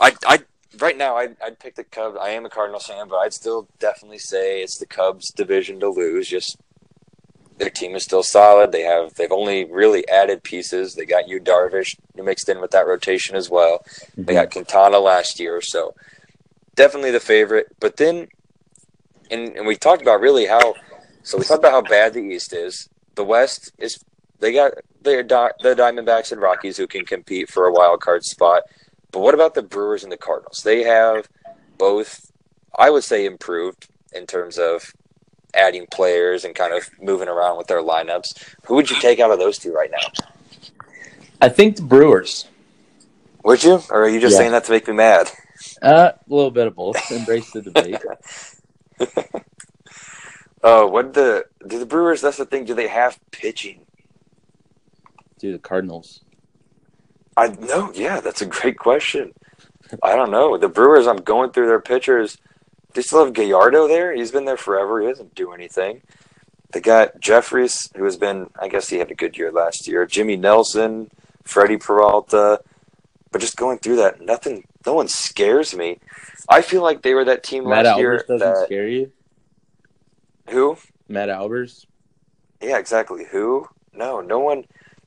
I, 0.00 0.14
I 0.26 0.38
right 0.80 0.96
now 0.96 1.16
I'd, 1.16 1.36
I'd 1.42 1.58
pick 1.58 1.74
the 1.74 1.84
Cubs. 1.84 2.16
I 2.20 2.30
am 2.30 2.46
a 2.46 2.50
Cardinals 2.50 2.86
fan, 2.86 3.08
but 3.08 3.16
I'd 3.16 3.32
still 3.32 3.68
definitely 3.78 4.18
say 4.18 4.62
it's 4.62 4.78
the 4.78 4.86
Cubs' 4.86 5.30
division 5.30 5.80
to 5.80 5.88
lose. 5.88 6.28
Just 6.28 6.58
their 7.58 7.70
team 7.70 7.94
is 7.94 8.04
still 8.04 8.22
solid. 8.22 8.72
They 8.72 8.82
have 8.82 9.14
they've 9.14 9.32
only 9.32 9.64
really 9.64 10.06
added 10.08 10.42
pieces. 10.42 10.94
They 10.94 11.06
got 11.06 11.28
Yu 11.28 11.40
Darvish 11.40 11.96
mixed 12.14 12.48
in 12.48 12.60
with 12.60 12.70
that 12.72 12.86
rotation 12.86 13.36
as 13.36 13.48
well. 13.48 13.84
They 14.16 14.22
mm-hmm. 14.22 14.32
got 14.32 14.50
Quintana 14.50 14.98
last 14.98 15.40
year, 15.40 15.60
so 15.60 15.94
definitely 16.74 17.10
the 17.10 17.20
favorite. 17.20 17.68
But 17.80 17.96
then, 17.96 18.28
and, 19.30 19.56
and 19.56 19.66
we 19.66 19.76
talked 19.76 20.02
about 20.02 20.20
really 20.20 20.46
how. 20.46 20.74
So 21.22 21.38
we 21.38 21.44
talked 21.44 21.58
about 21.58 21.72
how 21.72 21.82
bad 21.82 22.14
the 22.14 22.20
East 22.20 22.52
is. 22.52 22.88
The 23.16 23.24
West 23.24 23.72
is 23.78 23.98
they 24.38 24.52
got 24.52 24.72
the 25.02 25.24
the 25.62 25.74
Diamondbacks 25.74 26.32
and 26.32 26.40
Rockies 26.40 26.76
who 26.76 26.86
can 26.86 27.04
compete 27.04 27.50
for 27.50 27.66
a 27.66 27.72
wild 27.72 28.00
card 28.00 28.24
spot. 28.24 28.62
But 29.12 29.20
what 29.20 29.34
about 29.34 29.54
the 29.54 29.62
Brewers 29.62 30.02
and 30.02 30.12
the 30.12 30.16
Cardinals? 30.16 30.62
They 30.62 30.82
have 30.82 31.28
both, 31.78 32.30
I 32.78 32.90
would 32.90 33.04
say, 33.04 33.24
improved 33.24 33.88
in 34.12 34.26
terms 34.26 34.58
of 34.58 34.92
adding 35.54 35.86
players 35.90 36.44
and 36.44 36.54
kind 36.54 36.74
of 36.74 36.88
moving 37.00 37.28
around 37.28 37.56
with 37.56 37.66
their 37.66 37.82
lineups. 37.82 38.54
Who 38.66 38.74
would 38.74 38.90
you 38.90 39.00
take 39.00 39.20
out 39.20 39.30
of 39.30 39.38
those 39.38 39.58
two 39.58 39.72
right 39.72 39.90
now? 39.90 40.26
I 41.40 41.48
think 41.48 41.76
the 41.76 41.82
Brewers. 41.82 42.46
Would 43.44 43.62
you, 43.64 43.80
or 43.90 44.04
are 44.04 44.08
you 44.08 44.20
just 44.20 44.32
Yeah. 44.32 44.38
saying 44.38 44.52
that 44.52 44.64
to 44.64 44.72
make 44.72 44.86
me 44.88 44.94
mad? 44.94 45.30
Uh, 45.80 46.12
a 46.14 46.34
little 46.34 46.50
bit 46.50 46.66
of 46.66 46.74
both. 46.74 47.10
Embrace 47.10 47.50
the 47.52 47.62
debate. 47.62 48.02
Oh, 50.68 50.88
what 50.88 51.14
the 51.14 51.44
do 51.64 51.78
the 51.78 51.86
Brewers? 51.86 52.20
That's 52.22 52.38
the 52.38 52.46
thing. 52.46 52.64
Do 52.64 52.74
they 52.74 52.88
have 52.88 53.20
pitching? 53.30 53.86
Do 55.38 55.52
the 55.52 55.60
Cardinals. 55.60 56.22
I 57.36 57.48
know. 57.48 57.92
Yeah, 57.94 58.20
that's 58.20 58.42
a 58.42 58.46
great 58.46 58.78
question. 58.78 59.34
I 60.02 60.16
don't 60.16 60.30
know. 60.30 60.56
The 60.56 60.68
Brewers. 60.68 61.06
I'm 61.06 61.18
going 61.18 61.50
through 61.50 61.66
their 61.68 61.80
pitchers. 61.80 62.38
They 62.94 63.02
still 63.02 63.24
have 63.24 63.34
Gallardo 63.34 63.86
there. 63.88 64.14
He's 64.14 64.30
been 64.32 64.46
there 64.46 64.56
forever. 64.56 65.00
He 65.00 65.06
doesn't 65.08 65.34
do 65.34 65.52
anything. 65.52 66.02
They 66.72 66.80
got 66.80 67.20
Jeffress, 67.20 67.94
who 67.96 68.04
has 68.04 68.16
been. 68.16 68.50
I 68.60 68.68
guess 68.68 68.88
he 68.88 68.96
had 68.98 69.10
a 69.10 69.14
good 69.14 69.36
year 69.36 69.52
last 69.52 69.86
year. 69.86 70.06
Jimmy 70.06 70.36
Nelson, 70.36 71.10
Freddy 71.44 71.76
Peralta. 71.76 72.60
But 73.30 73.40
just 73.40 73.56
going 73.56 73.78
through 73.78 73.96
that, 73.96 74.20
nothing. 74.20 74.66
No 74.86 74.94
one 74.94 75.08
scares 75.08 75.74
me. 75.76 75.98
I 76.48 76.62
feel 76.62 76.82
like 76.82 77.02
they 77.02 77.12
were 77.14 77.24
that 77.24 77.42
team 77.42 77.68
Matt 77.68 77.84
last 77.84 77.98
year. 77.98 78.14
Albers 78.18 78.26
doesn't 78.26 78.38
That, 78.38 78.66
scare 78.66 78.88
you. 78.88 79.12
who? 80.48 80.76
Matt 81.08 81.28
Albers. 81.28 81.86
Yeah, 82.62 82.78
exactly. 82.78 83.24
Who? 83.30 83.68
No, 83.92 84.20
no 84.20 84.38
one. 84.38 84.64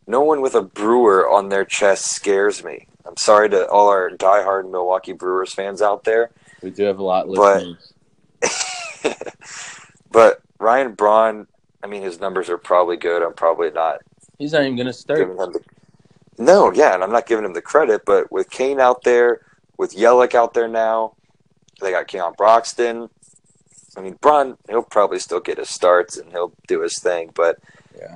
No 0.09 0.21
one 0.21 0.41
with 0.41 0.55
a 0.55 0.63
Brewer 0.63 1.29
on 1.29 1.49
their 1.49 1.63
chest 1.63 2.09
scares 2.15 2.63
me. 2.63 2.87
I'm 3.05 3.15
sorry 3.15 3.47
to 3.51 3.67
all 3.69 3.89
our 3.89 4.09
diehard 4.09 4.69
Milwaukee 4.71 5.13
Brewers 5.13 5.53
fans 5.53 5.83
out 5.83 6.03
there. 6.03 6.31
We 6.63 6.71
do 6.71 6.83
have 6.85 6.97
a 6.97 7.03
lot 7.03 7.27
But- 7.27 7.63
listeners. 7.63 7.93
but 10.11 10.41
Ryan 10.59 10.93
Braun, 10.93 11.45
I 11.83 11.87
mean, 11.87 12.01
his 12.01 12.19
numbers 12.19 12.49
are 12.49 12.57
probably 12.57 12.97
good. 12.97 13.21
I'm 13.21 13.33
probably 13.33 13.69
not 13.69 13.99
He's 14.39 14.53
not 14.53 14.61
even 14.63 14.75
going 14.77 14.87
to 14.87 14.93
start. 14.93 15.19
the. 15.19 15.59
No, 16.37 16.71
yeah, 16.71 16.93
and 16.95 17.03
I'm 17.03 17.11
not 17.11 17.27
giving 17.27 17.43
him 17.45 17.53
the 17.53 17.61
credit. 17.61 18.03
But 18.05 18.31
with 18.31 18.49
Cain 18.49 18.79
out 18.79 19.03
there, 19.03 19.41
with 19.77 19.95
Yelich 19.95 20.33
out 20.33 20.53
there 20.53 20.67
now, 20.69 21.13
they 21.81 21.91
got 21.91 22.07
Keon 22.07 22.33
Broxton. 22.37 23.09
I 23.97 24.01
mean, 24.01 24.13
Braun, 24.21 24.57
he'll 24.69 24.81
probably 24.81 25.19
still 25.19 25.41
get 25.41 25.57
his 25.57 25.69
starts 25.69 26.17
and 26.17 26.31
he'll 26.31 26.53
do 26.67 26.81
his 26.81 26.97
thing. 26.99 27.31
But 27.35 27.59
Yeah. 27.99 28.15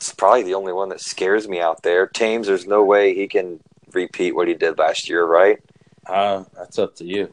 Yelich's 0.00 0.14
probably 0.14 0.42
the 0.42 0.54
only 0.54 0.72
one 0.72 0.88
that 0.88 1.00
scares 1.00 1.48
me 1.48 1.60
out 1.60 1.82
there. 1.82 2.06
Thames, 2.06 2.46
there's 2.46 2.66
no 2.66 2.84
way 2.84 3.14
he 3.14 3.28
can 3.28 3.60
repeat 3.92 4.34
what 4.34 4.48
he 4.48 4.54
did 4.54 4.78
last 4.78 5.08
year, 5.08 5.24
right? 5.24 5.58
Uh, 6.06 6.44
that's 6.56 6.78
up 6.78 6.94
to 6.96 7.04
you. 7.04 7.30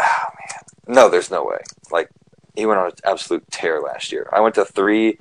Oh 0.00 0.26
man, 0.86 0.94
no, 0.96 1.08
there's 1.08 1.30
no 1.30 1.44
way. 1.44 1.58
Like 1.90 2.10
he 2.54 2.66
went 2.66 2.80
on 2.80 2.86
an 2.86 2.92
absolute 3.04 3.48
tear 3.50 3.80
last 3.80 4.10
year. 4.12 4.28
I 4.32 4.40
went 4.40 4.54
to 4.56 4.64
three 4.64 5.18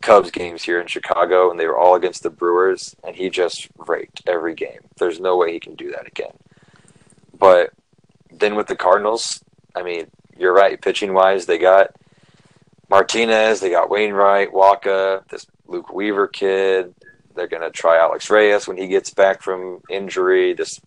Cubs 0.00 0.30
games 0.30 0.62
here 0.62 0.80
in 0.80 0.86
Chicago, 0.86 1.50
and 1.50 1.58
they 1.58 1.66
were 1.66 1.78
all 1.78 1.96
against 1.96 2.22
the 2.22 2.30
Brewers, 2.30 2.94
and 3.02 3.16
he 3.16 3.30
just 3.30 3.68
raked 3.76 4.22
every 4.26 4.54
game. 4.54 4.80
There's 4.98 5.20
no 5.20 5.36
way 5.36 5.52
he 5.52 5.60
can 5.60 5.74
do 5.74 5.90
that 5.92 6.06
again. 6.06 6.32
But 7.36 7.72
then 8.30 8.54
with 8.54 8.68
the 8.68 8.76
Cardinals, 8.76 9.42
I 9.74 9.82
mean, 9.82 10.06
you're 10.36 10.54
right. 10.54 10.80
Pitching 10.80 11.12
wise, 11.12 11.46
they 11.46 11.58
got 11.58 11.90
Martinez, 12.90 13.60
they 13.60 13.70
got 13.70 13.90
Wainwright, 13.90 14.52
Wacha, 14.52 15.26
this 15.28 15.46
Luke 15.66 15.92
Weaver 15.92 16.28
kid. 16.28 16.94
They're 17.34 17.46
gonna 17.46 17.70
try 17.70 17.98
Alex 17.98 18.30
Reyes 18.30 18.66
when 18.66 18.76
he 18.76 18.88
gets 18.88 19.10
back 19.10 19.42
from 19.42 19.80
injury. 19.88 20.54
This 20.54 20.80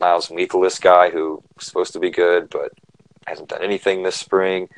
Miles 0.00 0.28
Mikolas 0.28 0.80
guy 0.80 1.10
who's 1.10 1.40
supposed 1.58 1.94
to 1.94 2.00
be 2.00 2.10
good 2.10 2.50
but 2.50 2.72
hasn't 3.26 3.48
done 3.48 3.62
anything 3.62 4.02
this 4.02 4.16
spring. 4.16 4.68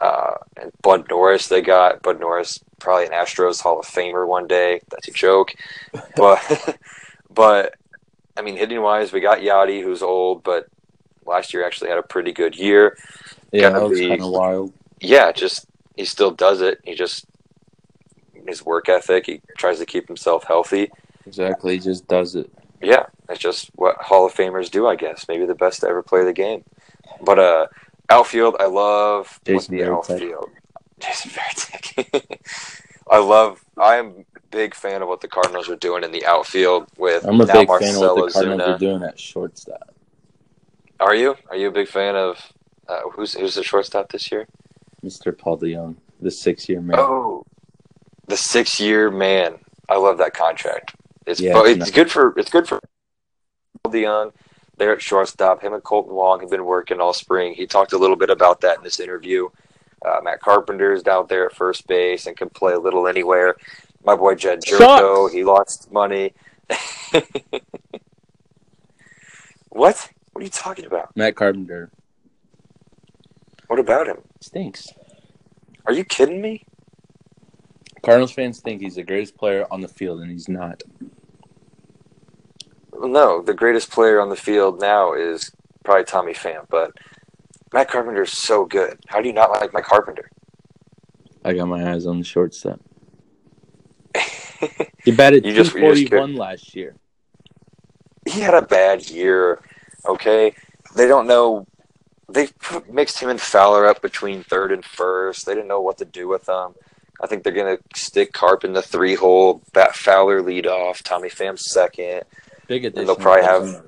Uh, 0.00 0.34
and 0.60 0.72
Bud 0.82 1.06
Norris, 1.08 1.48
they 1.48 1.62
got 1.62 2.02
Bud 2.02 2.20
Norris, 2.20 2.60
probably 2.78 3.06
an 3.06 3.12
Astros 3.12 3.62
Hall 3.62 3.80
of 3.80 3.86
Famer 3.86 4.26
one 4.26 4.46
day. 4.46 4.80
That's 4.90 5.08
a 5.08 5.12
joke, 5.12 5.54
but 6.16 6.78
but 7.30 7.74
I 8.36 8.42
mean, 8.42 8.56
hitting 8.56 8.82
wise, 8.82 9.12
we 9.12 9.20
got 9.20 9.38
Yadi, 9.38 9.82
who's 9.82 10.02
old, 10.02 10.42
but 10.42 10.68
last 11.24 11.54
year 11.54 11.66
actually 11.66 11.88
had 11.88 11.98
a 11.98 12.02
pretty 12.02 12.32
good 12.32 12.56
year. 12.56 12.96
Yeah, 13.52 13.70
Gonna 13.70 13.80
that 13.80 13.88
was 13.88 14.00
kind 14.00 14.22
of 14.22 14.30
wild. 14.30 14.72
Yeah, 15.00 15.32
just 15.32 15.66
he 15.96 16.04
still 16.04 16.30
does 16.30 16.60
it. 16.60 16.80
He 16.84 16.94
just 16.94 17.26
his 18.46 18.64
work 18.64 18.88
ethic. 18.88 19.26
He 19.26 19.40
tries 19.58 19.78
to 19.78 19.86
keep 19.86 20.06
himself 20.06 20.44
healthy. 20.44 20.90
Exactly. 21.26 21.74
He 21.74 21.80
just 21.80 22.06
does 22.06 22.34
it. 22.34 22.50
Yeah, 22.80 23.06
that's 23.26 23.40
just 23.40 23.70
what 23.74 23.96
Hall 23.96 24.26
of 24.26 24.34
Famers 24.34 24.70
do, 24.70 24.86
I 24.86 24.96
guess. 24.96 25.26
Maybe 25.28 25.46
the 25.46 25.54
best 25.54 25.80
to 25.80 25.88
ever 25.88 26.02
play 26.02 26.24
the 26.24 26.32
game. 26.32 26.62
But 27.22 27.38
uh, 27.38 27.66
outfield, 28.10 28.56
I 28.60 28.66
love 28.66 29.40
Jason 29.44 29.76
the 29.76 29.84
outfield. 29.84 30.50
Jason 31.00 31.30
Varitek. 31.30 32.40
I 33.10 33.18
love. 33.18 33.64
I'm 33.78 34.24
a 34.36 34.40
big 34.50 34.74
fan 34.74 35.02
of 35.02 35.08
what 35.08 35.20
the 35.20 35.28
Cardinals 35.28 35.68
are 35.68 35.76
doing 35.76 36.04
in 36.04 36.12
the 36.12 36.24
outfield 36.26 36.86
with 36.96 37.24
I'm 37.24 37.40
a 37.40 37.46
now 37.46 37.52
big 37.52 37.68
fan 37.68 37.94
of 37.94 38.16
what 38.16 38.26
the 38.26 38.32
Cardinals 38.32 38.60
Ozuna. 38.60 38.74
are 38.74 38.78
doing 38.78 39.02
at 39.02 39.18
shortstop. 39.18 39.94
Are 41.00 41.14
you? 41.14 41.36
Are 41.50 41.56
you 41.56 41.68
a 41.68 41.72
big 41.72 41.88
fan 41.88 42.16
of 42.16 42.52
uh, 42.88 43.02
who's 43.12 43.34
who's 43.34 43.54
the 43.54 43.62
shortstop 43.62 44.10
this 44.12 44.30
year? 44.30 44.46
Mr. 45.06 45.36
Paul 45.36 45.58
DeJong, 45.58 45.96
the 46.20 46.30
six-year 46.30 46.80
man. 46.80 46.98
Oh, 46.98 47.44
the 48.26 48.36
six 48.36 48.80
year 48.80 49.10
man. 49.10 49.58
I 49.88 49.96
love 49.96 50.18
that 50.18 50.34
contract. 50.34 50.94
It's 51.26 51.40
Yeah, 51.40 51.54
but 51.54 51.66
it's 51.66 51.82
it's 51.82 51.90
good 51.90 52.10
for 52.10 52.34
it's 52.36 52.50
good 52.50 52.68
for 52.68 52.80
Young. 53.92 54.32
They're 54.78 54.92
at 54.92 55.00
shortstop. 55.00 55.62
Him 55.62 55.72
and 55.72 55.82
Kolten 55.82 56.08
Wong 56.08 56.40
have 56.40 56.50
been 56.50 56.64
working 56.64 57.00
all 57.00 57.12
spring. 57.12 57.54
He 57.54 57.66
talked 57.66 57.92
a 57.92 57.98
little 57.98 58.16
bit 58.16 58.30
about 58.30 58.60
that 58.62 58.78
in 58.78 58.82
this 58.82 58.98
interview. 58.98 59.48
Uh, 60.04 60.20
Matt 60.22 60.40
Carpenter 60.40 60.92
is 60.92 61.02
down 61.02 61.26
there 61.28 61.46
at 61.46 61.54
first 61.54 61.86
base 61.86 62.26
and 62.26 62.36
can 62.36 62.50
play 62.50 62.74
a 62.74 62.78
little 62.78 63.06
anywhere. 63.06 63.56
My 64.04 64.16
boy 64.16 64.34
Jedd 64.34 64.62
Gyorko, 64.62 65.30
he 65.30 65.44
lost 65.44 65.90
money. 65.92 66.34
what? 69.70 70.10
What 70.32 70.40
are 70.40 70.42
you 70.42 70.50
talking 70.50 70.84
about? 70.84 71.16
Matt 71.16 71.36
Carpenter 71.36 71.90
What 73.68 73.78
about 73.78 74.06
him? 74.06 74.18
stinks. 74.40 74.88
Are 75.86 75.92
you 75.92 76.04
kidding 76.04 76.40
me? 76.40 76.64
Cardinals 78.04 78.32
fans 78.32 78.60
think 78.60 78.80
he's 78.80 78.94
the 78.96 79.02
greatest 79.02 79.36
player 79.36 79.66
on 79.70 79.80
the 79.80 79.88
field, 79.88 80.20
and 80.20 80.30
he's 80.30 80.48
not. 80.48 80.82
No, 82.98 83.42
the 83.42 83.54
greatest 83.54 83.90
player 83.90 84.20
on 84.20 84.28
the 84.28 84.36
field 84.36 84.80
now 84.80 85.12
is 85.14 85.50
probably 85.84 86.04
Tommy 86.04 86.32
Pham, 86.32 86.66
but 86.70 86.92
Matt 87.72 87.88
Carpenter 87.90 88.22
is 88.22 88.32
so 88.32 88.64
good. 88.64 88.98
How 89.08 89.20
do 89.20 89.28
you 89.28 89.34
not 89.34 89.50
like 89.50 89.72
Matt 89.72 89.84
Carpenter? 89.84 90.30
I 91.44 91.52
got 91.54 91.66
my 91.68 91.92
eyes 91.92 92.06
on 92.06 92.18
the 92.18 92.24
shortstop. 92.24 92.80
He 95.04 95.12
batted 95.12 95.44
You 95.44 95.52
just- 95.54 95.74
you 95.74 95.80
just 95.82 96.08
241 96.08 96.34
last 96.34 96.74
year. 96.74 96.96
he 98.26 98.40
had 98.40 98.54
a 98.54 98.62
bad 98.62 99.08
year. 99.08 99.60
Okay, 100.04 100.52
they 100.96 101.06
don't 101.06 101.26
know. 101.28 101.64
They 102.28 102.48
mixed 102.90 103.20
him 103.20 103.28
and 103.28 103.40
Fowler 103.40 103.86
up 103.86 104.02
between 104.02 104.42
third 104.42 104.72
and 104.72 104.84
first. 104.84 105.46
They 105.46 105.54
didn't 105.54 105.68
know 105.68 105.80
what 105.80 105.98
to 105.98 106.04
do 106.04 106.26
with 106.28 106.46
them. 106.46 106.74
I 107.22 107.26
think 107.26 107.44
they're 107.44 107.52
gonna 107.52 107.78
stick 107.94 108.32
Carp 108.32 108.64
in 108.64 108.72
the 108.72 108.82
three 108.82 109.14
hole, 109.14 109.62
bat 109.72 109.94
Fowler 109.94 110.42
lead 110.42 110.66
off, 110.66 111.02
Tommy 111.02 111.28
Pham 111.28 111.58
second. 111.58 112.24
Big 112.66 112.84
addition. 112.84 113.06
they'll 113.06 113.16
probably 113.16 113.44
have- 113.44 113.82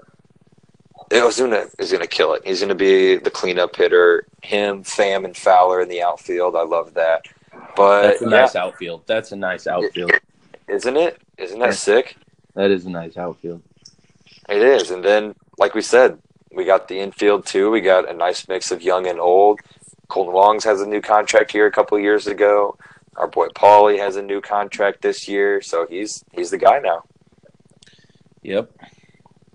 Ozuna 1.11 1.68
is 1.79 1.90
gonna 1.90 2.07
kill 2.07 2.35
it. 2.35 2.42
He's 2.46 2.61
gonna 2.61 2.74
be 2.74 3.16
the 3.16 3.31
cleanup 3.31 3.74
hitter. 3.74 4.27
Him, 4.42 4.85
Pham, 4.85 5.24
and 5.24 5.37
Fowler 5.37 5.81
in 5.81 5.88
the 5.88 6.03
outfield. 6.03 6.55
I 6.55 6.62
love 6.62 6.94
that. 6.94 7.24
But 7.74 8.03
That's 8.03 8.22
a 8.22 8.24
yeah, 8.24 8.31
nice 8.31 8.57
outfield. 8.57 9.03
That's 9.07 9.33
a 9.33 9.37
nice 9.37 9.66
outfield. 9.66 10.12
isn't 10.68 10.96
it? 10.96 11.20
Isn't 11.38 11.59
that 11.61 11.74
sick? 11.74 12.16
That 12.55 12.70
is 12.70 12.85
a 12.87 12.90
nice 12.90 13.16
outfield. 13.16 13.62
It 14.48 14.62
is. 14.62 14.90
And 14.90 15.05
then, 15.05 15.35
like 15.59 15.74
we 15.74 15.83
said, 15.83 16.18
we 16.59 16.64
got 16.64 16.88
the 16.88 16.99
infield 16.99 17.47
too. 17.47 17.71
We 17.71 17.81
got 17.81 18.11
a 18.11 18.12
nice 18.12 18.49
mix 18.49 18.73
of 18.73 18.83
young 18.83 19.07
and 19.07 19.21
old. 19.21 19.61
Kolten 20.11 20.33
Wongs 20.33 20.64
has 20.64 20.81
a 20.81 20.87
new 20.87 21.01
contract 21.01 21.53
here 21.53 21.66
a 21.66 21.71
couple 21.71 21.97
of 21.97 22.03
years 22.03 22.27
ago. 22.27 22.77
Our 23.16 23.29
boy 23.29 23.47
Paulie 23.49 23.99
has 23.99 24.16
a 24.16 24.23
new 24.23 24.40
contract 24.40 25.01
this 25.01 25.29
year, 25.29 25.62
so 25.62 25.87
he's 25.87 26.25
he's 26.33 26.51
the 26.51 26.59
guy 26.59 26.81
now. 26.81 27.05
Yep. 28.42 28.73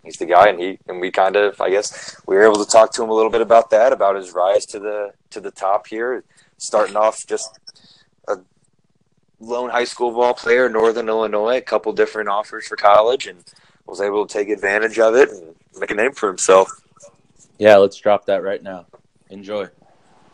He's 0.03 0.17
the 0.17 0.25
guy, 0.25 0.47
and 0.47 0.59
he 0.59 0.79
and 0.87 1.01
we 1.01 1.11
kind 1.11 1.35
of, 1.35 1.59
I 1.59 1.69
guess, 1.69 2.15
we 2.25 2.35
were 2.35 2.43
able 2.43 2.63
to 2.63 2.71
talk 2.71 2.93
to 2.93 3.03
him 3.03 3.09
a 3.09 3.13
little 3.13 3.31
bit 3.31 3.41
about 3.41 3.69
that, 3.71 3.91
about 3.91 4.15
his 4.15 4.31
rise 4.31 4.65
to 4.67 4.79
the 4.79 5.13
to 5.31 5.41
the 5.41 5.51
top 5.51 5.87
here, 5.87 6.23
starting 6.57 6.95
off 6.95 7.27
just 7.27 7.59
a 8.29 8.37
lone 9.41 9.71
high 9.71 9.83
school 9.83 10.11
ball 10.11 10.33
player, 10.33 10.67
in 10.67 10.71
Northern 10.71 11.09
Illinois, 11.09 11.57
a 11.57 11.61
couple 11.61 11.91
different 11.91 12.29
offers 12.29 12.65
for 12.65 12.77
college, 12.77 13.27
and 13.27 13.43
was 13.85 13.99
able 13.99 14.25
to 14.25 14.33
take 14.33 14.47
advantage 14.47 14.99
of 14.99 15.15
it 15.15 15.29
and 15.29 15.55
make 15.77 15.91
a 15.91 15.95
name 15.95 16.13
for 16.13 16.27
himself. 16.27 16.69
Yeah, 17.63 17.77
let's 17.77 17.95
drop 17.95 18.25
that 18.25 18.43
right 18.43 18.61
now. 18.61 18.87
Enjoy. 19.29 19.69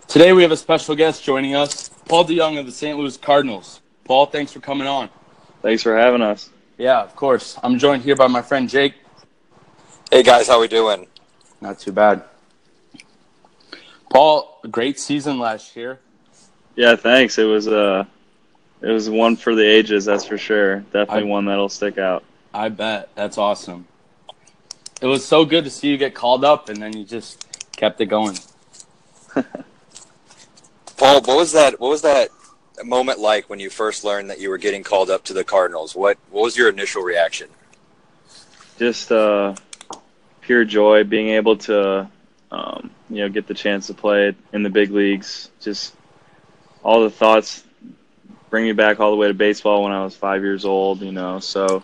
Today 0.07 0.33
we 0.33 0.41
have 0.41 0.49
a 0.49 0.57
special 0.57 0.95
guest 0.95 1.23
joining 1.23 1.53
us, 1.53 1.89
Paul 2.07 2.25
DeJong 2.25 2.59
of 2.59 2.65
the 2.65 2.71
St. 2.71 2.97
Louis 2.97 3.15
Cardinals. 3.17 3.81
Paul, 4.03 4.25
thanks 4.25 4.51
for 4.51 4.61
coming 4.61 4.87
on. 4.87 5.11
Thanks 5.61 5.83
for 5.83 5.95
having 5.95 6.23
us. 6.23 6.49
Yeah, 6.79 7.03
of 7.03 7.15
course. 7.15 7.59
I'm 7.61 7.77
joined 7.77 8.01
here 8.01 8.15
by 8.15 8.25
my 8.25 8.41
friend 8.41 8.67
Jake. 8.67 8.95
Hey 10.09 10.23
guys, 10.23 10.47
how 10.47 10.59
we 10.59 10.67
doing? 10.67 11.05
Not 11.61 11.77
too 11.77 11.91
bad. 11.91 12.23
Paul, 14.09 14.59
great 14.71 14.99
season 14.99 15.37
last 15.37 15.75
year. 15.75 15.99
Yeah, 16.75 16.95
thanks. 16.95 17.37
It 17.37 17.43
was 17.43 17.67
uh 17.67 18.05
it 18.81 18.89
was 18.89 19.07
one 19.07 19.35
for 19.35 19.53
the 19.53 19.63
ages, 19.63 20.03
that's 20.05 20.25
for 20.25 20.39
sure. 20.39 20.79
Definitely 20.79 21.29
I- 21.29 21.31
one 21.31 21.45
that'll 21.45 21.69
stick 21.69 21.99
out. 21.99 22.23
I 22.55 22.69
bet. 22.69 23.09
That's 23.13 23.37
awesome. 23.37 23.85
It 25.01 25.05
was 25.05 25.25
so 25.25 25.45
good 25.45 25.63
to 25.63 25.69
see 25.69 25.89
you 25.89 25.97
get 25.97 26.13
called 26.13 26.43
up, 26.43 26.69
and 26.69 26.81
then 26.81 26.95
you 26.95 27.05
just 27.05 27.47
kept 27.75 28.01
it 28.01 28.07
going. 28.07 28.37
Paul, 30.97 31.21
what 31.21 31.37
was 31.37 31.53
that? 31.53 31.79
What 31.79 31.89
was 31.89 32.01
that 32.01 32.29
moment 32.83 33.19
like 33.19 33.49
when 33.49 33.59
you 33.59 33.69
first 33.69 34.03
learned 34.03 34.29
that 34.29 34.39
you 34.39 34.49
were 34.49 34.57
getting 34.57 34.83
called 34.83 35.09
up 35.09 35.23
to 35.25 35.33
the 35.33 35.43
Cardinals? 35.43 35.95
What 35.95 36.17
What 36.29 36.43
was 36.43 36.57
your 36.57 36.69
initial 36.69 37.01
reaction? 37.01 37.49
Just 38.77 39.11
uh 39.11 39.55
pure 40.41 40.65
joy 40.65 41.03
being 41.03 41.29
able 41.29 41.57
to 41.57 42.09
um, 42.51 42.89
you 43.09 43.17
know, 43.17 43.29
get 43.29 43.47
the 43.47 43.53
chance 43.53 43.87
to 43.87 43.93
play 43.93 44.35
in 44.53 44.63
the 44.63 44.69
big 44.69 44.91
leagues. 44.91 45.49
Just 45.59 45.93
all 46.83 47.01
the 47.03 47.09
thoughts 47.09 47.63
bring 48.49 48.65
me 48.65 48.71
back 48.71 48.99
all 48.99 49.11
the 49.11 49.17
way 49.17 49.27
to 49.27 49.33
baseball 49.33 49.83
when 49.83 49.91
I 49.91 50.03
was 50.03 50.15
five 50.15 50.41
years 50.41 50.65
old, 50.65 51.01
you 51.01 51.11
know. 51.11 51.39
So 51.39 51.83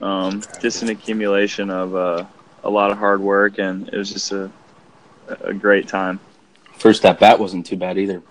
um, 0.00 0.42
just 0.60 0.82
an 0.82 0.90
accumulation 0.90 1.70
of 1.70 1.96
uh, 1.96 2.24
a 2.66 2.70
lot 2.70 2.90
of 2.90 2.98
hard 2.98 3.20
work 3.20 3.58
and 3.58 3.88
it 3.88 3.96
was 3.96 4.12
just 4.12 4.32
a 4.32 4.50
a 5.40 5.54
great 5.54 5.88
time. 5.88 6.20
First 6.78 7.04
at 7.04 7.18
bat 7.18 7.38
wasn't 7.38 7.66
too 7.66 7.76
bad 7.76 7.98
either. 7.98 8.22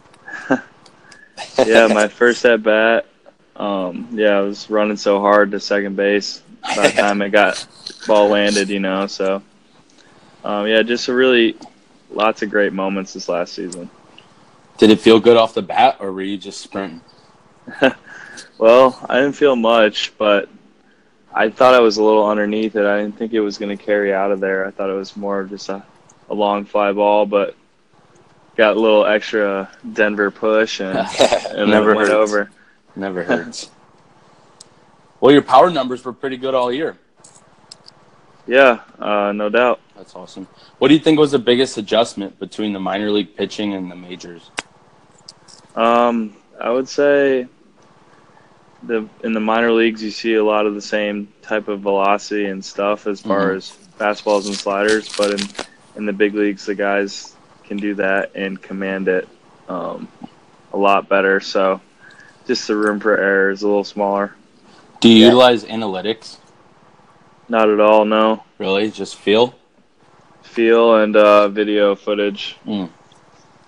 yeah, 1.65 1.87
my 1.87 2.07
first 2.07 2.45
at 2.45 2.63
bat, 2.63 3.05
Um, 3.55 4.09
yeah, 4.11 4.37
I 4.37 4.41
was 4.41 4.69
running 4.69 4.97
so 4.97 5.19
hard 5.19 5.51
to 5.51 5.59
second 5.59 5.95
base 5.95 6.41
by 6.75 6.89
the 6.89 6.93
time 7.01 7.21
it 7.21 7.29
got 7.29 7.65
ball 8.07 8.29
landed, 8.29 8.69
you 8.69 8.79
know. 8.79 9.07
So, 9.07 9.41
um, 10.43 10.67
yeah, 10.67 10.81
just 10.83 11.07
a 11.07 11.13
really 11.13 11.55
lots 12.11 12.41
of 12.41 12.49
great 12.49 12.73
moments 12.73 13.13
this 13.13 13.29
last 13.29 13.53
season. 13.53 13.89
Did 14.77 14.89
it 14.89 14.99
feel 14.99 15.19
good 15.19 15.37
off 15.37 15.53
the 15.53 15.61
bat, 15.61 15.97
or 15.99 16.11
were 16.11 16.21
you 16.21 16.37
just 16.37 16.61
sprinting? 16.61 17.01
well, 18.57 19.05
I 19.09 19.19
didn't 19.21 19.35
feel 19.35 19.55
much, 19.55 20.15
but 20.17 20.49
I 21.37 21.49
thought 21.49 21.73
I 21.73 21.81
was 21.81 21.97
a 21.97 22.03
little 22.03 22.25
underneath 22.25 22.77
it. 22.77 22.85
I 22.85 23.01
didn't 23.01 23.17
think 23.17 23.33
it 23.33 23.41
was 23.41 23.57
going 23.57 23.77
to 23.77 23.83
carry 23.83 24.13
out 24.13 24.31
of 24.31 24.39
there. 24.39 24.65
I 24.65 24.71
thought 24.71 24.89
it 24.89 24.93
was 24.93 25.17
more 25.17 25.41
of 25.41 25.49
just 25.49 25.67
a, 25.67 25.83
a 26.29 26.33
long 26.33 26.63
fly 26.63 26.93
ball, 26.93 27.25
but 27.25 27.55
got 28.55 28.77
a 28.77 28.79
little 28.79 29.05
extra 29.05 29.69
Denver 29.93 30.31
push 30.31 30.79
and, 30.79 30.97
and 31.51 31.69
Never 31.69 31.93
went 31.93 32.07
hurts. 32.07 32.31
over. 32.31 32.49
Never 32.95 33.23
hurts. 33.25 33.69
well, 35.19 35.33
your 35.33 35.41
power 35.41 35.69
numbers 35.69 36.05
were 36.05 36.13
pretty 36.13 36.37
good 36.37 36.55
all 36.55 36.71
year. 36.71 36.97
Yeah, 38.47 38.79
uh, 38.97 39.33
no 39.33 39.49
doubt. 39.49 39.81
That's 39.97 40.15
awesome. 40.15 40.47
What 40.77 40.87
do 40.87 40.93
you 40.93 40.99
think 41.01 41.19
was 41.19 41.31
the 41.31 41.39
biggest 41.39 41.77
adjustment 41.77 42.39
between 42.39 42.71
the 42.71 42.79
minor 42.79 43.11
league 43.11 43.35
pitching 43.35 43.73
and 43.73 43.91
the 43.91 43.95
majors? 43.95 44.51
Um, 45.75 46.37
I 46.61 46.69
would 46.69 46.87
say 46.87 47.47
the 48.87 49.07
in 49.23 49.33
the 49.33 49.39
minor 49.39 49.71
leagues 49.71 50.03
you 50.03 50.11
see 50.11 50.35
a 50.35 50.43
lot 50.43 50.65
of 50.65 50.75
the 50.75 50.81
same 50.81 51.27
type 51.41 51.67
of 51.67 51.81
velocity 51.81 52.45
and 52.45 52.63
stuff 52.63 53.07
as 53.07 53.21
far 53.21 53.49
Mhm. 53.51 53.55
as 53.57 53.73
fastballs 53.99 54.45
and 54.47 54.55
sliders, 54.55 55.09
but 55.17 55.31
in 55.31 55.47
in 55.95 56.05
the 56.05 56.13
big 56.13 56.35
leagues 56.35 56.65
the 56.65 56.75
guys 56.75 57.35
can 57.63 57.77
do 57.77 57.95
that 57.95 58.31
and 58.35 58.61
command 58.61 59.07
it 59.07 59.27
um, 59.69 60.07
a 60.73 60.77
lot 60.77 61.07
better. 61.09 61.39
So 61.39 61.81
just 62.45 62.67
the 62.67 62.75
room 62.75 62.99
for 62.99 63.17
error 63.17 63.49
is 63.49 63.63
a 63.63 63.67
little 63.67 63.83
smaller. 63.83 64.35
Do 64.99 65.09
you 65.09 65.19
Yeah. 65.19 65.25
utilize 65.27 65.63
analytics? 65.63 66.37
Not 67.49 67.69
at 67.69 67.79
all, 67.79 68.05
no. 68.05 68.43
Really? 68.57 68.91
Just 68.91 69.15
feel? 69.15 69.55
Feel 70.43 70.95
and 70.97 71.15
uh, 71.15 71.47
video 71.47 71.95
footage. 71.95 72.57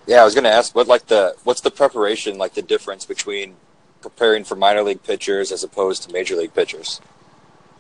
Yeah, 0.06 0.22
I 0.22 0.24
was 0.26 0.34
going 0.34 0.44
to 0.46 0.52
ask 0.52 0.76
what 0.76 0.88
like 0.88 1.08
the 1.08 1.36
what's 1.44 1.62
the 1.62 1.72
preparation 1.72 2.38
like 2.38 2.54
the 2.54 2.62
difference 2.62 3.06
between 3.06 3.56
preparing 4.02 4.44
for 4.44 4.56
minor 4.56 4.84
league 4.84 5.04
pitchers 5.04 5.52
as 5.52 5.64
opposed 5.64 6.04
to 6.04 6.14
major 6.14 6.36
league 6.36 6.54
pitchers. 6.54 7.02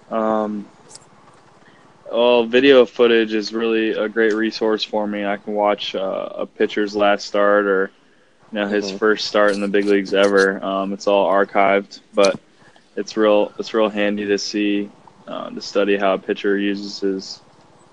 Um, 0.09 0.67
well, 2.11 2.45
video 2.45 2.85
footage 2.85 3.33
is 3.33 3.53
really 3.53 3.91
a 3.91 4.07
great 4.07 4.33
resource 4.33 4.83
for 4.83 5.05
me. 5.05 5.25
I 5.25 5.37
can 5.37 5.53
watch 5.53 5.93
uh, 5.95 6.29
a 6.35 6.45
pitcher's 6.45 6.95
last 6.95 7.25
start 7.25 7.65
or 7.65 7.91
you 8.51 8.59
know 8.59 8.67
his 8.67 8.91
Mhm. 8.91 8.99
first 8.99 9.27
start 9.27 9.51
in 9.51 9.59
the 9.61 9.67
big 9.67 9.85
leagues 9.85 10.13
ever. 10.13 10.63
Um, 10.63 10.93
it's 10.93 11.07
all 11.07 11.29
archived, 11.29 11.99
but 12.13 12.39
it's 12.95 13.17
real 13.17 13.51
it's 13.59 13.73
real 13.73 13.89
handy 13.89 14.25
to 14.27 14.37
see 14.37 14.89
uh, 15.27 15.49
to 15.49 15.61
study 15.61 15.97
how 15.97 16.13
a 16.13 16.17
pitcher 16.17 16.57
uses 16.57 16.99
his 17.01 17.41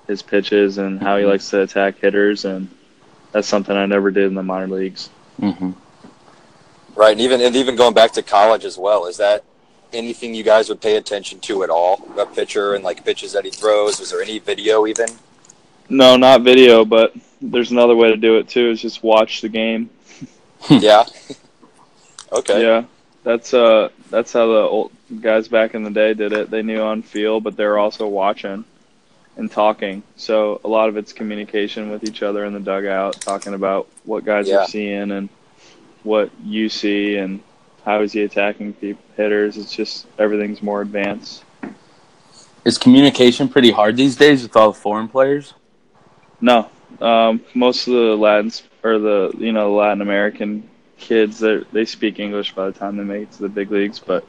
his 0.06 0.22
pitches 0.22 0.78
and 0.78 1.00
how 1.00 1.16
he 1.16 1.24
Mhm. 1.24 1.28
likes 1.30 1.50
to 1.50 1.62
attack 1.62 1.98
hitters, 1.98 2.44
and 2.44 2.68
that's 3.32 3.48
something 3.48 3.74
I 3.76 3.87
never 3.87 4.12
did 4.12 4.26
in 4.26 4.34
the 4.34 4.42
minor 4.44 4.68
leagues. 4.68 5.08
Mm-hmm. 5.40 5.70
Right, 6.96 7.12
and 7.12 7.20
even 7.20 7.40
and 7.40 7.57
even 7.57 7.76
going 7.76 7.94
back 7.94 8.12
to 8.12 8.22
college 8.22 8.64
as 8.64 8.78
well, 8.78 9.07
is 9.07 9.16
that 9.16 9.42
anything 9.92 10.35
you 10.35 10.42
guys 10.42 10.68
would 10.68 10.80
pay 10.80 10.96
attention 10.96 11.40
to 11.40 11.62
at 11.64 11.70
all? 11.70 12.07
A 12.18 12.26
pitcher 12.26 12.74
and 12.74 12.85
like 12.85 13.04
pitches 13.04 13.33
that 13.33 13.44
he 13.44 13.50
throws. 13.50 13.98
Was 13.98 14.11
there 14.11 14.22
any 14.22 14.38
video 14.38 14.87
even? 14.87 15.09
No, 15.88 16.16
not 16.16 16.42
video, 16.42 16.85
but 16.85 17.14
there's 17.42 17.70
another 17.72 17.96
way 17.96 18.09
to 18.09 18.16
do 18.16 18.37
it 18.38 18.48
too. 18.48 18.70
Is 18.70 18.80
just 18.80 19.02
watch 19.02 19.40
the 19.40 19.48
game. 19.48 19.90
yeah. 20.70 21.04
okay. 22.33 22.62
Yeah, 22.62 22.85
that's 23.24 23.52
uh, 23.52 23.88
that's 24.11 24.33
how 24.33 24.46
the 24.46 24.61
old 24.61 24.92
guys 25.20 25.48
back 25.48 25.74
in 25.74 25.83
the 25.83 25.90
day 25.90 26.14
did 26.14 26.33
it. 26.33 26.50
They 26.50 26.62
knew 26.62 26.80
on 26.80 27.02
field, 27.02 27.44
but 27.44 27.57
they're 27.57 27.78
also 27.78 28.07
watching 28.07 28.64
and 29.37 29.50
talking. 29.50 30.02
So 30.16 30.61
a 30.64 30.68
lot 30.68 30.88
of 30.88 30.96
it's 30.96 31.12
communication 31.12 31.90
with 31.90 32.04
each 32.04 32.22
other 32.22 32.44
in 32.44 32.52
the 32.52 32.61
dugout, 32.61 33.20
talking 33.20 33.54
about 33.54 33.88
what 34.04 34.24
guys 34.24 34.48
Yeah. 34.48 34.59
are 34.59 34.66
seeing 34.68 35.11
and 35.11 35.28
what 36.04 36.30
you 36.44 36.68
see 36.68 37.16
and 37.16 37.40
how 37.84 38.00
is 38.02 38.12
he 38.12 38.22
attacking 38.22 38.74
hitters. 39.16 39.56
It's 39.56 39.74
just 39.74 40.06
everything's 40.18 40.62
more 40.62 40.80
advanced. 40.80 41.44
Is 42.64 42.78
communication 42.78 43.48
pretty 43.48 43.70
hard 43.70 43.96
these 43.96 44.16
days 44.16 44.42
with 44.42 44.56
all 44.56 44.72
the 44.72 44.78
foreign 44.78 45.08
players? 45.08 45.52
No, 46.40 46.70
um, 47.00 47.42
most 47.54 47.86
of 47.88 47.94
the 47.94 48.16
Latins 48.16 48.62
or 48.82 48.98
the 48.98 49.34
you 49.36 49.52
know 49.52 49.74
Latin 49.74 50.00
American 50.00 50.68
kids 50.96 51.40
they 51.40 51.62
they 51.72 51.84
speak 51.84 52.18
English 52.18 52.54
by 52.54 52.66
the 52.66 52.72
time 52.72 52.96
they 52.96 53.04
make 53.04 53.22
it 53.24 53.32
to 53.32 53.42
the 53.42 53.48
big 53.48 53.70
leagues, 53.70 53.98
but 53.98 54.26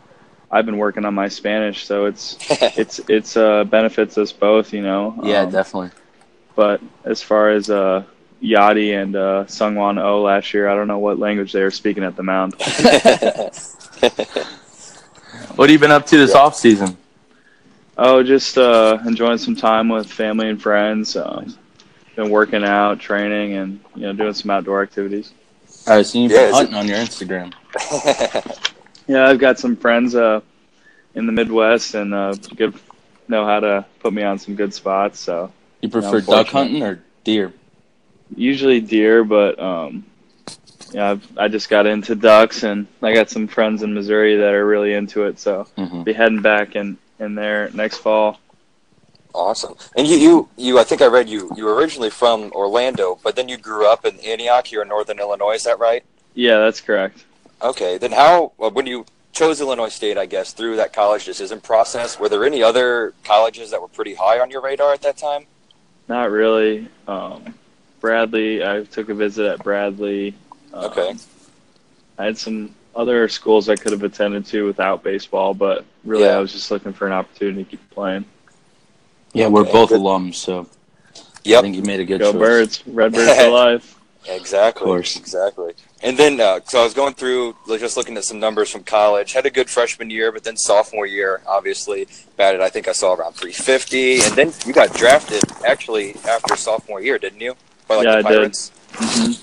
I've 0.51 0.65
been 0.65 0.77
working 0.77 1.05
on 1.05 1.13
my 1.13 1.27
Spanish, 1.29 1.85
so 1.85 2.05
it's 2.05 2.38
it's 2.77 2.99
it's 3.07 3.38
uh, 3.38 3.63
benefits 3.63 4.17
us 4.17 4.31
both, 4.31 4.73
you 4.73 4.81
know. 4.81 5.17
Yeah, 5.23 5.41
Um, 5.41 5.51
definitely. 5.51 5.91
But 6.55 6.81
as 7.03 7.21
far 7.21 7.49
as 7.49 7.69
uh, 7.69 8.03
Yadi 8.41 9.02
and 9.02 9.15
uh, 9.15 9.45
Seung-hwan 9.48 9.98
Oh 9.98 10.21
last 10.21 10.54
year, 10.54 10.67
I 10.69 10.76
don't 10.76 10.88
know 10.88 11.00
what 11.00 11.19
language 11.19 11.52
they 11.52 11.63
were 11.63 11.71
speaking 11.71 12.04
at 12.04 12.15
the 12.15 12.24
mound. 12.24 12.56
What 15.56 15.69
have 15.69 15.74
you 15.74 15.80
been 15.80 15.91
up 15.91 16.06
to 16.08 16.17
this 16.17 16.32
Yeah. 16.32 16.39
off 16.39 16.56
season? 16.56 16.98
Oh, 17.98 18.21
just 18.24 18.58
uh, 18.58 18.98
enjoying 19.06 19.38
some 19.38 19.56
time 19.56 19.88
with 19.88 20.08
family 20.08 20.50
and 20.50 20.62
friends. 20.62 21.15
Um, 21.15 21.56
been 22.15 22.30
working 22.30 22.63
out, 22.63 23.00
training, 23.00 23.54
and 23.54 23.80
you 23.95 24.02
know 24.04 24.13
doing 24.13 24.34
some 24.34 24.52
outdoor 24.52 24.82
activities. 24.84 25.32
I 25.88 26.02
seen 26.02 26.24
you've 26.24 26.32
Yeah, 26.34 26.39
been 26.39 26.50
is 26.50 26.56
hunting 26.56 26.76
on 26.76 26.88
your 26.88 26.98
Instagram. 26.98 27.54
Yeah, 29.08 29.28
I've 29.28 29.38
got 29.38 29.60
some 29.60 29.76
friends 29.76 30.15
uh, 30.15 30.41
in 31.13 31.28
the 31.28 31.32
Midwest 31.32 31.93
and 31.93 32.12
uh, 32.13 32.34
good 32.56 32.74
know 33.28 33.45
how 33.45 33.60
to 33.60 33.86
put 34.00 34.13
me 34.13 34.24
on 34.24 34.39
some 34.39 34.56
good 34.56 34.74
spots. 34.74 35.19
So 35.19 35.52
You 35.82 35.89
prefer 35.89 36.21
duck 36.21 36.48
hunting 36.48 36.82
or 36.84 37.04
deer? 37.24 37.54
Usually 38.35 38.79
deer, 38.81 39.23
but 39.23 39.59
um, 39.59 40.05
yeah, 40.91 41.11
I've, 41.11 41.38
I 41.38 41.47
just 41.47 41.69
got 41.69 41.85
into 41.85 42.15
ducks, 42.15 42.63
and 42.63 42.88
I 43.01 43.13
got 43.13 43.29
some 43.29 43.47
friends 43.47 43.83
in 43.83 43.93
Missouri 43.93 44.35
that 44.38 44.53
are 44.53 44.65
really 44.65 44.93
into 44.93 45.23
it. 45.23 45.39
So 45.39 45.67
Mm-hmm. 45.77 46.03
be 46.03 46.13
heading 46.13 46.41
back 46.41 46.75
in 46.75 46.97
in 47.19 47.35
there 47.35 47.69
next 47.73 47.97
fall. 47.97 48.39
awesome. 49.33 49.75
And 49.95 50.07
you, 50.07 50.17
you, 50.17 50.49
you. 50.57 50.79
I 50.79 50.83
think 50.83 51.01
I 51.01 51.07
read 51.07 51.29
you. 51.29 51.49
You 51.55 51.65
were 51.65 51.75
originally 51.75 52.09
from 52.09 52.51
Orlando, 52.53 53.19
but 53.23 53.35
then 53.35 53.47
you 53.49 53.57
grew 53.57 53.88
up 53.89 54.05
in 54.05 54.19
Antioch 54.21 54.67
here 54.67 54.81
in 54.81 54.88
Northern 54.89 55.19
Illinois. 55.19 55.53
Is 55.55 55.63
that 55.63 55.79
right? 55.79 56.03
Yeah, 56.33 56.57
that's 56.59 56.81
correct. 56.81 57.23
Okay. 57.61 57.97
Then 57.97 58.11
how? 58.11 58.51
When 58.57 58.85
you 58.85 59.05
chose 59.31 59.59
Illinois 59.61 59.89
State, 59.89 60.17
I 60.17 60.25
guess 60.25 60.51
through 60.53 60.75
that 60.77 60.93
college 60.93 61.25
decision 61.25 61.59
process, 61.61 62.19
were 62.19 62.29
there 62.29 62.45
any 62.45 62.61
other 62.63 63.13
colleges 63.23 63.71
that 63.71 63.81
were 63.81 63.88
pretty 63.89 64.13
high 64.15 64.39
on 64.39 64.49
your 64.51 64.61
radar 64.61 64.93
at 64.93 65.01
that 65.01 65.17
time? 65.17 65.45
Not 66.07 66.31
really. 66.31 66.88
Um, 67.07 67.53
Bradley, 68.06 68.63
I 68.63 68.84
took 68.84 69.10
a 69.10 69.15
visit 69.15 69.48
at 69.48 69.63
Bradley. 69.63 70.36
Um, 70.72 70.86
Okay. 70.86 71.15
I 72.20 72.26
had 72.26 72.38
some 72.38 72.76
other 72.96 73.28
schools 73.28 73.68
I 73.68 73.76
could 73.76 73.91
have 73.94 74.04
attended 74.04 74.46
to 74.48 74.63
without 74.63 75.02
baseball, 75.04 75.56
but 75.56 75.86
really 76.04 76.26
Yeah. 76.26 76.38
I 76.38 76.39
was 76.39 76.52
just 76.54 76.70
looking 76.70 76.94
for 76.94 77.08
an 77.08 77.13
opportunity 77.13 77.63
to 77.63 77.70
keep 77.72 77.89
playing. 77.89 78.26
Yeah, 79.34 79.48
we're 79.48 79.63
both 79.63 79.89
good. 79.89 80.00
alums, 80.02 80.36
so 80.36 80.68
I 81.48 81.62
think 81.62 81.76
you 81.76 81.82
made 81.82 82.00
a 82.00 82.06
good 82.06 82.20
Go 82.20 82.32
choice. 82.32 82.39
Birds, 82.39 82.84
Redbirds 82.86 83.34
for 83.41 83.50
life. 83.63 84.00
Exactly. 84.28 84.82
Of 84.84 84.86
course. 84.86 85.18
Exactly. 85.18 85.74
And 86.04 86.15
then, 86.15 86.39
uh, 86.39 86.60
so 86.65 86.82
I 86.82 86.84
was 86.84 86.94
going 86.94 87.15
through, 87.15 87.56
like, 87.65 87.80
just 87.80 87.98
looking 87.98 88.18
at 88.18 88.24
some 88.24 88.39
numbers 88.39 88.70
from 88.70 88.84
college. 88.84 89.34
Had 89.34 89.48
a 89.48 89.52
good 89.52 89.70
freshman 89.70 90.12
year, 90.12 90.32
but 90.32 90.44
then 90.44 90.58
sophomore 90.58 91.08
year, 91.08 91.41
obviously, 91.48 92.08
batted. 92.38 92.62
I 92.62 92.70
think 92.70 92.88
I 92.88 92.91
saw 92.91 93.13
around 93.13 93.34
350, 93.34 94.22
and 94.22 94.34
then 94.36 94.54
you 94.65 94.74
got 94.74 94.94
drafted 94.94 95.41
actually 95.65 96.15
after 96.28 96.56
sophomore 96.56 97.02
year, 97.02 97.18
didn't 97.18 97.41
you? 97.41 97.56
By 97.88 97.95
like 97.98 98.06
Yeah, 98.06 98.12
the 98.21 98.28
I 98.28 98.32
did. 98.32 98.38
Pirates. 98.38 98.71
Mhm. 98.93 99.41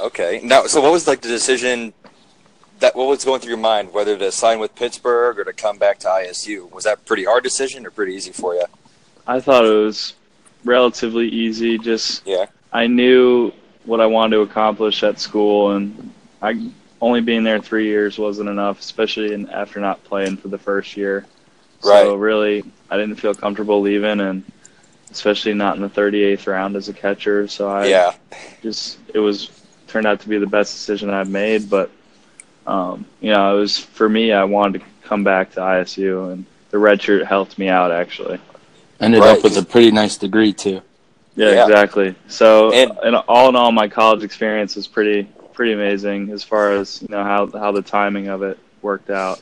Okay. 0.00 0.40
Now, 0.42 0.64
so 0.66 0.80
what 0.80 0.92
was 0.92 1.06
like 1.06 1.20
the 1.20 1.28
decision? 1.28 1.92
That 2.80 2.94
what 2.94 3.08
was 3.08 3.24
going 3.24 3.40
through 3.40 3.48
your 3.50 3.58
mind, 3.58 3.92
whether 3.92 4.16
to 4.16 4.30
sign 4.30 4.60
with 4.60 4.74
Pittsburgh 4.76 5.38
or 5.38 5.44
to 5.44 5.52
come 5.52 5.78
back 5.78 5.98
to 6.00 6.08
ISU? 6.08 6.70
Was 6.72 6.84
that 6.84 6.94
a 6.98 7.00
pretty 7.00 7.24
hard 7.24 7.42
decision 7.42 7.84
or 7.84 7.90
pretty 7.90 8.14
easy 8.14 8.30
for 8.30 8.54
you? 8.54 8.64
I 9.26 9.40
thought 9.40 9.64
it 9.64 9.68
was 9.72 10.14
relatively 10.64 11.28
easy. 11.28 11.76
Just 11.78 12.22
Yeah. 12.24 12.46
I 12.72 12.86
knew 12.86 13.52
what 13.84 14.00
I 14.00 14.06
wanted 14.06 14.36
to 14.36 14.42
accomplish 14.42 15.02
at 15.02 15.18
school, 15.18 15.72
and 15.72 16.12
I 16.40 16.70
only 17.00 17.20
being 17.20 17.42
there 17.42 17.60
three 17.60 17.86
years 17.86 18.18
wasn't 18.18 18.48
enough, 18.48 18.80
especially 18.80 19.32
in, 19.32 19.48
after 19.50 19.80
not 19.80 20.02
playing 20.04 20.36
for 20.36 20.48
the 20.48 20.58
first 20.58 20.96
year. 20.96 21.26
Right. 21.84 22.02
So 22.04 22.14
really, 22.14 22.64
I 22.90 22.96
didn't 22.96 23.16
feel 23.16 23.34
comfortable 23.34 23.80
leaving, 23.80 24.20
and 24.20 24.44
especially 25.10 25.54
not 25.54 25.76
in 25.76 25.82
the 25.82 25.88
38th 25.88 26.46
round 26.46 26.76
as 26.76 26.88
a 26.88 26.92
catcher. 26.92 27.48
So 27.48 27.68
I 27.68 27.86
yeah. 27.86 28.14
just 28.62 28.98
it 29.14 29.18
was 29.18 29.50
turned 29.86 30.06
out 30.06 30.20
to 30.20 30.28
be 30.28 30.38
the 30.38 30.46
best 30.46 30.72
decision 30.74 31.10
I've 31.10 31.30
made. 31.30 31.68
But 31.70 31.90
um, 32.66 33.06
you 33.20 33.32
know, 33.32 33.56
it 33.56 33.60
was 33.60 33.78
for 33.78 34.08
me. 34.08 34.32
I 34.32 34.44
wanted 34.44 34.80
to 34.80 34.84
come 35.02 35.24
back 35.24 35.52
to 35.52 35.60
ISU, 35.60 36.32
and 36.32 36.44
the 36.70 36.78
red 36.78 37.00
shirt 37.00 37.26
helped 37.26 37.58
me 37.58 37.68
out 37.68 37.90
actually. 37.90 38.38
Ended 39.00 39.20
Right. 39.20 39.38
up 39.38 39.44
with 39.44 39.56
a 39.56 39.64
pretty 39.64 39.90
nice 39.90 40.16
degree 40.16 40.52
too. 40.52 40.82
Yeah, 41.36 41.50
Yeah. 41.52 41.64
exactly. 41.66 42.14
So, 42.26 42.72
And- 42.72 42.98
and 43.02 43.16
all 43.28 43.48
in 43.48 43.54
all, 43.56 43.70
my 43.70 43.86
college 43.88 44.24
experience 44.24 44.74
was 44.76 44.86
pretty 44.86 45.28
pretty 45.54 45.72
amazing 45.72 46.30
as 46.30 46.44
far 46.44 46.70
as 46.72 47.02
you 47.02 47.08
know 47.10 47.22
how 47.24 47.46
how 47.46 47.72
the 47.72 47.82
timing 47.82 48.28
of 48.28 48.42
it 48.42 48.58
worked 48.82 49.10
out. 49.10 49.40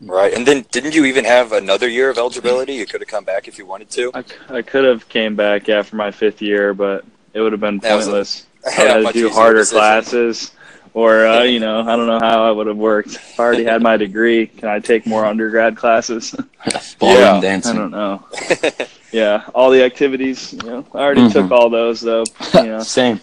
Right, 0.00 0.34
and 0.34 0.46
then 0.46 0.64
didn't 0.70 0.94
you 0.94 1.04
even 1.06 1.24
have 1.24 1.52
another 1.52 1.88
year 1.88 2.10
of 2.10 2.18
eligibility? 2.18 2.74
You 2.74 2.86
could 2.86 3.00
have 3.00 3.08
come 3.08 3.24
back 3.24 3.48
if 3.48 3.56
you 3.58 3.64
wanted 3.66 3.88
to. 3.90 4.10
I, 4.14 4.24
I 4.50 4.62
could 4.62 4.84
have 4.84 5.08
came 5.08 5.36
back 5.36 5.66
yeah 5.68 5.82
for 5.82 5.96
my 5.96 6.10
fifth 6.10 6.42
year, 6.42 6.74
but 6.74 7.04
it 7.32 7.40
would 7.40 7.52
have 7.52 7.60
been 7.62 7.78
That 7.78 7.94
was 7.94 8.06
a- 8.06 8.10
pointless. 8.10 8.46
I 8.66 8.84
Yeah, 8.84 8.98
had 8.98 9.06
to 9.06 9.12
do 9.12 9.30
harder 9.30 9.60
decision. 9.60 9.78
classes, 9.78 10.50
or 10.92 11.26
uh, 11.26 11.42
you 11.44 11.60
know, 11.60 11.80
I 11.80 11.96
don't 11.96 12.06
know 12.06 12.18
how 12.20 12.44
I 12.44 12.50
would 12.50 12.66
have 12.66 12.76
worked. 12.76 13.14
If 13.14 13.40
I 13.40 13.44
already 13.44 13.64
had 13.64 13.80
my 13.80 13.96
degree, 13.96 14.48
can 14.48 14.68
I 14.68 14.80
take 14.80 15.06
more 15.06 15.24
undergrad 15.24 15.76
classes? 15.76 16.34
Ballroom 16.98 17.42
Yeah. 17.42 17.60
I 17.64 17.72
don't 17.72 17.90
know. 17.90 18.24
Yeah, 19.12 19.44
all 19.54 19.70
the 19.70 19.82
activities. 19.82 20.52
You 20.52 20.58
know, 20.68 20.86
I 20.92 20.98
already 20.98 21.22
Mhm. 21.22 21.32
took 21.32 21.50
all 21.52 21.70
those 21.70 22.00
though. 22.02 22.24
You 22.54 22.62
know, 22.64 22.80
Same. 22.82 23.18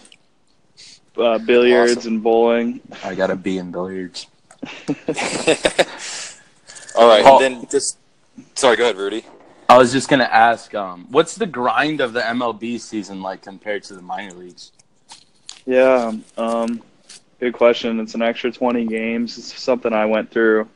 uh, 1.16 1.38
billiards 1.38 1.98
Awesome. 1.98 2.14
and 2.14 2.22
bowling. 2.22 2.80
I 3.04 3.14
got 3.14 3.30
a 3.30 3.36
B 3.36 3.58
in 3.58 3.70
billiards. 3.70 4.26
All 6.96 7.08
right, 7.08 7.24
Paul- 7.24 7.42
and 7.42 7.56
then 7.62 7.66
just 7.70 7.98
sorry, 8.54 8.76
go 8.76 8.84
ahead, 8.84 8.96
Rudy. 8.96 9.24
I 9.68 9.78
was 9.78 9.92
just 9.92 10.08
gonna 10.08 10.24
ask, 10.24 10.74
um, 10.74 11.06
what's 11.10 11.34
the 11.34 11.46
grind 11.46 12.00
of 12.00 12.12
the 12.12 12.20
MLB 12.20 12.78
season 12.78 13.22
like 13.22 13.42
compared 13.42 13.82
to 13.84 13.94
the 13.94 14.02
minor 14.02 14.34
leagues? 14.34 14.72
Yeah, 15.66 16.12
um, 16.36 16.82
good 17.40 17.54
question. 17.54 17.98
It's 18.00 18.14
an 18.14 18.22
extra 18.22 18.52
20 18.52 18.84
games. 18.86 19.38
It's 19.38 19.58
something 19.60 19.92
I 19.92 20.04
went 20.06 20.30
through 20.30 20.68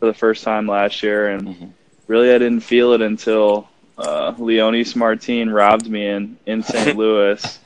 for 0.00 0.06
the 0.06 0.14
first 0.14 0.42
time 0.44 0.66
last 0.66 1.02
year, 1.02 1.28
and 1.28 1.48
Mhm. 1.48 1.70
really 2.08 2.30
I 2.34 2.38
didn't 2.38 2.60
feel 2.60 2.92
it 2.92 3.00
until 3.00 3.68
uh, 3.96 4.32
Leonys 4.34 4.94
Martin 4.94 5.50
robbed 5.50 5.88
me 5.88 6.06
in, 6.06 6.36
in 6.46 6.62
St. 6.62 6.96
Louis 6.96 7.58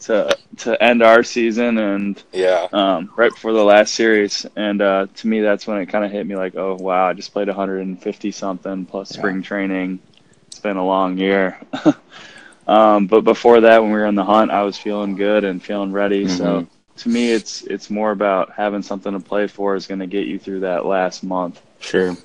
to 0.00 0.36
to 0.58 0.82
end 0.82 1.02
our 1.02 1.22
season 1.22 1.78
and 1.78 2.22
Yeah, 2.32 2.68
um, 2.72 3.10
right 3.16 3.32
before 3.32 3.52
the 3.52 3.64
last 3.64 3.94
series. 3.94 4.46
And 4.56 4.80
uh, 4.80 5.06
to 5.16 5.26
me, 5.28 5.40
that's 5.40 5.66
when 5.66 5.78
it 5.78 5.86
kind 5.86 6.04
of 6.04 6.10
hit 6.10 6.26
me 6.26 6.36
like, 6.36 6.56
oh 6.56 6.74
wow, 6.76 7.06
I 7.08 7.12
just 7.14 7.32
played 7.32 7.48
150 7.48 8.30
something 8.32 8.86
plus 8.86 9.10
spring 9.10 9.42
training. 9.42 10.00
It's 10.48 10.60
been 10.60 10.76
a 10.76 10.86
long 10.86 11.18
year. 11.18 11.58
um, 12.66 13.06
but 13.06 13.22
before 13.22 13.60
that, 13.62 13.82
when 13.82 13.92
we 13.92 13.98
were 13.98 14.06
on 14.06 14.14
the 14.14 14.24
hunt, 14.24 14.50
I 14.50 14.62
was 14.62 14.76
feeling 14.78 15.16
good 15.16 15.44
and 15.44 15.62
feeling 15.62 15.92
ready. 15.92 16.26
So 16.28 16.64
Mhm. 16.64 16.68
to 16.98 17.08
me, 17.08 17.32
it's 17.32 17.62
it's 17.62 17.90
more 17.90 18.10
about 18.10 18.52
having 18.52 18.82
something 18.82 19.12
to 19.12 19.20
play 19.20 19.46
for 19.46 19.74
is 19.74 19.86
going 19.86 20.00
to 20.00 20.06
get 20.06 20.26
you 20.26 20.38
through 20.38 20.60
that 20.60 20.84
last 20.86 21.22
month. 21.24 21.60
Sure. 21.80 22.16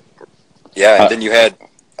yeah, 0.74 0.96
and 0.96 1.02
Uh, 1.02 1.08
then 1.08 1.20
you 1.20 1.30
had 1.30 1.56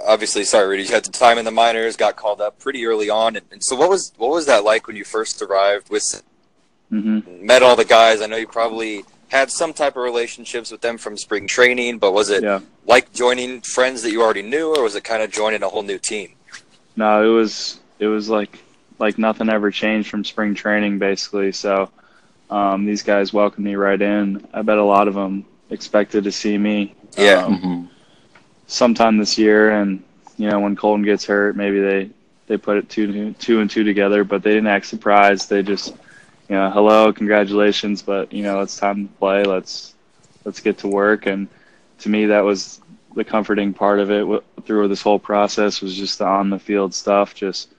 obviously 0.06 0.44
sorry, 0.44 0.66
Rudy. 0.68 0.84
You 0.84 0.92
had 0.94 1.04
the 1.04 1.10
time 1.12 1.38
in 1.38 1.44
the 1.44 1.50
minors, 1.50 1.96
got 1.96 2.16
called 2.16 2.40
up 2.40 2.58
pretty 2.58 2.84
early 2.86 3.10
on, 3.10 3.36
and, 3.36 3.46
and 3.50 3.62
so 3.64 3.76
what 3.76 3.88
was 3.90 4.12
what 4.16 4.30
was 4.30 4.46
that 4.46 4.64
like 4.64 4.86
when 4.86 4.96
you 4.96 5.04
first 5.04 5.40
arrived 5.42 5.90
with 5.90 6.22
hmm 6.90 7.20
met 7.40 7.62
all 7.62 7.76
the 7.76 7.84
guys? 7.84 8.20
I 8.20 8.26
know 8.26 8.36
you 8.36 8.46
probably 8.46 9.04
had 9.28 9.50
some 9.50 9.72
type 9.72 9.96
of 9.96 10.02
relationships 10.02 10.70
with 10.70 10.80
them 10.80 10.96
from 10.98 11.16
spring 11.16 11.46
training, 11.46 11.98
but 11.98 12.12
was 12.12 12.30
it 12.30 12.42
Yeah. 12.42 12.60
like 12.86 13.12
joining 13.12 13.60
friends 13.62 14.02
that 14.02 14.12
you 14.12 14.22
already 14.22 14.42
knew, 14.42 14.74
or 14.74 14.82
was 14.82 14.94
it 14.94 15.02
kind 15.04 15.22
of 15.22 15.30
joining 15.30 15.62
a 15.62 15.68
whole 15.68 15.82
new 15.82 15.98
team? 15.98 16.34
No, 16.96 17.24
it 17.24 17.34
was 17.34 17.80
it 17.98 18.06
was 18.06 18.28
like 18.28 18.58
like 18.98 19.18
nothing 19.18 19.48
ever 19.48 19.70
changed 19.70 20.08
from 20.10 20.24
spring 20.24 20.54
training 20.54 20.98
basically. 20.98 21.50
So 21.52 21.90
um, 22.50 22.84
these 22.84 23.02
guys 23.02 23.32
welcomed 23.32 23.64
me 23.64 23.74
right 23.74 24.00
in. 24.00 24.46
I 24.54 24.62
bet 24.62 24.78
a 24.78 24.84
lot 24.84 25.08
of 25.08 25.14
them 25.14 25.44
expected 25.70 26.24
to 26.24 26.32
see 26.32 26.56
me. 26.58 26.94
Yeah. 27.16 27.44
um, 27.44 27.58
hmm 27.58 27.84
sometime 28.66 29.18
this 29.18 29.38
year, 29.38 29.70
and 29.70 30.02
you 30.36 30.48
know 30.48 30.60
when 30.60 30.76
Kolten 30.76 31.04
gets 31.04 31.24
hurt, 31.24 31.56
maybe 31.56 31.80
they 31.80 32.10
they 32.46 32.56
put 32.56 32.76
it 32.76 32.88
two 32.88 33.32
two 33.34 33.60
and 33.60 33.70
two 33.70 33.84
together, 33.84 34.24
but 34.24 34.42
they 34.42 34.50
didn't 34.50 34.68
act 34.68 34.86
surprised. 34.86 35.48
They 35.48 35.62
just 35.62 35.94
you 36.48 36.56
know 36.56 36.70
hello, 36.70 37.12
congratulations, 37.12 38.02
but 38.02 38.32
you 38.32 38.42
know 38.42 38.60
it's 38.60 38.76
time 38.76 39.08
to 39.08 39.14
play. 39.14 39.44
Let's 39.44 39.94
let's 40.44 40.60
get 40.60 40.78
to 40.78 40.88
work. 40.88 41.26
And 41.26 41.48
to 42.00 42.08
me, 42.08 42.26
that 42.26 42.44
was 42.44 42.80
the 43.14 43.24
comforting 43.24 43.72
part 43.72 44.00
of 44.00 44.10
it 44.10 44.44
through 44.64 44.88
this 44.88 45.02
whole 45.02 45.18
process 45.18 45.80
was 45.80 45.94
just 45.94 46.18
the 46.18 46.26
on 46.26 46.50
the 46.50 46.58
field 46.58 46.94
stuff, 46.94 47.34
just 47.34 47.72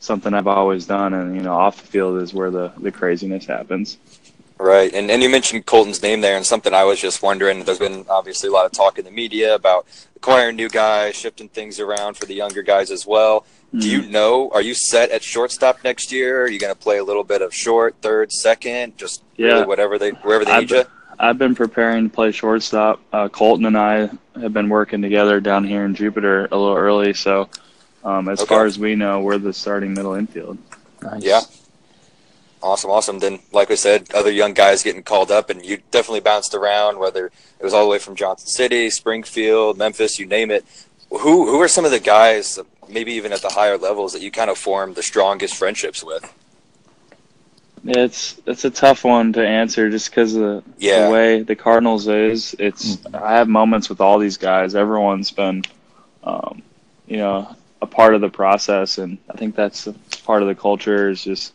something 0.00 0.32
I've 0.32 0.46
always 0.46 0.86
done, 0.86 1.14
and 1.14 1.34
you 1.34 1.42
know 1.42 1.54
off 1.54 1.80
the 1.80 1.86
field 1.86 2.22
is 2.22 2.34
where 2.34 2.50
the 2.50 2.72
the 2.78 2.92
craziness 2.92 3.46
happens. 3.46 3.98
Right, 4.60 4.92
and 4.92 5.08
and 5.10 5.22
you 5.22 5.28
mentioned 5.28 5.66
Kolten's 5.66 6.02
name 6.02 6.20
there, 6.20 6.36
and 6.36 6.44
something 6.44 6.74
I 6.74 6.82
was 6.82 6.98
just 7.00 7.22
wondering. 7.22 7.62
There's 7.62 7.78
been 7.78 8.04
obviously 8.08 8.48
a 8.48 8.52
lot 8.52 8.66
of 8.66 8.72
talk 8.72 8.98
in 8.98 9.04
the 9.04 9.10
media 9.10 9.54
about 9.54 9.86
acquiring 10.16 10.56
new 10.56 10.68
guys, 10.68 11.14
shifting 11.14 11.48
things 11.48 11.78
around 11.78 12.16
for 12.16 12.26
the 12.26 12.34
younger 12.34 12.62
guys 12.62 12.90
as 12.90 13.06
well. 13.06 13.46
Do 13.72 13.88
you 13.88 14.02
know? 14.10 14.50
Are 14.52 14.62
you 14.62 14.74
set 14.74 15.10
at 15.10 15.22
shortstop 15.22 15.84
next 15.84 16.10
year? 16.10 16.42
Are 16.42 16.48
you 16.48 16.58
going 16.58 16.74
to 16.74 16.78
play 16.80 16.98
a 16.98 17.04
little 17.04 17.22
bit 17.22 17.40
of 17.42 17.54
short, 17.54 17.94
third, 18.02 18.32
second, 18.32 18.96
just 18.96 19.22
Yeah. 19.36 19.48
really 19.48 19.66
whatever 19.66 19.96
they 19.98 20.10
wherever 20.10 20.44
they 20.44 20.50
I've 20.52 20.60
need 20.62 20.70
you? 20.70 20.84
I've 21.20 21.38
been 21.38 21.54
preparing 21.54 22.08
to 22.08 22.14
play 22.14 22.32
shortstop. 22.32 23.00
Uh, 23.12 23.28
Kolten 23.28 23.66
and 23.66 23.76
I 23.78 24.10
have 24.40 24.52
been 24.52 24.68
working 24.68 25.02
together 25.02 25.38
down 25.40 25.64
here 25.64 25.84
in 25.84 25.94
Jupiter 25.94 26.48
a 26.50 26.56
little 26.56 26.76
early, 26.76 27.12
so 27.14 27.48
um, 28.04 28.28
as 28.28 28.40
Okay. 28.40 28.48
far 28.54 28.64
as 28.66 28.78
we 28.78 28.96
know, 28.96 29.20
we're 29.20 29.38
the 29.38 29.52
starting 29.52 29.94
middle 29.94 30.14
infield. 30.14 30.58
Nice. 31.02 31.22
Yeah. 31.22 31.40
Awesome, 32.62 32.90
awesome. 32.90 33.18
Then, 33.20 33.38
like 33.52 33.70
I 33.70 33.76
said, 33.76 34.12
other 34.12 34.32
young 34.32 34.52
guys 34.52 34.82
getting 34.82 35.02
called 35.02 35.30
up, 35.30 35.48
and 35.48 35.64
you 35.64 35.78
definitely 35.90 36.20
bounced 36.20 36.54
around. 36.54 36.98
Whether 36.98 37.26
it 37.26 37.62
was 37.62 37.72
all 37.72 37.84
the 37.84 37.90
way 37.90 37.98
from 37.98 38.16
Johnson 38.16 38.48
City, 38.48 38.90
Springfield, 38.90 39.78
Memphis, 39.78 40.18
you 40.18 40.26
name 40.26 40.50
it. 40.50 40.64
Who 41.10 41.46
who 41.46 41.60
are 41.60 41.68
some 41.68 41.84
of 41.84 41.90
the 41.92 42.00
guys, 42.00 42.58
maybe 42.88 43.12
even 43.12 43.32
at 43.32 43.42
the 43.42 43.48
higher 43.50 43.78
levels, 43.78 44.12
that 44.12 44.22
you 44.22 44.30
kind 44.30 44.50
of 44.50 44.58
formed 44.58 44.96
the 44.96 45.02
strongest 45.02 45.54
friendships 45.54 46.02
with? 46.02 46.32
It's 47.84 48.40
it's 48.46 48.64
a 48.64 48.70
tough 48.70 49.04
one 49.04 49.32
to 49.34 49.46
answer 49.46 49.88
just 49.88 50.10
because 50.10 50.34
of 50.34 50.64
Yeah. 50.78 51.06
the 51.06 51.12
way 51.12 51.42
the 51.42 51.54
Cardinals 51.54 52.08
is. 52.08 52.54
It's 52.58 52.98
I 53.14 53.34
have 53.34 53.48
moments 53.48 53.88
with 53.88 54.00
all 54.00 54.18
these 54.18 54.36
guys. 54.36 54.74
Everyone's 54.74 55.30
been, 55.30 55.62
um, 56.24 56.62
you 57.06 57.18
know, 57.18 57.54
a 57.80 57.86
part 57.86 58.14
of 58.14 58.20
the 58.20 58.28
process, 58.28 58.98
and 58.98 59.18
I 59.30 59.36
think 59.36 59.54
that's 59.54 59.88
part 60.24 60.42
of 60.42 60.48
the 60.48 60.56
culture 60.56 61.08
is 61.08 61.22
just 61.22 61.52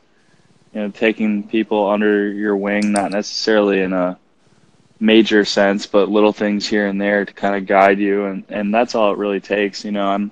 you 0.73 0.81
know 0.81 0.89
taking 0.89 1.47
people 1.47 1.87
under 1.89 2.31
your 2.31 2.55
wing, 2.55 2.91
not 2.91 3.11
necessarily 3.11 3.81
in 3.81 3.93
a 3.93 4.17
major 4.99 5.45
sense, 5.45 5.85
but 5.85 6.09
little 6.09 6.33
things 6.33 6.67
here 6.67 6.87
and 6.87 6.99
there 6.99 7.25
to 7.25 7.33
kind 7.33 7.55
of 7.55 7.65
guide 7.65 7.99
you, 7.99 8.25
and 8.25 8.43
and 8.49 8.73
that's 8.73 8.95
all 8.95 9.11
it 9.11 9.17
really 9.17 9.39
takes. 9.39 9.85
You 9.85 9.91
know, 9.91 10.07
I'm 10.07 10.31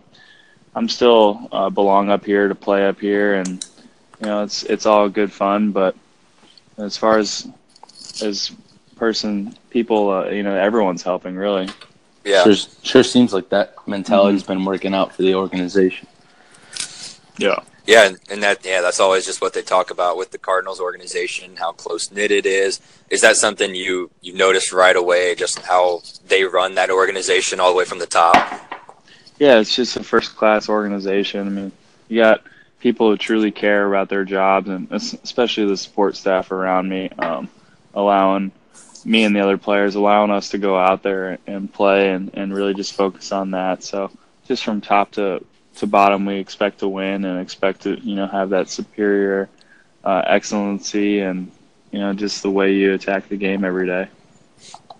I'm 0.75 0.89
still 0.89 1.47
uh, 1.51 1.69
belong 1.69 2.09
up 2.09 2.25
here 2.25 2.47
to 2.47 2.55
play 2.55 2.87
up 2.87 2.99
here, 2.99 3.35
and 3.35 3.65
you 4.19 4.27
know 4.27 4.43
it's 4.43 4.63
it's 4.63 4.85
all 4.85 5.09
good 5.09 5.31
fun, 5.31 5.71
but 5.71 5.95
as 6.77 6.97
far 6.97 7.17
as 7.17 7.47
as 8.21 8.51
person 8.95 9.55
people, 9.69 10.11
uh, 10.11 10.29
you 10.29 10.43
know, 10.43 10.55
everyone's 10.55 11.03
helping 11.03 11.35
really. 11.35 11.69
Yeah, 12.23 12.43
Sure, 12.43 12.53
sure 12.83 13.03
seems 13.03 13.33
like 13.33 13.49
that 13.49 13.75
mentality's 13.87 14.43
been 14.43 14.63
working 14.63 14.93
out 14.93 15.15
for 15.15 15.23
the 15.23 15.33
organization. 15.33 16.07
Yeah. 17.37 17.59
Yeah, 17.85 18.07
and, 18.07 18.19
and 18.29 18.43
that 18.43 18.65
yeah, 18.65 18.81
that's 18.81 18.99
always 18.99 19.25
just 19.25 19.41
what 19.41 19.53
they 19.53 19.61
talk 19.61 19.91
about 19.91 20.17
with 20.17 20.31
the 20.31 20.37
Cardinals 20.37 20.79
organization, 20.79 21.55
how 21.55 21.71
close 21.71 22.11
knit 22.11 22.31
it 22.31 22.45
is. 22.45 22.79
Is 23.09 23.21
that 23.21 23.35
something 23.37 23.73
you 23.73 24.11
you 24.21 24.33
noticed 24.33 24.71
right 24.71 24.95
away? 24.95 25.35
Just 25.35 25.59
how 25.59 26.01
they 26.27 26.43
run 26.43 26.75
that 26.75 26.91
organization 26.91 27.59
all 27.59 27.71
the 27.71 27.77
way 27.77 27.85
from 27.85 27.99
the 27.99 28.05
top. 28.05 28.35
Yeah, 29.39 29.59
it's 29.59 29.75
just 29.75 29.97
a 29.97 30.03
first 30.03 30.35
class 30.35 30.69
organization. 30.69 31.47
I 31.47 31.49
mean, 31.49 31.71
you 32.07 32.21
got 32.21 32.43
people 32.79 33.09
who 33.09 33.17
truly 33.17 33.51
care 33.51 33.87
about 33.87 34.09
their 34.09 34.25
jobs, 34.25 34.69
and 34.69 34.91
especially 34.91 35.65
the 35.67 35.77
support 35.77 36.15
staff 36.15 36.51
around 36.51 36.89
me, 36.89 37.09
um, 37.17 37.49
allowing 37.93 38.51
me 39.05 39.23
and 39.23 39.35
the 39.35 39.39
other 39.39 39.57
players, 39.57 39.95
allowing 39.95 40.31
us 40.31 40.49
to 40.49 40.57
go 40.57 40.77
out 40.77 41.03
there 41.03 41.39
and 41.47 41.71
play 41.73 42.11
and, 42.11 42.31
and 42.33 42.53
really 42.53 42.73
just 42.73 42.93
focus 42.93 43.31
on 43.31 43.51
that. 43.51 43.83
So 43.83 44.11
just 44.47 44.63
from 44.63 44.81
top 44.81 45.11
to, 45.11 45.43
to 45.77 45.87
bottom, 45.87 46.25
we 46.25 46.35
expect 46.35 46.79
to 46.79 46.87
win 46.87 47.25
and 47.25 47.39
expect 47.39 47.81
to, 47.81 47.99
you 48.01 48.15
know, 48.15 48.27
have 48.27 48.49
that 48.49 48.69
superior 48.69 49.49
uh, 50.03 50.23
excellency 50.27 51.19
and, 51.19 51.51
you 51.91 51.99
know, 51.99 52.13
just 52.13 52.43
the 52.43 52.51
way 52.51 52.73
you 52.73 52.93
attack 52.93 53.29
the 53.29 53.37
game 53.37 53.63
every 53.63 53.87
day. 53.87 54.07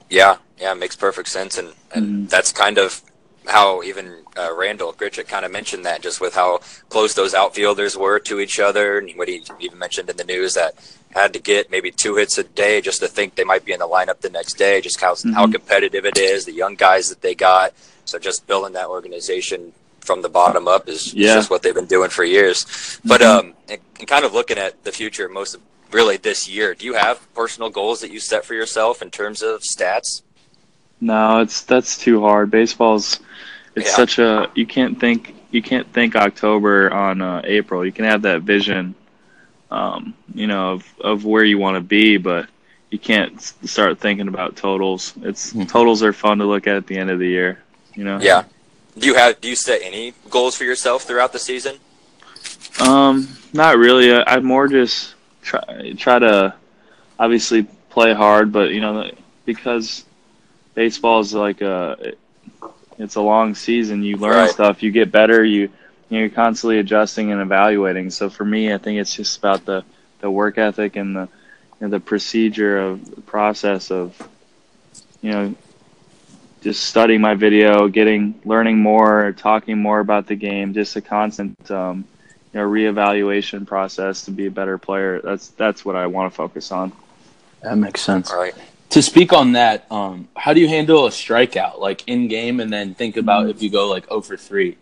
Yeah, 0.09 0.37
yeah, 0.59 0.73
it 0.73 0.75
makes 0.75 0.95
perfect 0.95 1.29
sense, 1.29 1.57
and 1.57 1.73
and 1.93 2.27
Mhm. 2.27 2.29
that's 2.29 2.51
kind 2.51 2.77
of 2.77 3.01
how 3.47 3.81
even 3.81 4.23
uh, 4.37 4.53
Randal 4.53 4.93
Grichuk 4.93 5.27
kind 5.27 5.45
of 5.45 5.51
mentioned 5.51 5.85
that, 5.85 6.01
just 6.01 6.21
with 6.21 6.35
how 6.35 6.59
close 6.89 7.13
those 7.13 7.33
outfielders 7.33 7.97
were 7.97 8.19
to 8.19 8.39
each 8.39 8.59
other, 8.59 8.97
and 8.97 9.11
what 9.17 9.27
he 9.27 9.41
even 9.59 9.79
mentioned 9.79 10.09
in 10.09 10.17
the 10.17 10.23
news 10.23 10.53
that 10.53 10.75
had 11.11 11.33
to 11.33 11.39
get 11.39 11.71
maybe 11.71 11.91
two 11.91 12.15
hits 12.15 12.37
a 12.37 12.43
day 12.43 12.81
just 12.81 12.99
to 13.01 13.07
think 13.07 13.35
they 13.35 13.43
might 13.43 13.65
be 13.65 13.71
in 13.73 13.79
the 13.79 13.87
lineup 13.87 14.19
the 14.19 14.29
next 14.29 14.53
day, 14.57 14.81
just 14.81 14.99
how 15.01 15.15
how 15.33 15.45
Mhm. 15.45 15.53
competitive 15.53 16.05
it 16.05 16.17
is, 16.17 16.45
the 16.45 16.51
young 16.51 16.75
guys 16.75 17.09
that 17.09 17.21
they 17.21 17.33
got. 17.33 17.73
So 18.05 18.19
just 18.19 18.45
building 18.47 18.73
that 18.73 18.87
organization 18.87 19.71
from 20.01 20.21
the 20.21 20.29
bottom 20.29 20.67
up 20.67 20.87
is, 20.89 21.13
Yeah. 21.13 21.35
just 21.35 21.49
what 21.49 21.61
they've 21.61 21.73
been 21.75 21.85
doing 21.85 22.09
for 22.09 22.23
years. 22.23 22.65
But 23.05 23.21
Mhm. 23.21 23.25
um, 23.25 23.53
and, 23.69 23.79
and 23.99 24.07
kind 24.07 24.25
of 24.25 24.33
looking 24.33 24.57
at 24.57 24.83
the 24.83 24.91
future, 24.91 25.29
most 25.29 25.55
of 25.55 25.61
really 25.91 26.17
this 26.17 26.47
year, 26.49 26.73
do 26.73 26.85
you 26.85 26.93
have 26.93 27.19
personal 27.33 27.69
goals 27.69 27.99
that 28.01 28.11
you 28.11 28.19
set 28.19 28.45
for 28.45 28.53
yourself 28.53 29.01
in 29.01 29.09
terms 29.11 29.41
of 29.41 29.61
stats? 29.61 30.21
No, 30.99 31.39
it's 31.39 31.61
that's 31.61 31.97
too 31.97 32.21
hard. 32.21 32.51
Baseball's 32.51 33.19
it's 33.75 33.87
Yeah. 33.89 33.95
such 33.95 34.19
a 34.19 34.49
you 34.55 34.65
can't 34.65 34.99
think 34.99 35.35
you 35.51 35.61
can't 35.61 35.91
think 35.93 36.15
October 36.15 36.91
on 36.93 37.21
uh, 37.21 37.41
April. 37.43 37.85
You 37.85 37.91
can 37.91 38.05
have 38.05 38.21
that 38.21 38.41
vision, 38.41 38.95
um, 39.69 40.13
you 40.33 40.47
know, 40.47 40.73
of 40.73 40.83
of 41.01 41.25
where 41.25 41.43
you 41.43 41.57
want 41.57 41.75
to 41.75 41.81
be, 41.81 42.17
but 42.17 42.47
you 42.89 42.99
can't 42.99 43.41
start 43.65 43.99
thinking 43.99 44.27
about 44.27 44.55
totals. 44.55 45.13
It's 45.23 45.53
Mhm. 45.53 45.69
totals 45.69 46.03
are 46.03 46.13
fun 46.13 46.39
to 46.39 46.45
look 46.45 46.67
at 46.67 46.75
at 46.75 46.87
the 46.87 46.97
end 46.97 47.09
of 47.09 47.19
the 47.19 47.27
year. 47.27 47.59
You 47.95 48.03
know. 48.05 48.19
Yeah. 48.21 48.43
Do 48.97 49.07
you 49.07 49.15
have 49.15 49.39
do 49.41 49.49
you 49.49 49.55
set 49.55 49.81
any 49.83 50.13
goals 50.29 50.55
for 50.55 50.63
yourself 50.63 51.03
throughout 51.03 51.33
the 51.33 51.39
season? 51.39 51.77
Um, 52.79 53.27
not 53.53 53.77
really. 53.77 54.13
I, 54.13 54.23
I 54.35 54.39
more 54.39 54.67
just 54.67 55.15
try 55.41 55.93
try 55.97 56.19
to 56.19 56.53
obviously 57.19 57.63
play 57.89 58.13
hard, 58.13 58.51
but 58.51 58.71
you 58.71 58.81
know 58.81 59.09
because 59.45 60.05
baseball 60.75 61.19
is 61.19 61.33
like 61.33 61.61
a 61.61 62.13
it's 62.97 63.15
a 63.15 63.21
long 63.21 63.55
season. 63.55 64.03
You 64.03 64.17
learn 64.17 64.33
Right. 64.33 64.49
stuff, 64.49 64.83
you 64.83 64.91
get 64.91 65.11
better. 65.11 65.43
You 65.43 65.69
you're 66.09 66.29
constantly 66.29 66.79
adjusting 66.79 67.31
and 67.31 67.41
evaluating. 67.41 68.09
So 68.11 68.29
for 68.29 68.43
me, 68.43 68.73
I 68.73 68.77
think 68.77 68.99
it's 68.99 69.15
just 69.15 69.37
about 69.37 69.65
the 69.65 69.83
the 70.19 70.29
work 70.29 70.57
ethic 70.57 70.95
and 70.95 71.15
the 71.15 71.29
know, 71.81 71.89
the 71.89 71.99
procedure 71.99 72.77
of 72.77 73.15
the 73.15 73.21
process 73.21 73.91
of 73.91 74.15
you 75.21 75.31
know 75.31 75.55
just 76.61 76.83
studying 76.83 77.21
my 77.21 77.33
video, 77.33 77.87
getting 77.87 78.39
learning 78.45 78.77
more, 78.77 79.33
talking 79.33 79.79
more 79.79 79.99
about 79.99 80.27
the 80.27 80.35
game, 80.35 80.73
just 80.73 80.95
a 80.95 81.01
constant 81.01 81.69
um, 81.71 82.05
you 82.53 82.59
know 82.59 82.67
reevaluation 82.67 83.65
process 83.65 84.25
to 84.25 84.31
be 84.31 84.45
a 84.45 84.51
better 84.51 84.77
player. 84.77 85.19
That's 85.21 85.49
that's 85.49 85.83
what 85.83 85.95
I 85.95 86.07
want 86.07 86.31
to 86.31 86.35
focus 86.35 86.71
on. 86.71 86.93
That 87.61 87.77
makes 87.77 88.01
sense. 88.01 88.31
All 88.31 88.39
right. 88.39 88.55
To 88.91 89.01
speak 89.01 89.31
on 89.31 89.53
that, 89.53 89.89
um, 89.89 90.27
how 90.35 90.53
do 90.53 90.59
you 90.59 90.67
handle 90.67 91.07
a 91.07 91.09
strikeout, 91.09 91.79
like 91.79 92.07
in 92.07 92.27
game, 92.27 92.59
and 92.59 92.71
then 92.71 92.93
think 92.93 93.17
about 93.17 93.49
if 93.49 93.61
you 93.61 93.69
go 93.69 93.87
like 93.87 94.07
0 94.07 94.21
for 94.21 94.35
3? 94.35 94.75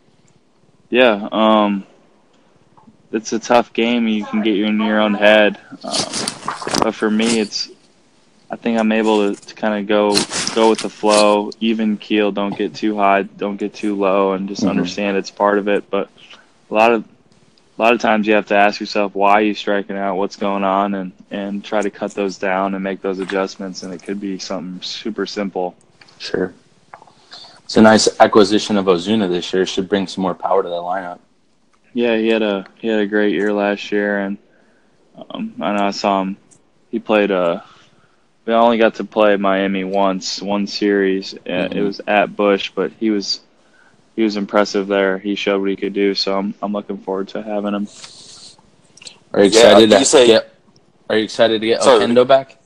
Yeah, 0.89 1.29
um, 1.31 1.85
it's 3.11 3.31
a 3.33 3.39
tough 3.39 3.71
game. 3.71 4.07
You 4.07 4.25
can 4.25 4.41
get 4.41 4.55
you 4.55 4.65
in 4.65 4.79
your 4.79 4.99
own 4.99 5.13
head, 5.13 5.57
um, 5.83 5.93
but 6.81 6.95
for 6.95 7.11
me, 7.11 7.39
it's 7.39 7.69
I 8.51 8.55
think 8.55 8.79
I'm 8.79 8.91
able 8.91 9.33
to, 9.35 9.41
to 9.45 9.55
kind 9.55 9.79
of 9.79 9.87
go 9.87 10.15
go 10.55 10.69
with 10.69 10.79
the 10.79 10.89
flow, 10.89 11.51
even 11.59 11.97
keel. 11.97 12.31
Don't 12.31 12.57
get 12.57 12.73
too 12.73 12.97
high, 12.97 13.23
don't 13.23 13.57
get 13.57 13.73
too 13.73 13.95
low, 13.95 14.33
and 14.33 14.47
just 14.49 14.63
Mhm. 14.63 14.69
understand 14.69 15.17
it's 15.17 15.29
part 15.29 15.59
of 15.59 15.67
it. 15.67 15.89
But 15.89 16.09
a 16.69 16.73
lot 16.73 16.91
of 16.91 17.03
a 17.77 17.81
lot 17.81 17.93
of 17.93 18.01
times 18.01 18.27
you 18.27 18.33
have 18.33 18.47
to 18.47 18.55
ask 18.55 18.79
yourself 18.79 19.13
why 19.15 19.41
you 19.41 19.53
striking 19.53 19.95
out, 19.95 20.15
what's 20.15 20.35
going 20.35 20.63
on, 20.63 20.95
and 20.95 21.11
and 21.29 21.63
try 21.63 21.81
to 21.81 21.91
cut 21.91 22.15
those 22.15 22.37
down 22.37 22.73
and 22.73 22.83
make 22.83 23.01
those 23.01 23.19
adjustments. 23.19 23.83
And 23.83 23.93
it 23.93 24.01
could 24.01 24.19
be 24.19 24.39
something 24.39 24.81
super 24.81 25.25
simple. 25.27 25.75
Sure. 26.17 26.53
It's 27.63 27.77
a 27.77 27.81
nice 27.81 28.09
acquisition 28.19 28.77
of 28.77 28.85
Ozuna 28.85 29.29
this 29.29 29.53
year. 29.53 29.63
Should 29.67 29.87
bring 29.87 30.07
some 30.07 30.23
more 30.23 30.33
power 30.33 30.63
to 30.63 30.69
the 30.69 30.75
lineup. 30.75 31.19
Yeah, 31.93 32.17
he 32.17 32.29
had 32.29 32.41
a 32.41 32.65
he 32.79 32.87
had 32.87 32.99
a 32.99 33.05
great 33.05 33.31
year 33.33 33.53
last 33.53 33.91
year, 33.91 34.19
and 34.21 34.37
um, 35.29 35.53
I 35.61 35.73
know 35.73 35.83
I 35.85 35.91
saw 35.91 36.21
him. 36.21 36.37
He 36.89 36.97
played. 36.97 37.29
Uh, 37.29 37.61
we 38.49 38.55
only 38.55 38.79
got 38.79 38.95
to 38.95 39.03
play 39.03 39.35
Miami 39.37 39.83
once, 39.83 40.41
one 40.41 40.65
series. 40.65 41.35
and 41.45 41.71
It 41.71 41.83
was 41.83 42.01
at 42.07 42.35
Busch, 42.35 42.71
but 42.73 42.91
he 42.99 43.11
was 43.11 43.41
he 44.15 44.23
was 44.23 44.37
impressive 44.37 44.87
there. 44.87 45.19
He 45.19 45.35
showed 45.35 45.61
what 45.61 45.69
he 45.69 45.75
could 45.75 45.93
do, 45.93 46.15
so 46.15 46.35
I'm 46.35 46.55
I'm 46.63 46.73
looking 46.73 46.97
forward 46.97 47.27
to 47.29 47.43
having 47.43 47.75
him. 47.75 47.87
Are 49.33 49.43
you 49.43 49.51
Yeah, 49.51 49.59
excited 49.59 49.91
you 49.91 49.97
to 49.99 50.05
say- 50.05 50.27
get? 50.27 50.55
Are 51.11 51.17
you 51.17 51.23
excited 51.25 51.61
to 51.61 51.67
get 51.67 51.83
Sorry. 51.83 52.03
Oquendo 52.03 52.27
back? 52.27 52.57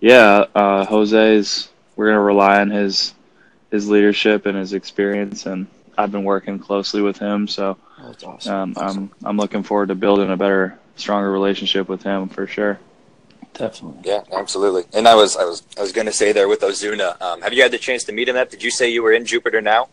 Yeah, 0.00 0.44
uh, 0.54 0.84
Jose's. 0.84 1.70
We're 1.96 2.08
gonna 2.08 2.20
rely 2.20 2.60
on 2.60 2.68
his 2.70 3.14
his 3.70 3.88
leadership 3.88 4.44
and 4.44 4.56
his 4.56 4.74
experience, 4.74 5.46
and 5.46 5.66
I've 5.96 6.12
been 6.12 6.24
working 6.24 6.58
closely 6.58 7.00
with 7.00 7.16
him, 7.16 7.48
so 7.48 7.78
That's 8.22 8.46
um, 8.46 8.74
I'm 8.76 9.10
I'm 9.24 9.38
looking 9.38 9.62
forward 9.62 9.88
to 9.88 9.94
building 9.94 10.30
a 10.30 10.36
better, 10.36 10.78
stronger 10.96 11.30
relationship 11.30 11.88
with 11.88 12.02
him 12.02 12.28
for 12.28 12.46
sure. 12.46 12.78
Definitely. 13.54 14.00
Yeah, 14.04 14.22
absolutely. 14.32 14.84
And 14.94 15.06
I 15.06 15.14
was 15.14 15.36
I 15.36 15.44
was 15.44 15.62
I 15.76 15.82
was 15.82 15.92
gonna 15.92 16.12
say 16.12 16.32
there 16.32 16.48
with 16.48 16.60
Ozuna. 16.60 17.20
Um, 17.20 17.42
have 17.42 17.52
you 17.52 17.62
had 17.62 17.72
the 17.72 17.78
chance 17.78 18.04
to 18.04 18.12
meet 18.12 18.28
him? 18.28 18.36
Yet? 18.36 18.50
Did 18.50 18.62
you 18.62 18.70
say 18.70 18.88
you 18.90 19.02
were 19.02 19.12
in 19.12 19.24
Jupiter 19.26 19.60
now? 19.60 19.88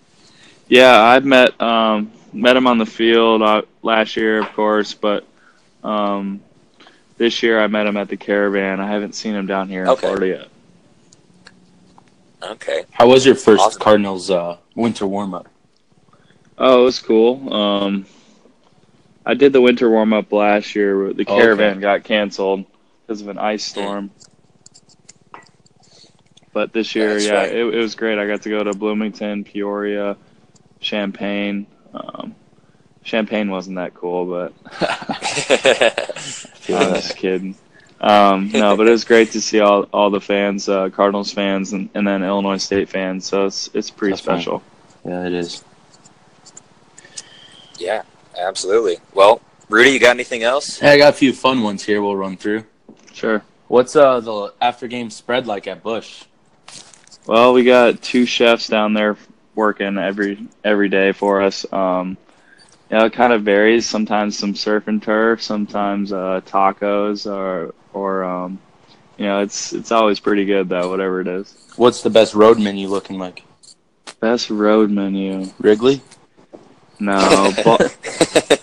Yeah, 0.67 1.01
I've 1.01 1.25
met 1.25 1.59
um, 1.61 2.11
met 2.33 2.55
him 2.55 2.67
on 2.67 2.77
the 2.77 2.85
field 2.85 3.41
uh, 3.41 3.63
last 3.81 4.15
year, 4.15 4.39
of 4.41 4.47
course, 4.53 4.93
but 4.93 5.25
um, 5.83 6.39
this 7.17 7.41
year 7.43 7.59
I 7.61 7.67
met 7.67 7.87
him 7.87 7.97
at 7.97 8.07
the 8.09 8.17
Caravan. 8.17 8.79
I 8.79 8.87
haven't 8.87 9.15
seen 9.15 9.33
him 9.35 9.47
down 9.47 9.67
here 9.69 9.83
in 9.83 9.89
Okay. 9.89 10.01
Florida 10.01 10.27
yet. 10.27 10.47
Okay. 12.51 12.85
How 12.91 13.07
was 13.07 13.25
your 13.25 13.35
first 13.35 13.61
Awesome. 13.63 13.81
Cardinals 13.81 14.29
uh, 14.29 14.57
winter 14.75 15.07
warm 15.07 15.33
up? 15.33 15.47
Oh, 16.57 16.81
it 16.81 16.83
was 16.85 16.99
cool. 16.99 17.51
Um, 17.53 18.05
I 19.25 19.33
did 19.33 19.51
the 19.53 19.61
winter 19.61 19.89
warm 19.89 20.13
up 20.13 20.31
last 20.31 20.75
year. 20.75 21.07
but 21.07 21.17
The 21.17 21.25
Oh, 21.27 21.33
okay. 21.33 21.41
Caravan 21.41 21.79
got 21.79 22.03
canceled 22.03 22.65
because 23.07 23.21
of 23.21 23.29
an 23.29 23.37
ice 23.37 23.63
storm. 23.63 24.11
But 26.53 26.73
this 26.73 26.93
year, 26.95 27.13
That's 27.13 27.25
yeah, 27.25 27.33
right. 27.35 27.51
it, 27.51 27.73
it 27.75 27.77
was 27.79 27.95
great. 27.95 28.17
I 28.17 28.27
got 28.27 28.41
to 28.41 28.49
go 28.49 28.63
to 28.63 28.73
Bloomington, 28.73 29.43
Peoria, 29.43 30.17
Champaign. 30.79 31.67
Um, 31.93 32.35
Champagne 33.03 33.49
wasn't 33.49 33.77
that 33.77 33.93
cool, 33.93 34.25
but 34.25 34.53
Feel 36.55 36.77
I'm 36.77 36.93
that. 36.93 36.95
just 36.95 37.15
kidding. 37.15 37.55
Um, 38.01 38.51
no, 38.51 38.75
but 38.75 38.87
it 38.87 38.91
was 38.91 39.05
great 39.05 39.31
to 39.31 39.41
see 39.41 39.59
all, 39.59 39.83
all 39.93 40.09
the 40.09 40.21
fans, 40.21 40.67
uh, 40.67 40.89
Cardinals 40.89 41.31
fans, 41.31 41.73
and, 41.73 41.89
and 41.93 42.07
then 42.07 42.23
Illinois 42.23 42.57
State 42.57 42.89
fans. 42.89 43.25
So 43.25 43.45
it's 43.45 43.69
it's 43.73 43.89
pretty 43.89 44.15
Definitely. 44.15 44.41
special. 44.41 44.63
Yeah, 45.05 45.25
it 45.25 45.33
is. 45.33 45.63
yeah, 47.79 48.03
absolutely. 48.37 48.97
Well, 49.13 49.41
Rudy, 49.69 49.91
you 49.91 49.99
got 49.99 50.11
anything 50.11 50.43
else? 50.43 50.79
Hey, 50.79 50.93
I 50.93 50.97
got 50.97 51.13
a 51.13 51.17
few 51.17 51.33
fun 51.33 51.63
ones 51.63 51.83
here. 51.83 52.01
We'll 52.01 52.15
run 52.15 52.37
through. 52.37 52.65
Sure. 53.18 53.41
What's 53.68 53.95
uh 53.95 54.20
the 54.20 54.53
after 54.61 54.88
game 54.88 55.09
spread 55.09 55.47
like 55.47 55.65
at 55.65 55.82
Busch? 55.82 56.26
Well, 57.26 57.51
we 57.51 57.63
got 57.63 57.99
two 58.03 58.28
chefs 58.28 58.68
down 58.68 58.93
there 58.93 59.18
working 59.55 59.97
every 59.97 60.47
every 60.63 60.88
day 60.88 61.13
for 61.13 61.41
us. 61.41 61.65
Um, 61.74 62.15
you 62.91 62.97
know, 62.99 63.05
it 63.05 63.13
kind 63.13 63.34
of 63.34 63.41
varies. 63.41 63.88
Sometimes 63.88 64.38
some 64.38 64.53
surf 64.53 64.88
and 64.88 65.01
turf, 65.01 65.41
sometimes 65.41 66.13
uh, 66.13 66.41
tacos, 66.45 67.26
or 67.26 67.74
or 67.91 68.24
um, 68.24 68.59
you 69.18 69.26
know, 69.26 69.41
it's 69.41 69.74
it's 69.74 69.91
always 69.91 70.20
pretty 70.20 70.45
good 70.45 70.70
though, 70.70 70.91
whatever 70.91 71.20
it 71.20 71.28
is. 71.28 71.55
What's 71.76 72.03
the 72.03 72.11
best 72.11 72.36
road 72.36 72.59
menu 72.59 72.88
looking 72.88 73.18
like? 73.18 73.41
Best 74.20 74.51
road 74.51 74.91
menu? 74.91 75.47
Wrigley. 75.57 76.03
No, 76.99 77.51
ba- 77.63 77.91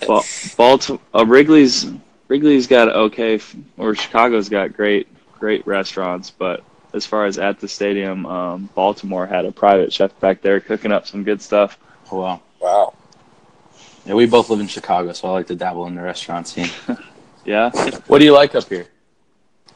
ba- 0.07 0.21
Baltimore, 0.55 1.01
uh, 1.13 1.25
Wrigley's 1.25 1.87
Wrigley's 2.27 2.67
got 2.67 2.89
okay, 2.89 3.39
or 3.77 3.95
Chicago's 3.95 4.49
got 4.49 4.73
great 4.73 5.07
great 5.39 5.65
restaurants, 5.67 6.31
but 6.31 6.63
as 6.93 7.05
far 7.05 7.25
as 7.25 7.37
at 7.37 7.59
the 7.59 7.67
stadium, 7.67 8.25
um, 8.25 8.69
Baltimore 8.73 9.25
had 9.27 9.45
a 9.45 9.51
private 9.51 9.91
chef 9.91 10.17
back 10.19 10.41
there 10.41 10.59
cooking 10.59 10.91
up 10.91 11.05
some 11.05 11.23
good 11.23 11.41
stuff. 11.41 11.77
Oh, 12.11 12.19
wow. 12.21 12.41
wow. 12.59 12.93
Yeah, 14.05 14.13
we 14.13 14.25
both 14.25 14.49
live 14.49 14.59
in 14.61 14.67
Chicago, 14.67 15.11
so 15.11 15.27
I 15.27 15.31
like 15.31 15.47
to 15.47 15.55
dabble 15.55 15.87
in 15.87 15.95
the 15.95 16.01
restaurant 16.01 16.47
scene. 16.47 16.69
Yeah. 17.45 17.69
What 18.07 18.17
do 18.17 18.25
you 18.25 18.33
like 18.33 18.55
up 18.55 18.67
here? 18.67 18.87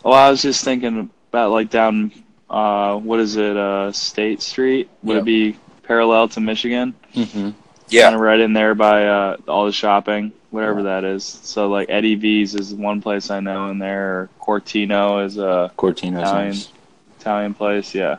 Well, 0.03 0.15
I 0.15 0.31
was 0.31 0.41
just 0.41 0.63
thinking 0.63 1.11
about 1.29 1.51
like 1.51 1.69
down, 1.69 2.11
uh, 2.49 2.95
what 2.97 3.19
is 3.19 3.35
it, 3.35 3.55
uh, 3.55 3.91
State 3.91 4.41
Street? 4.41 4.89
Would 5.03 5.13
Yep. 5.17 5.21
it 5.21 5.25
be 5.25 5.57
parallel 5.83 6.29
to 6.29 6.39
Michigan? 6.39 6.95
Mm-hmm. 7.13 7.51
Yeah. 7.89 8.03
Kind 8.03 8.15
of 8.15 8.21
right 8.21 8.39
in 8.39 8.53
there 8.53 8.75
by 8.75 9.05
uh, 9.07 9.37
all 9.47 9.65
the 9.65 9.71
shopping, 9.71 10.31
whatever 10.51 10.83
that 10.83 11.03
is. 11.03 11.23
So 11.23 11.69
like 11.69 11.89
Eddie 11.89 12.15
V's 12.15 12.55
is 12.55 12.73
one 12.73 13.01
place 13.01 13.29
I 13.31 13.39
know 13.39 13.69
in 13.69 13.79
there. 13.79 14.29
Quartino 14.39 15.25
is 15.25 15.37
a 15.37 15.71
Quartino's 15.77 16.21
Italian. 16.21 16.49
nice. 16.49 16.69
Italian 17.19 17.53
place, 17.53 17.93
yeah. 17.95 18.17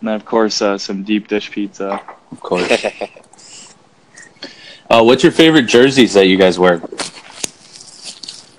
And 0.00 0.08
then 0.08 0.14
of 0.14 0.24
course 0.24 0.60
uh, 0.60 0.76
some 0.78 1.04
deep 1.04 1.28
dish 1.28 1.50
pizza. 1.50 2.00
Of 2.32 2.40
course. 2.40 2.84
Uh, 4.88 5.02
what's 5.02 5.24
your 5.24 5.32
favorite 5.32 5.64
jerseys 5.64 6.14
that 6.14 6.28
you 6.28 6.36
guys 6.36 6.60
wear? 6.60 6.80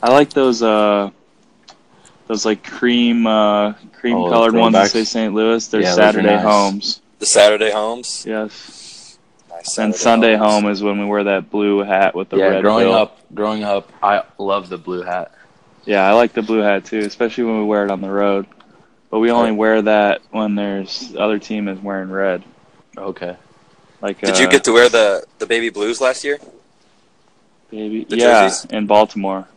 I 0.03 0.11
like 0.11 0.29
those 0.31 0.61
uh, 0.61 1.09
those 2.27 2.45
like 2.45 2.65
cream 2.65 3.25
uh, 3.25 3.73
cream 3.93 4.17
Oh, 4.17 4.29
colored 4.29 4.53
ones 4.53 4.73
that 4.73 4.89
say 4.91 5.05
St. 5.05 5.33
Louis. 5.33 5.65
They're 5.69 5.81
Yeah, 5.83 5.93
Saturday 5.93 6.35
nice. 6.35 6.43
homes. 6.43 7.01
the 7.19 7.25
Saturday 7.25 7.71
homes. 7.71 8.25
Yes. 8.27 8.51
Nice 9.57 9.77
and 9.79 9.95
Sunday 9.95 10.35
homes. 10.35 10.63
home 10.63 10.71
is 10.71 10.83
when 10.83 10.99
we 10.99 11.05
wear 11.05 11.23
that 11.23 11.49
blue 11.49 11.79
hat 11.79 12.13
with 12.13 12.29
the 12.29 12.37
yeah, 12.37 12.45
red 12.45 12.61
growing 12.61 12.85
bill. 12.85 12.93
up, 12.93 13.19
growing 13.33 13.63
up, 13.63 13.91
I 14.03 14.23
love 14.37 14.69
the 14.69 14.77
blue 14.77 15.01
hat. 15.01 15.31
Yeah, 15.85 16.07
I 16.07 16.13
like 16.13 16.33
the 16.33 16.43
blue 16.43 16.59
hat 16.59 16.85
too, 16.85 16.99
especially 16.99 17.45
when 17.45 17.59
we 17.59 17.63
wear 17.65 17.83
it 17.83 17.89
on 17.89 18.01
the 18.01 18.09
road. 18.09 18.45
But 19.09 19.19
we 19.19 19.31
only 19.31 19.51
wear 19.51 19.81
that 19.81 20.21
when 20.29 20.53
there's 20.55 21.09
the 21.09 21.19
other 21.19 21.39
team 21.39 21.67
is 21.67 21.79
wearing 21.79 22.11
red. 22.11 22.43
Okay. 22.97 23.35
Like 23.99 24.19
Did 24.19 24.35
uh, 24.35 24.39
you 24.39 24.49
get 24.49 24.63
to 24.65 24.73
wear 24.73 24.89
the 24.89 25.25
the 25.39 25.47
baby 25.47 25.69
blues 25.69 25.99
last 25.99 26.23
year 26.23 26.37
baby? 27.71 28.03
the 28.03 28.17
yeah, 28.17 28.47
jerseys? 28.47 28.71
in 28.71 28.85
Baltimore. 28.85 29.47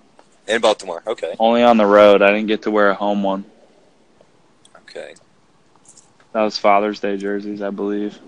in 0.47 0.61
Baltimore? 0.61 1.03
Okay. 1.07 1.35
Only 1.39 1.63
on 1.63 1.77
the 1.77 1.87
road. 1.87 2.23
I 2.23 2.29
didn't 2.29 2.47
get 2.47 2.63
to 2.63 2.71
wear 2.71 2.91
a 2.91 2.95
home 2.95 3.23
one. 3.23 3.45
Okay. 4.83 5.15
That 6.33 6.43
was 6.43 6.57
Father's 6.59 7.01
Day 7.01 7.17
jerseys, 7.17 7.61
I 7.61 7.71
believe. 7.71 8.19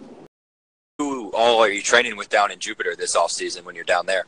All 1.33 1.61
are 1.61 1.69
you 1.71 1.83
training 1.83 2.17
with 2.17 2.29
down 2.29 2.51
in 2.51 2.59
Jupiter 2.59 2.95
this 2.97 3.17
off 3.17 3.31
season 3.33 3.65
when 3.65 3.75
you're 3.75 3.85
down 3.85 4.07
there? 4.07 4.25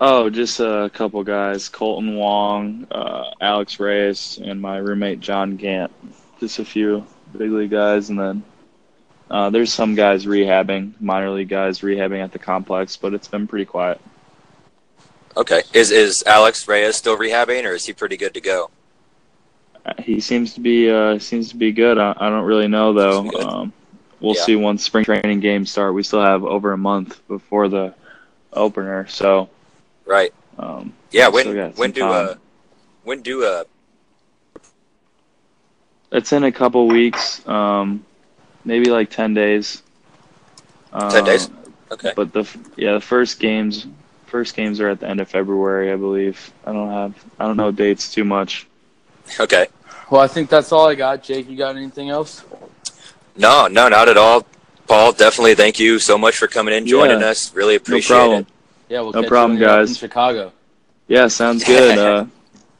Oh, 0.00 0.30
just 0.30 0.60
a 0.60 0.90
couple 0.92 1.22
guys: 1.24 1.68
Kolten 1.68 2.16
Wong, 2.16 2.86
uh, 2.90 3.30
Alex 3.40 3.78
Reyes, 3.78 4.40
and 4.42 4.60
my 4.60 4.78
roommate 4.78 5.20
John 5.20 5.56
Gant. 5.56 5.92
Just 6.40 6.58
a 6.58 6.64
few 6.64 7.06
big 7.36 7.50
league 7.50 7.70
guys, 7.70 8.10
and 8.10 8.18
then 8.18 8.42
Uh, 9.30 9.48
there's 9.48 9.72
some 9.72 9.94
guys 9.94 10.26
rehabbing, 10.26 10.92
minor 11.00 11.30
league 11.30 11.48
guys 11.48 11.80
rehabbing 11.80 12.22
at 12.22 12.32
the 12.32 12.38
complex, 12.38 12.96
but 12.98 13.14
it's 13.14 13.28
been 13.28 13.46
pretty 13.46 13.64
quiet. 13.64 13.98
Okay. 15.36 15.62
Is 15.72 15.90
is 15.90 16.22
Alex 16.26 16.68
Reyes 16.68 16.96
still 16.96 17.16
rehabbing, 17.16 17.64
or 17.64 17.72
is 17.72 17.86
he 17.86 17.94
pretty 17.94 18.18
good 18.18 18.34
to 18.34 18.40
go? 18.42 18.70
Uh, 19.86 19.94
He 20.02 20.20
seems 20.20 20.52
to 20.54 20.60
be 20.60 20.90
uh, 20.90 21.18
seems 21.18 21.48
to 21.48 21.56
be 21.56 21.72
good. 21.72 21.96
I, 21.96 22.12
I 22.18 22.28
don't 22.28 22.44
really 22.44 22.68
know 22.68 22.92
though. 22.92 23.30
Um, 23.40 23.72
we'll 24.22 24.34
Yeah. 24.34 24.42
see 24.42 24.56
once 24.56 24.82
spring 24.84 25.04
training 25.04 25.40
games 25.40 25.70
start. 25.70 25.92
We 25.94 26.02
still 26.02 26.22
have 26.22 26.44
over 26.44 26.72
a 26.72 26.78
month 26.78 27.20
before 27.28 27.68
the 27.68 27.94
opener, 28.52 29.06
so 29.08 29.48
Right. 30.06 30.32
um, 30.58 30.92
Yeah. 31.10 31.28
When 31.28 31.72
when 31.72 31.90
do 31.90 32.04
uh 32.04 32.36
when 33.04 33.20
do 33.20 33.44
uh 33.44 33.64
It's 36.10 36.32
in 36.32 36.44
a 36.44 36.52
couple 36.52 36.88
weeks, 36.88 37.46
um, 37.48 38.04
maybe 38.64 38.90
like 38.90 39.10
ten 39.10 39.34
days. 39.34 39.82
ten 40.92 41.24
days? 41.24 41.46
Um, 41.46 41.56
Okay. 41.92 42.12
But 42.16 42.32
the 42.32 42.48
yeah, 42.76 42.94
the 42.94 43.00
first 43.02 43.38
games 43.38 43.86
first 44.26 44.56
games 44.56 44.80
are 44.80 44.88
at 44.88 45.00
the 45.00 45.06
end 45.06 45.20
of 45.20 45.28
February, 45.28 45.92
I 45.92 45.96
believe. 45.96 46.50
I 46.64 46.72
don't 46.72 46.90
have 46.90 47.14
I 47.38 47.44
don't 47.46 47.58
know 47.58 47.70
dates 47.70 48.10
too 48.10 48.24
much. 48.24 48.66
Okay. 49.38 49.66
Well, 50.10 50.22
I 50.22 50.26
think 50.26 50.48
that's 50.48 50.72
all 50.72 50.88
I 50.88 50.94
got. 50.94 51.22
Jake, 51.22 51.50
you 51.50 51.56
got 51.56 51.76
anything 51.76 52.08
else? 52.08 52.44
No, 53.36 53.66
no, 53.66 53.88
not 53.88 54.08
at 54.08 54.16
all. 54.16 54.46
Paul, 54.86 55.12
definitely 55.12 55.54
thank 55.54 55.78
you 55.78 55.98
so 55.98 56.18
much 56.18 56.36
for 56.36 56.46
coming 56.48 56.74
in, 56.74 56.86
joining 56.86 57.20
Yeah. 57.20 57.28
us. 57.28 57.54
Really 57.54 57.74
No 57.74 57.76
appreciate 57.78 58.16
problem. 58.16 58.40
it. 58.40 58.46
Yeah, 58.88 59.00
we'll 59.00 59.12
No 59.12 59.22
problem, 59.22 59.52
you 59.52 59.60
when 59.60 59.68
you're 59.68 59.70
up 59.70 59.80
in 59.82 59.86
guys. 59.86 59.98
Chicago. 59.98 60.52
Yeah, 61.08 61.28
sounds 61.28 61.64
good. 61.64 61.98
Uh, 61.98 62.26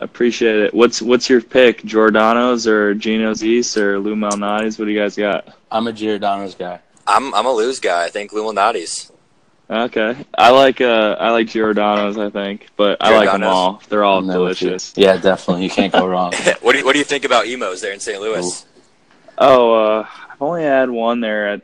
appreciate 0.00 0.57
it. 0.57 0.74
What's 0.74 1.00
what's 1.00 1.30
your 1.30 1.40
pick? 1.40 1.84
Giordano's 1.84 2.66
or 2.66 2.92
Gino's 2.94 3.42
East 3.44 3.76
or 3.76 3.98
Lou 4.00 4.14
Malnati's? 4.16 4.78
What 4.78 4.86
do 4.86 4.90
you 4.90 4.98
guys 4.98 5.16
got? 5.16 5.46
I'm 5.70 5.86
a 5.86 5.92
Giordano's 5.92 6.55
guy. 6.57 6.80
I'm 7.07 7.32
I'm 7.34 7.46
a 7.46 7.53
lose 7.53 7.78
guy. 7.80 8.05
I 8.05 8.09
think 8.11 8.32
Lou 8.32 8.42
Malnati's. 8.42 9.11
Okay, 9.70 10.16
I 10.36 10.50
like 10.50 10.80
uh 10.80 11.16
I 11.18 11.30
like 11.30 11.46
Giordano's. 11.46 12.18
I 12.18 12.28
think, 12.30 12.66
but 12.76 12.98
I 13.00 13.16
like 13.16 13.30
them 13.30 13.44
all. 13.44 13.80
They're 13.88 14.05
all 14.05 14.18
I'm 14.18 14.26
there 14.26 14.40
with 14.40 14.61
you. 14.61 14.68
delicious. 14.70 14.92
Yeah, 14.96 15.16
definitely. 15.16 15.64
You 15.64 15.70
can't 15.70 15.92
go 15.92 16.07
wrong. 16.07 16.32
what 16.61 16.72
do 16.72 16.78
you, 16.78 16.84
what 16.84 16.92
do 16.92 16.98
you 16.98 17.05
think 17.07 17.24
about 17.24 17.46
Imo's 17.46 17.80
there 17.80 17.92
in 17.92 18.00
St. 18.00 18.20
Louis? 18.20 18.66
Oh, 19.38 19.72
uh, 20.00 20.07
I've 20.43 20.49
only 20.49 20.62
had 20.64 20.90
one 20.90 21.20
there. 21.20 21.51
At, 21.51 21.62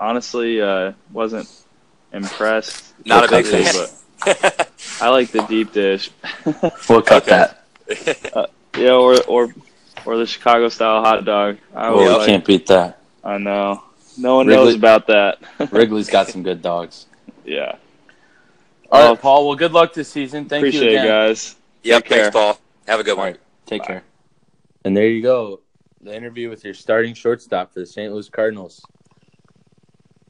honestly, 0.00 0.60
uh, 0.60 0.90
wasn't 1.12 1.48
impressed. 2.12 2.92
Not 3.06 3.26
a 3.26 3.28
big 3.28 3.46
Okay. 3.46 3.62
fan. 3.62 3.86
but 4.24 4.70
I 5.00 5.08
like 5.10 5.30
the 5.30 5.42
deep 5.42 5.72
dish. 5.72 6.10
We'll 6.88 7.02
cut 7.02 7.22
Okay. 7.28 7.46
that. 7.94 8.50
yeah, 8.76 8.90
or 8.94 9.22
or 9.28 9.54
or 10.04 10.16
the 10.16 10.26
Chicago 10.26 10.68
style 10.68 11.00
hot 11.04 11.24
dog. 11.24 11.58
I 11.72 11.86
Oh, 11.86 11.92
always 11.92 12.10
you 12.10 12.16
like- 12.18 12.26
can't 12.26 12.44
beat 12.44 12.66
that. 12.66 12.98
I 13.22 13.38
know. 13.38 13.84
No 14.18 14.34
one 14.36 14.48
Wrigley- 14.48 14.64
knows 14.64 14.74
about 14.74 15.06
that. 15.06 15.38
Wrigley's 15.70 16.10
got 16.10 16.26
some 16.28 16.42
good 16.42 16.60
dogs. 16.60 17.06
yeah. 17.44 17.76
All 18.90 18.98
Well, 19.00 19.10
right, 19.12 19.22
Paul. 19.22 19.46
Well, 19.46 19.56
good 19.56 19.72
luck 19.72 19.94
this 19.94 20.08
season. 20.08 20.46
Thank 20.46 20.62
appreciate 20.62 20.82
you 20.90 20.98
it, 20.98 21.02
again. 21.02 21.06
guys. 21.06 21.54
yep. 21.84 22.04
Thanks, 22.06 22.30
Paul. 22.30 22.58
Have 22.88 22.98
a 22.98 23.04
good 23.04 23.12
All 23.12 23.18
one. 23.18 23.26
right, 23.32 23.40
take 23.64 23.82
Bye. 23.82 23.86
care. 23.86 24.02
And 24.84 24.96
there 24.96 25.06
you 25.06 25.22
go. 25.22 25.60
The 26.02 26.14
interview 26.14 26.50
with 26.50 26.64
your 26.64 26.74
starting 26.74 27.14
shortstop 27.14 27.72
for 27.72 27.80
the 27.80 27.86
St. 27.86 28.12
Louis 28.12 28.28
Cardinals. 28.28 28.82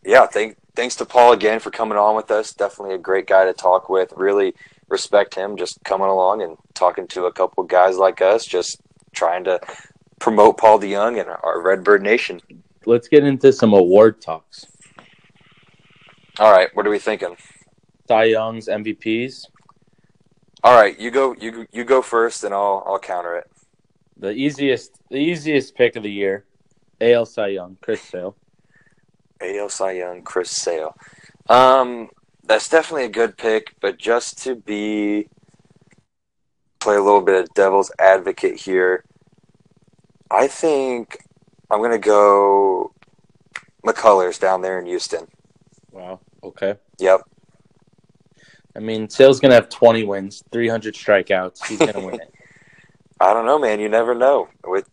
yeah, 0.05 0.27
thank, 0.27 0.57
thanks 0.77 0.97
to 0.97 1.07
Paul 1.07 1.33
again 1.33 1.61
for 1.61 1.71
coming 1.71 1.97
on 1.97 2.15
with 2.15 2.31
us. 2.31 2.53
Definitely 2.53 2.95
a 2.95 2.99
great 2.99 3.27
guy 3.27 3.47
to 3.47 3.55
talk 3.55 3.89
with. 3.89 4.13
Really 4.15 4.55
respect 4.89 5.35
him 5.35 5.57
just 5.57 5.83
coming 5.85 6.09
along 6.09 6.43
and 6.43 6.59
talking 6.75 7.09
to 7.09 7.25
a 7.25 7.33
couple 7.33 7.65
guys 7.65 7.97
like 7.97 8.21
us, 8.21 8.45
just 8.45 8.81
trying 9.15 9.45
to 9.45 9.61
promote 10.21 10.59
Paul 10.59 10.79
DeJong 10.79 11.19
and 11.19 11.31
our 11.31 11.63
Redbird 11.63 12.03
Nation. 12.03 12.41
Let's 12.85 13.09
get 13.09 13.25
into 13.25 13.53
some 13.53 13.73
award 13.73 14.21
talks. 14.21 14.67
All 16.39 16.53
right, 16.53 16.69
what 16.75 16.87
are 16.87 16.91
we 16.91 16.99
thinking? 16.99 17.37
Cy 18.09 18.25
Young's 18.25 18.69
MVPs. 18.69 19.47
All 20.65 20.75
right, 20.75 20.99
you 20.99 21.11
go. 21.11 21.35
You 21.39 21.67
you 21.73 21.85
go 21.85 22.03
first, 22.03 22.45
and 22.45 22.55
I'll 22.55 22.85
I'll 22.87 22.99
counter 22.99 23.37
it. 23.37 23.52
The 24.23 24.31
easiest, 24.31 25.01
the 25.11 25.17
easiest 25.17 25.75
pick 25.75 25.97
of 25.97 26.05
the 26.05 26.11
year. 26.11 26.45
AL 27.01 27.27
Cy 27.27 27.49
Young, 27.49 27.77
Chris 27.81 28.01
Sale. 28.01 28.37
AL 29.41 29.69
Cy 29.69 29.91
Young, 29.91 30.23
Chris 30.23 30.49
Sale. 30.49 30.97
Um, 31.49 32.09
that's 32.45 32.69
definitely 32.69 33.07
a 33.07 33.09
good 33.09 33.37
pick, 33.37 33.75
but 33.81 33.99
just 33.99 34.41
to 34.45 34.55
be 34.55 35.27
play 36.79 36.95
a 36.95 37.03
little 37.03 37.21
bit 37.21 37.43
of 37.43 37.53
devil's 37.55 37.91
advocate 37.99 38.61
here, 38.61 39.03
I 40.31 40.47
think 40.47 41.19
I'm 41.69 41.83
gonna 41.83 41.99
go 41.99 42.95
McCullers 43.85 44.39
down 44.39 44.63
there 44.63 44.79
in 44.79 44.87
Houston. 44.87 45.27
Wow. 45.91 46.21
Okay. 46.45 46.77
Yep. 47.01 47.23
I 48.77 48.79
mean, 48.79 49.09
Sale's 49.09 49.41
gonna 49.41 49.55
have 49.55 49.69
20 49.69 50.05
wins, 50.05 50.45
300 50.53 50.95
strikeouts. 50.95 51.67
He's 51.67 51.81
gonna 51.81 52.07
win 52.07 52.21
it. 52.21 52.32
I 53.23 53.33
don't 53.33 53.47
know, 53.47 53.59
man. 53.59 53.79
You 53.79 53.89
never 53.89 54.15
know 54.15 54.49
with 54.65 54.89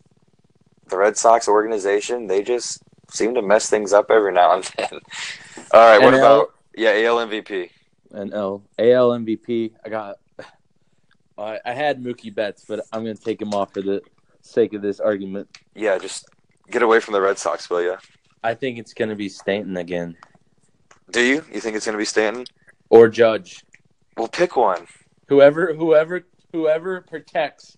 the 0.87 0.97
Red 0.97 1.17
Sox 1.17 1.47
organization. 1.47 2.27
They 2.27 2.43
just 2.43 2.83
seem 3.09 3.33
to 3.33 3.41
mess 3.41 3.69
things 3.69 3.91
up 3.91 4.11
every 4.11 4.31
now 4.31 4.53
and 4.53 4.63
then. 4.77 4.89
All 5.73 5.81
right, 5.81 5.99
what 5.99 6.13
NL? 6.13 6.17
about 6.17 6.53
yeah, 6.75 6.91
AL 6.91 7.17
MVP? 7.27 7.71
And 8.11 8.33
L 8.33 8.63
AL 8.77 9.09
MVP. 9.09 9.71
I 9.83 9.89
got. 9.89 10.17
I, 11.37 11.59
I 11.65 11.73
had 11.73 12.03
Mookie 12.03 12.33
Betts, 12.33 12.65
but 12.67 12.85
I'm 12.93 13.01
gonna 13.03 13.15
take 13.15 13.41
him 13.41 13.53
off 13.53 13.73
for 13.73 13.81
the 13.81 14.01
sake 14.41 14.73
of 14.73 14.81
this 14.81 14.99
argument. 14.99 15.47
Yeah, 15.73 15.97
just 15.97 16.27
get 16.69 16.83
away 16.83 16.99
from 16.99 17.13
the 17.13 17.21
Red 17.21 17.39
Sox, 17.39 17.69
will 17.69 17.81
you? 17.81 17.97
I 18.43 18.53
think 18.53 18.77
it's 18.77 18.93
gonna 18.93 19.15
be 19.15 19.27
Stanton 19.27 19.77
again 19.77 20.15
Do 21.11 21.21
you? 21.21 21.43
You 21.51 21.59
think 21.59 21.75
it's 21.75 21.85
gonna 21.85 21.97
be 21.97 22.05
Stanton? 22.05 22.45
or 22.89 23.07
Judge. 23.07 23.63
Well, 24.17 24.27
pick 24.27 24.55
one. 24.55 24.87
Whoever, 25.27 25.73
whoever, 25.73 26.25
whoever 26.51 27.01
protects. 27.01 27.77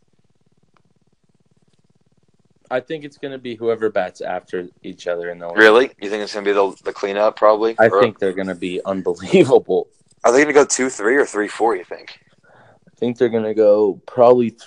I 2.71 2.79
think 2.79 3.03
it's 3.03 3.17
gonna 3.17 3.37
be 3.37 3.55
whoever 3.55 3.89
bats 3.89 4.21
after 4.21 4.69
each 4.81 5.05
other 5.07 5.29
in 5.29 5.39
the 5.39 5.45
order. 5.47 5.59
Really? 5.61 5.91
You 6.01 6.09
think 6.09 6.23
it's 6.23 6.33
gonna 6.33 6.45
be 6.45 6.53
the 6.53 6.73
the 6.83 6.93
cleanup? 6.93 7.35
Probably. 7.35 7.75
I 7.77 7.89
Or- 7.89 8.01
think 8.01 8.17
they're 8.17 8.33
gonna 8.33 8.55
be 8.55 8.81
unbelievable. 8.85 9.87
Are 10.23 10.31
they 10.31 10.41
gonna 10.41 10.53
go 10.53 10.65
two 10.65 10.89
three 10.89 11.15
or 11.17 11.25
three 11.25 11.47
four? 11.49 11.75
You 11.75 11.83
think? 11.83 12.17
I 12.45 12.95
think 12.97 13.17
they're 13.17 13.29
gonna 13.29 13.53
go 13.53 14.01
probably. 14.05 14.51
Th- 14.51 14.63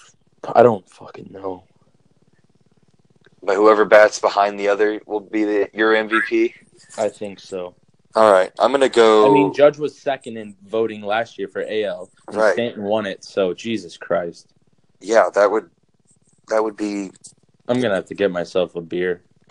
I 0.54 0.62
don't 0.62 0.88
fucking 0.90 1.28
know. 1.32 1.64
But 3.42 3.56
whoever 3.56 3.84
bats 3.84 4.18
behind 4.20 4.58
the 4.58 4.68
other 4.68 5.00
will 5.06 5.20
be 5.20 5.44
the 5.44 5.70
your 5.72 5.94
MVP. 5.94 6.54
I 6.98 7.08
think 7.08 7.40
so. 7.40 7.74
All 8.16 8.30
right, 8.30 8.52
I'm 8.58 8.70
gonna 8.70 8.88
go. 8.88 9.30
I 9.30 9.34
mean, 9.34 9.52
Judge 9.54 9.78
was 9.78 9.98
second 9.98 10.36
in 10.36 10.56
voting 10.66 11.02
last 11.02 11.38
year 11.38 11.48
for 11.48 11.62
AL, 11.68 12.10
and 12.28 12.36
Right. 12.36 12.52
Stanton 12.52 12.84
won 12.84 13.06
it. 13.06 13.24
So 13.24 13.52
Jesus 13.54 13.96
Christ, 13.96 14.52
yeah, 15.00 15.30
that 15.34 15.50
would 15.50 15.70
that 16.48 16.62
would 16.62 16.76
be. 16.76 17.10
I'm 17.68 17.80
gonna 17.80 17.94
have 17.94 18.06
to 18.06 18.14
get 18.14 18.30
myself 18.30 18.74
a 18.76 18.80
beer. 18.80 19.22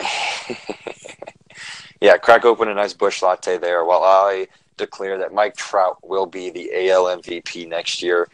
yeah, 2.00 2.16
crack 2.16 2.44
open 2.44 2.68
a 2.68 2.74
nice 2.74 2.92
Busch 2.92 3.22
Light 3.22 3.42
there 3.42 3.84
while 3.84 4.02
I 4.02 4.48
declare 4.76 5.18
that 5.18 5.32
Mike 5.32 5.56
Trout 5.56 5.98
will 6.02 6.26
be 6.26 6.50
the 6.50 6.90
AL 6.90 7.04
MVP 7.04 7.68
next 7.68 8.02
year. 8.02 8.28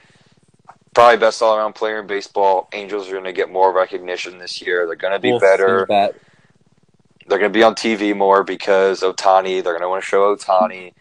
Probably 0.95 1.19
best 1.19 1.41
all 1.41 1.57
around 1.57 1.75
player 1.75 2.01
in 2.01 2.07
baseball. 2.07 2.69
Angels 2.73 3.09
are 3.09 3.13
going 3.13 3.25
to 3.25 3.33
get 3.33 3.51
more 3.51 3.73
recognition 3.73 4.39
this 4.39 4.61
year. 4.61 4.87
They're 4.87 4.97
going 4.97 5.13
to 5.13 5.21
be 5.21 5.31
Wolf 5.31 5.41
better. 5.41 5.87
They're 5.89 7.39
going 7.39 7.53
to 7.53 7.57
be 7.57 7.63
on 7.63 7.77
TV 7.77 8.17
more 8.17 8.43
because 8.43 9.03
Ohtani. 9.03 9.63
They're 9.63 9.73
going 9.73 9.83
to 9.83 9.89
want 9.89 10.03
to 10.03 10.09
show 10.09 10.35
Ohtani. 10.35 10.93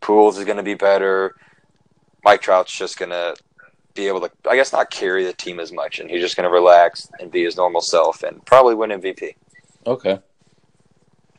Pujols 0.00 0.38
is 0.38 0.44
going 0.44 0.56
to 0.56 0.62
be 0.62 0.74
better. 0.74 1.34
Mike 2.24 2.40
Trout's 2.40 2.74
just 2.74 2.98
going 2.98 3.10
to 3.10 3.36
be 3.96 4.06
able 4.08 4.20
to, 4.20 4.30
I 4.48 4.54
guess, 4.56 4.72
not 4.72 4.90
carry 4.90 5.24
the 5.24 5.32
team 5.32 5.58
as 5.58 5.72
much, 5.72 5.98
and 5.98 6.08
he's 6.10 6.20
just 6.20 6.36
going 6.36 6.48
to 6.48 6.52
relax 6.52 7.08
and 7.18 7.30
be 7.30 7.42
his 7.44 7.56
normal 7.56 7.80
self 7.80 8.22
and 8.22 8.44
probably 8.46 8.74
win 8.76 8.90
MVP. 8.90 9.34
Okay, 9.86 10.18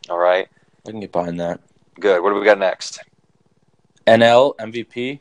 All 0.10 0.18
right, 0.18 0.47
I 0.88 0.91
can 0.91 0.99
get 0.99 1.12
behind 1.12 1.39
that. 1.39 1.60
good. 1.99 2.22
What 2.22 2.32
do 2.34 2.39
we 2.39 2.45
got 2.45 2.60
next? 2.60 2.99
NL 4.05 4.55
MVP. 4.58 5.20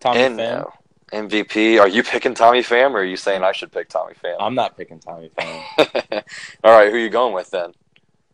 Tommy 0.00 0.20
And 0.20 0.38
Pham. 0.38 0.72
MVP. 1.12 1.80
Are 1.80 1.88
you 1.88 2.02
picking 2.02 2.34
Tommy 2.34 2.60
Pham, 2.62 2.92
or 2.92 2.98
are 2.98 3.04
you 3.04 3.16
saying 3.16 3.42
I 3.42 3.52
should 3.52 3.70
pick 3.72 3.88
Tommy 3.88 4.14
Pham? 4.14 4.36
I'm 4.40 4.54
not 4.54 4.76
picking 4.76 4.98
Tommy 5.00 5.30
Pham. 5.38 6.22
All 6.64 6.72
right, 6.72 6.90
who 6.90 6.96
are 6.96 7.00
you 7.00 7.08
going 7.10 7.34
with 7.34 7.50
then? 7.50 7.72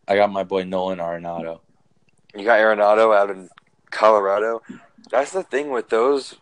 I 0.07 0.15
got 0.15 0.31
my 0.31 0.43
boy 0.43 0.63
Nolan 0.63 0.99
Arenado. 0.99 1.59
You 2.35 2.43
got 2.45 2.59
Arenado 2.59 3.15
out 3.15 3.29
in 3.29 3.49
Colorado. 3.91 4.61
That's 5.11 5.31
the 5.31 5.43
thing 5.43 5.69
with 5.71 5.89
those 5.89 6.35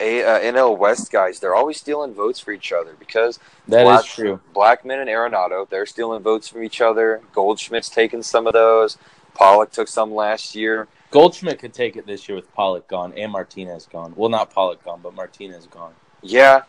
A, 0.00 0.22
uh, 0.22 0.38
NL 0.40 0.76
West 0.78 1.10
guys. 1.10 1.40
They're 1.40 1.54
always 1.54 1.78
stealing 1.80 2.14
votes 2.14 2.38
for 2.38 2.52
each 2.52 2.72
other 2.72 2.94
because 2.98 3.38
That 3.66 3.80
is 3.80 3.84
Black- 3.84 4.04
true. 4.04 4.40
Blackmon 4.54 5.00
and 5.00 5.08
Arenado, 5.10 5.68
they're 5.68 5.86
stealing 5.86 6.22
votes 6.22 6.48
from 6.48 6.62
each 6.62 6.80
other. 6.80 7.20
Goldschmidt's 7.32 7.88
taking 7.88 8.22
some 8.22 8.46
of 8.46 8.52
those. 8.52 8.96
Pollock 9.34 9.72
took 9.72 9.88
some 9.88 10.14
last 10.14 10.54
year. 10.54 10.86
Goldschmidt 11.10 11.58
could 11.58 11.72
take 11.74 11.96
it 11.96 12.06
this 12.06 12.28
year 12.28 12.36
with 12.36 12.52
Pollock 12.54 12.86
gone 12.86 13.12
and 13.16 13.32
Martinez 13.32 13.86
gone. 13.90 14.12
Well, 14.16 14.28
not 14.28 14.50
Pollock 14.52 14.84
gone, 14.84 15.00
but 15.02 15.14
Martinez 15.14 15.66
gone. 15.66 15.94
Yeah, 16.22 16.62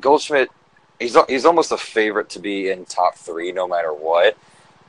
Goldschmidt, 0.00 0.48
he's 0.98 1.16
he's 1.28 1.44
almost 1.44 1.72
a 1.72 1.76
favorite 1.78 2.28
to 2.30 2.38
be 2.38 2.70
in 2.70 2.84
top 2.84 3.16
three 3.16 3.52
no 3.52 3.66
matter 3.68 3.92
what. 3.92 4.36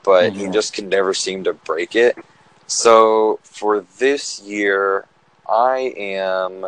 but 0.03 0.33
he 0.33 0.45
Mhm. 0.45 0.53
just 0.53 0.71
can 0.73 0.87
never 0.87 1.15
seem 1.15 1.43
to 1.45 1.51
break 1.51 1.95
it. 1.95 2.15
So 2.67 3.39
for 3.41 3.79
this 3.97 4.39
year, 4.39 5.07
I 5.49 5.93
am. 5.97 6.67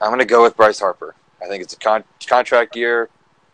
I'm 0.00 0.08
going 0.08 0.18
to 0.20 0.24
go 0.24 0.42
with 0.42 0.56
Bryce 0.56 0.80
Harper. 0.80 1.14
I 1.42 1.46
think 1.48 1.62
it's 1.62 1.74
a 1.74 1.78
con- 1.78 2.04
contract 2.26 2.76
year. 2.76 3.08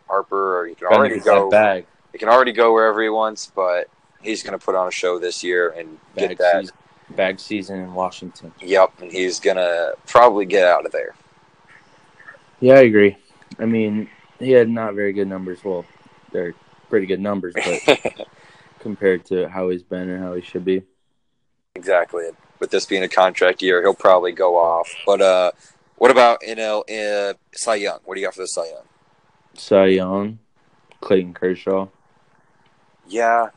Harper, 0.07 0.59
or 0.61 0.67
he 0.67 0.75
can 0.75 0.87
already 0.87 1.19
go. 1.19 1.49
bag. 1.49 1.85
He 2.13 2.17
can 2.17 2.29
already 2.29 2.53
go 2.53 2.71
wherever 2.73 3.01
he 3.03 3.09
wants, 3.09 3.51
but 3.53 3.89
he's 4.21 4.41
going 4.41 4.57
to 4.57 4.63
put 4.63 4.73
on 4.75 4.87
a 4.87 4.91
show 4.91 5.19
this 5.19 5.43
year 5.43 5.69
and 5.71 5.97
Bag 6.15 6.29
get 6.29 6.37
that. 6.37 6.61
season, 6.61 6.75
bag 7.09 7.39
season 7.39 7.79
in 7.79 7.93
Washington. 7.93 8.53
Yep, 8.61 9.01
and 9.01 9.11
he's 9.11 9.39
going 9.41 9.57
to 9.57 9.95
probably 10.07 10.45
get 10.45 10.65
out 10.65 10.85
of 10.85 10.91
there. 10.93 11.13
Yeah, 12.61 12.75
I 12.75 12.79
agree. 12.81 13.17
I 13.59 13.65
mean, 13.65 14.09
he 14.39 14.51
had 14.51 14.69
not 14.69 14.93
very 14.95 15.11
good 15.13 15.27
numbers. 15.27 15.63
Well, 15.63 15.85
they're 16.31 16.53
pretty 16.89 17.05
good 17.05 17.19
numbers, 17.19 17.53
but 17.53 17.99
compared 18.79 19.25
to 19.25 19.47
how 19.49 19.69
he's 19.69 19.83
been 19.83 20.09
and 20.09 20.23
how 20.23 20.33
he 20.35 20.41
should 20.41 20.63
be. 20.63 20.83
Exactly. 21.75 22.29
With 22.59 22.71
this 22.71 22.85
being 22.85 23.03
a 23.03 23.09
contract 23.09 23.61
year, 23.61 23.81
he'll 23.81 23.93
probably 23.93 24.31
go 24.31 24.55
off. 24.55 24.89
But 25.05 25.21
uh, 25.21 25.51
what 25.97 26.11
about 26.11 26.41
NL 26.41 26.83
uh, 26.89 27.33
Cy 27.53 27.75
Young? 27.75 27.99
What 28.05 28.15
do 28.15 28.21
you 28.21 28.27
got 28.27 28.35
for 28.35 28.41
the 28.41 28.47
Cy 28.47 28.67
Young? 28.69 28.83
Cy 29.55 29.85
Young, 29.87 30.39
Clayton 31.01 31.33
Kershaw. 31.33 31.87
Yeah, 33.07 33.47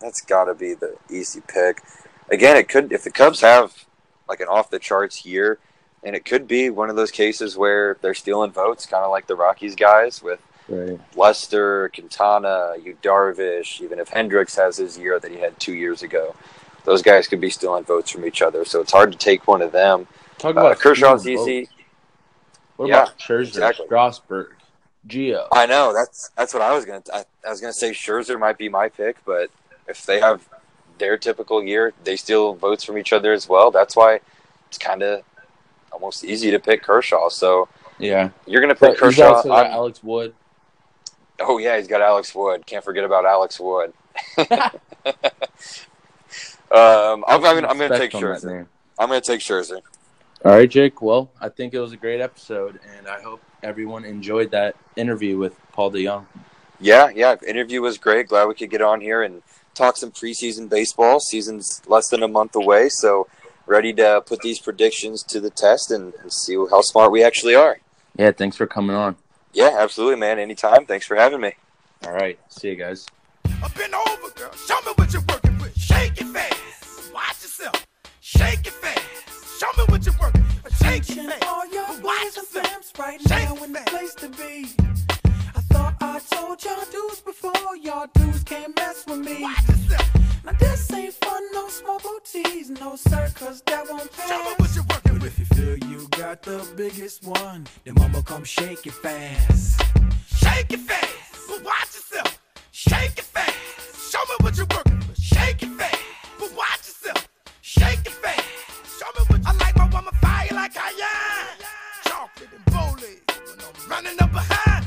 that's 0.00 0.20
got 0.20 0.44
to 0.44 0.54
be 0.54 0.74
the 0.74 0.96
easy 1.10 1.40
pick. 1.46 1.82
Again, 2.30 2.56
it 2.56 2.68
could 2.68 2.92
if 2.92 3.04
the 3.04 3.10
Cubs 3.10 3.40
have 3.40 3.84
like 4.28 4.40
an 4.40 4.48
off 4.48 4.70
the 4.70 4.78
charts 4.78 5.24
year, 5.26 5.58
and 6.02 6.16
it 6.16 6.24
could 6.24 6.48
be 6.48 6.70
one 6.70 6.90
of 6.90 6.96
those 6.96 7.10
cases 7.10 7.56
where 7.56 7.96
they're 8.00 8.14
stealing 8.14 8.50
votes, 8.50 8.86
kind 8.86 9.04
of 9.04 9.10
like 9.10 9.26
the 9.26 9.36
Rockies 9.36 9.74
guys 9.74 10.22
with 10.22 10.40
Right. 10.66 10.98
Lester, 11.14 11.90
Quintana, 11.94 12.72
Yu 12.82 12.96
Darvish. 13.02 13.82
Even 13.82 13.98
if 13.98 14.08
Hendricks 14.08 14.56
has 14.56 14.78
his 14.78 14.96
year 14.98 15.20
that 15.20 15.30
he 15.30 15.36
had 15.38 15.60
two 15.60 15.74
years 15.74 16.02
ago, 16.02 16.34
those 16.84 17.02
guys 17.02 17.28
could 17.28 17.40
be 17.40 17.50
stealing 17.50 17.84
votes 17.84 18.10
from 18.10 18.24
each 18.24 18.40
other. 18.40 18.64
So 18.64 18.80
it's 18.80 18.90
hard 18.92 19.12
to 19.12 19.18
take 19.18 19.46
one 19.46 19.60
of 19.60 19.72
them. 19.72 20.06
Talk 20.38 20.56
Uh, 20.56 20.60
about 20.60 20.78
Kershaw's 20.78 21.20
stealing 21.20 21.48
easy. 21.48 21.68
What 22.76 22.88
Yeah, 22.88 23.02
about 23.02 23.18
Scherzer, 23.18 23.46
exactly. 23.46 23.86
Strasburg, 23.86 24.52
Gio? 25.08 25.46
I 25.52 25.66
know 25.66 25.92
that's 25.92 26.30
that's 26.36 26.52
what 26.52 26.62
I 26.62 26.74
was 26.74 26.84
gonna. 26.84 27.02
I, 27.12 27.24
I 27.46 27.50
was 27.50 27.60
gonna 27.60 27.72
say 27.72 27.90
Scherzer 27.92 28.38
might 28.38 28.58
be 28.58 28.68
my 28.68 28.88
pick, 28.88 29.16
but 29.24 29.50
if 29.86 30.04
they 30.06 30.20
have 30.20 30.48
their 30.98 31.16
typical 31.16 31.62
year, 31.62 31.92
they 32.04 32.16
steal 32.16 32.54
votes 32.54 32.84
from 32.84 32.98
each 32.98 33.12
other 33.12 33.32
as 33.32 33.48
well. 33.48 33.70
That's 33.70 33.94
why 33.96 34.20
it's 34.68 34.78
kind 34.78 35.02
of 35.02 35.22
almost 35.92 36.24
easy 36.24 36.50
to 36.50 36.58
pick 36.58 36.82
Kershaw. 36.82 37.28
So 37.28 37.68
Yeah. 37.98 38.30
you're 38.46 38.60
gonna 38.60 38.74
But 38.74 38.96
pick 38.96 39.04
he's 39.04 39.16
Kershaw. 39.18 39.48
Alex 39.52 40.02
Wood. 40.02 40.34
oh 41.40 41.58
yeah, 41.58 41.76
he's 41.76 41.86
got 41.88 42.00
Alex 42.00 42.34
Wood. 42.34 42.66
Can't 42.66 42.84
forget 42.84 43.04
about 43.04 43.24
Alex 43.24 43.60
Wood. 43.60 43.92
um, 44.48 44.64
I'm, 46.70 47.24
I'm, 47.28 47.40
gonna- 47.42 47.68
I'm 47.68 47.78
gonna 47.78 47.98
take 47.98 48.10
Scherzer. 48.10 48.66
I'm 48.98 49.08
gonna 49.08 49.20
take 49.20 49.40
Scherzer. 49.40 49.80
All 50.44 50.52
right, 50.52 50.68
Jake. 50.68 51.00
Well, 51.00 51.30
I 51.40 51.48
think 51.48 51.72
it 51.72 51.80
was 51.80 51.92
a 51.92 51.96
great 51.96 52.20
episode, 52.20 52.78
and 52.98 53.08
I 53.08 53.22
hope 53.22 53.40
everyone 53.62 54.04
enjoyed 54.04 54.50
that 54.50 54.76
interview 54.94 55.38
with 55.38 55.58
Paul 55.72 55.90
DeJong. 55.90 56.26
Yeah, 56.78 57.08
yeah. 57.14 57.36
Interview 57.46 57.80
was 57.80 57.96
great. 57.96 58.28
Glad 58.28 58.48
we 58.48 58.54
could 58.54 58.70
get 58.70 58.82
on 58.82 59.00
here 59.00 59.22
and 59.22 59.42
talk 59.72 59.96
some 59.96 60.10
preseason 60.10 60.68
baseball. 60.68 61.18
Season's 61.18 61.80
less 61.86 62.08
than 62.08 62.22
a 62.22 62.28
month 62.28 62.56
away, 62.56 62.90
so 62.90 63.26
ready 63.66 63.94
to 63.94 64.22
put 64.26 64.40
these 64.40 64.58
predictions 64.58 65.22
to 65.22 65.40
the 65.40 65.48
test 65.48 65.90
and, 65.90 66.12
and 66.20 66.30
see 66.30 66.54
how 66.54 66.82
smart 66.82 67.10
we 67.10 67.24
actually 67.24 67.54
are. 67.54 67.78
Yeah, 68.18 68.32
thanks 68.32 68.56
for 68.56 68.66
coming 68.66 68.94
on. 68.94 69.16
Yeah, 69.54 69.76
absolutely, 69.78 70.16
man. 70.16 70.38
Anytime. 70.38 70.84
Thanks 70.84 71.06
for 71.06 71.16
having 71.16 71.40
me. 71.40 71.52
All 72.04 72.12
right, 72.12 72.38
see 72.50 72.68
you 72.68 72.76
guys. 72.76 73.06
Up 73.62 73.72
and 73.82 73.94
over, 73.94 74.30
girl. 74.34 74.52
Show 74.52 74.76
me 74.84 74.92
what 74.96 75.10
you're 75.10 75.22
working 75.26 75.56
with. 75.58 75.74
Shake 75.78 76.20
it 76.20 76.26
fast. 76.26 77.14
Watch 77.14 77.42
yourself. 77.42 77.86
Shake 78.20 78.66
it 78.66 78.74
fast. 78.74 79.58
Show 79.58 79.68
me 79.78 79.84
what 79.88 80.04
you're 80.04 80.13
Shake 80.84 81.04
fast. 81.04 81.44
all 81.46 81.66
your 81.72 81.86
boys 82.00 82.36
and 82.36 82.54
yourself. 82.54 82.92
right 82.98 83.20
Shake 83.20 83.28
now 83.48 83.64
in 83.64 83.72
the 83.72 83.78
fast. 83.80 83.88
place 83.88 84.14
to 84.16 84.28
be. 84.28 84.74
I 85.56 85.60
thought 85.72 85.94
I 86.00 86.18
told 86.30 86.64
y'all 86.64 86.84
dudes 86.90 87.20
before, 87.20 87.76
y'all 87.82 88.06
dudes 88.14 88.42
can't 88.44 88.74
mess 88.76 89.04
with 89.06 89.18
me. 89.20 89.40
Now 90.44 90.52
this 90.58 90.92
ain't 90.92 91.14
fun, 91.14 91.42
no 91.52 91.68
small 91.68 91.98
booties, 92.00 92.70
no 92.70 92.96
sir, 92.96 93.30
cause 93.34 93.62
that 93.66 93.88
won't 93.90 94.10
pass. 94.12 94.28
Show 94.28 94.38
me 94.44 94.54
what 94.58 94.74
you're 94.74 94.84
working 94.90 95.14
with. 95.14 95.26
if 95.26 95.38
you 95.38 95.44
feel 95.46 95.78
you 95.90 96.06
got 96.10 96.42
the 96.42 96.66
biggest 96.76 97.24
one, 97.24 97.66
then 97.84 97.94
mama 97.94 98.22
come 98.22 98.44
shake 98.44 98.86
it 98.86 98.92
fast. 98.92 99.80
Shake 100.36 100.72
it 100.72 100.80
fast. 100.80 101.08
But 101.48 101.64
watch 101.64 101.94
yourself. 101.96 102.38
Shake 102.72 103.18
it 103.18 103.24
fast. 103.24 104.12
Show 104.12 104.18
me 104.28 104.34
what 104.40 104.56
you're 104.56 104.66
working 104.76 104.98
with. 105.08 105.18
Shake 105.18 105.62
it 105.62 105.70
fast. 105.78 105.98
But 106.38 106.52
watch 106.54 106.82
yourself. 106.88 107.28
Shake 107.62 108.00
it 108.06 108.12
fast. 108.12 108.44
Show 108.98 109.06
me 109.18 109.24
what 109.28 109.40
you 109.40 109.46
I 109.48 109.52
like 109.64 109.76
my 109.76 109.88
woman 109.88 110.14
fire 110.20 110.33
like 110.64 110.74
cayenne. 110.74 111.68
Chocolate 112.04 112.48
and. 112.56 112.74
When 112.74 113.58
I'm 113.60 113.90
running 113.90 114.16
up 114.20 114.32
behind. 114.32 114.86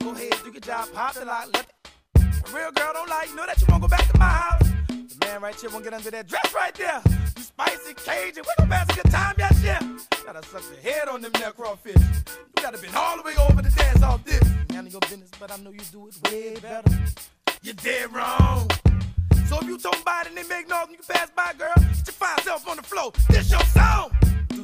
Go 0.00 0.10
ahead, 0.10 0.34
do 0.44 0.50
your 0.50 0.60
job, 0.60 0.88
pop 0.92 1.14
the 1.14 1.24
lock, 1.24 1.48
let 1.54 1.66
a 2.16 2.56
real 2.56 2.72
girl 2.72 2.92
don't 2.92 3.08
like, 3.08 3.28
you 3.28 3.36
know 3.36 3.46
that 3.46 3.60
you 3.60 3.66
won't 3.68 3.82
go 3.82 3.88
back 3.88 4.10
to 4.10 4.18
my 4.18 4.28
house. 4.28 4.68
The 4.88 5.16
man 5.20 5.40
right 5.40 5.54
here 5.54 5.70
won't 5.70 5.84
get 5.84 5.94
under 5.94 6.10
that 6.10 6.26
dress 6.26 6.52
right 6.54 6.74
there. 6.74 7.00
You 7.36 7.42
spicy 7.42 7.94
Cajun, 7.94 8.44
we 8.44 8.52
gon' 8.58 8.68
pass 8.68 8.90
a 8.90 9.02
good 9.02 9.12
time, 9.12 9.34
yes, 9.38 9.62
yeah. 9.62 9.80
Gotta 10.24 10.42
suck 10.44 10.62
the 10.74 10.90
head 10.90 11.08
on 11.08 11.22
them 11.22 11.30
there 11.34 11.52
crawfish. 11.52 11.94
You 11.96 12.62
gotta 12.62 12.78
been 12.78 12.94
all 12.96 13.16
the 13.16 13.22
way 13.22 13.34
over 13.48 13.62
to 13.62 13.70
dance 13.70 14.02
off 14.02 14.24
this. 14.24 14.42
None 14.70 14.86
of 14.86 14.92
your 14.92 15.00
business, 15.02 15.30
but 15.38 15.52
I 15.52 15.56
know 15.58 15.70
you 15.70 15.84
do 15.92 16.08
it 16.08 16.16
way 16.30 16.56
better. 16.60 16.90
You're 17.62 17.74
dead 17.74 18.12
wrong. 18.12 18.68
So 19.46 19.58
if 19.60 19.68
you 19.68 19.78
talking 19.78 20.02
about 20.02 20.26
it 20.26 20.30
and 20.30 20.38
they 20.38 20.48
make 20.48 20.68
noise 20.68 20.86
you 20.90 20.96
can 20.96 21.06
pass 21.06 21.30
by, 21.30 21.52
girl, 21.56 21.72
get 21.76 22.06
your 22.06 22.14
fine 22.14 22.38
self 22.40 22.66
on 22.68 22.76
the 22.76 22.82
floor. 22.82 23.12
This 23.28 23.50
your 23.50 23.60
song. 23.60 24.10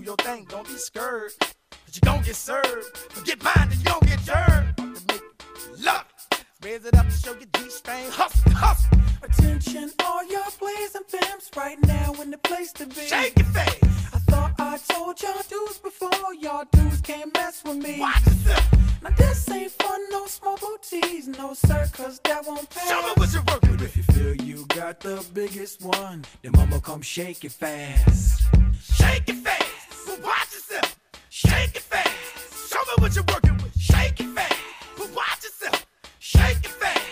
Your 0.09 0.17
thing, 0.17 0.47
don't 0.49 0.67
be 0.67 0.73
scared. 0.79 1.33
Cause 1.39 1.95
you 1.95 2.01
gon' 2.01 2.23
get 2.23 2.35
served. 2.35 2.97
Forget 3.11 3.43
mine, 3.43 3.69
then 3.69 3.79
you 3.79 3.85
gon' 3.85 4.01
get 4.07 4.21
jerked. 4.21 4.77
To 4.79 4.85
make 5.07 5.21
you 5.21 5.85
love 5.85 6.07
it. 6.33 6.45
Raise 6.65 6.87
it 6.87 6.97
up 6.97 7.05
to 7.05 7.13
show 7.13 7.35
your 7.35 7.49
G-string. 7.59 8.11
Hustle, 8.11 8.53
hustle. 8.53 8.99
Attention, 9.23 9.93
all 10.03 10.25
your 10.25 10.45
boys 10.59 10.95
and 10.95 11.05
femmes 11.05 11.51
right 11.55 11.77
now 11.87 12.15
in 12.23 12.31
the 12.31 12.39
place 12.39 12.73
to 12.73 12.87
be. 12.87 13.03
Shake 13.03 13.37
it 13.37 13.45
fast. 13.49 13.85
I 14.15 14.19
thought 14.31 14.55
I 14.59 14.79
told 14.79 15.21
y'all 15.21 15.43
dudes 15.47 15.77
before, 15.77 16.35
y'all 16.41 16.65
dudes 16.73 17.03
can't 17.03 17.31
mess 17.35 17.63
with 17.63 17.77
me. 17.77 18.01
Watch 18.01 18.25
yourself. 18.25 19.03
Now 19.03 19.11
this 19.11 19.51
ain't 19.51 19.73
fun, 19.73 20.01
no 20.11 20.25
small 20.25 20.57
booties, 20.57 21.29
no 21.29 21.53
sir, 21.53 21.87
cause 21.93 22.19
that 22.25 22.47
won't 22.47 22.71
pass. 22.71 22.89
Show 22.89 23.03
me 23.03 23.13
what 23.15 23.31
you're 23.31 23.43
working 23.47 23.73
with. 23.73 23.83
if 23.83 23.95
you 23.95 24.03
feel 24.05 24.35
you 24.37 24.65
got 24.69 25.01
the 25.01 25.23
biggest 25.35 25.83
one, 25.83 26.25
then 26.41 26.53
mama 26.57 26.81
come 26.81 27.03
shake 27.03 27.45
it 27.45 27.53
fast. 27.53 28.41
Shake 28.81 29.29
it 29.29 29.37
fast. 29.45 29.78
But 30.09 30.23
watch 30.25 30.53
yourself. 30.55 30.99
Shake 31.29 31.77
it 31.77 31.83
fast. 31.83 32.73
Show 32.73 32.81
me 32.81 32.95
what 33.03 33.15
you're 33.15 33.25
working 33.33 33.57
with. 33.63 33.79
Shake 33.79 34.19
it 34.21 34.29
fast. 34.35 34.57
But 34.97 35.15
watch 35.15 35.45
yourself. 35.45 35.87
Shake 36.19 36.65
it 36.65 36.75
fast. 36.83 37.03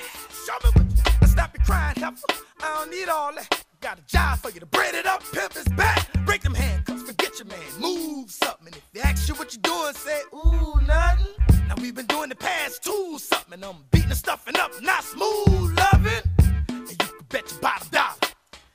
Show 0.46 0.56
me 0.64 0.70
what 0.74 0.96
you. 0.96 1.02
Now 1.20 1.26
stop 1.28 1.56
your 1.56 1.64
crying, 1.64 1.96
heifer. 1.96 2.42
I 2.62 2.74
don't 2.78 2.90
need 2.90 3.08
all 3.08 3.34
that. 3.34 3.64
Got 3.82 3.98
a 3.98 4.02
job 4.06 4.38
for 4.38 4.50
you 4.50 4.60
to 4.60 4.66
braid 4.66 4.94
it 4.94 5.06
up, 5.06 5.22
pimp 5.30 5.52
his 5.52 5.68
back. 5.76 6.08
Break 6.24 6.40
them 6.40 6.54
handcuffs, 6.54 7.02
forget 7.02 7.38
your 7.38 7.46
man. 7.46 7.58
Move 7.78 8.30
something. 8.30 8.72
If 8.72 8.82
they 8.94 9.00
ask 9.00 9.28
you 9.28 9.34
what 9.34 9.52
you 9.52 9.60
doing, 9.60 9.92
say, 9.92 10.22
ooh, 10.34 10.80
nothing. 10.86 11.34
Now 11.68 11.74
we've 11.80 11.94
been 11.94 12.06
doing 12.06 12.30
the 12.30 12.34
past 12.34 12.82
two 12.82 13.18
something. 13.18 13.62
I'm 13.62 13.76
beating 13.90 14.08
the 14.08 14.14
stuffing 14.14 14.56
up, 14.56 14.70
not 14.82 15.04
smooth 15.04 15.78
loving. 15.78 16.24
And 16.68 16.90
you 16.90 16.96
can 16.96 17.26
bet 17.28 17.50
your 17.50 17.60
bottom 17.60 17.88
dollar. 17.90 18.14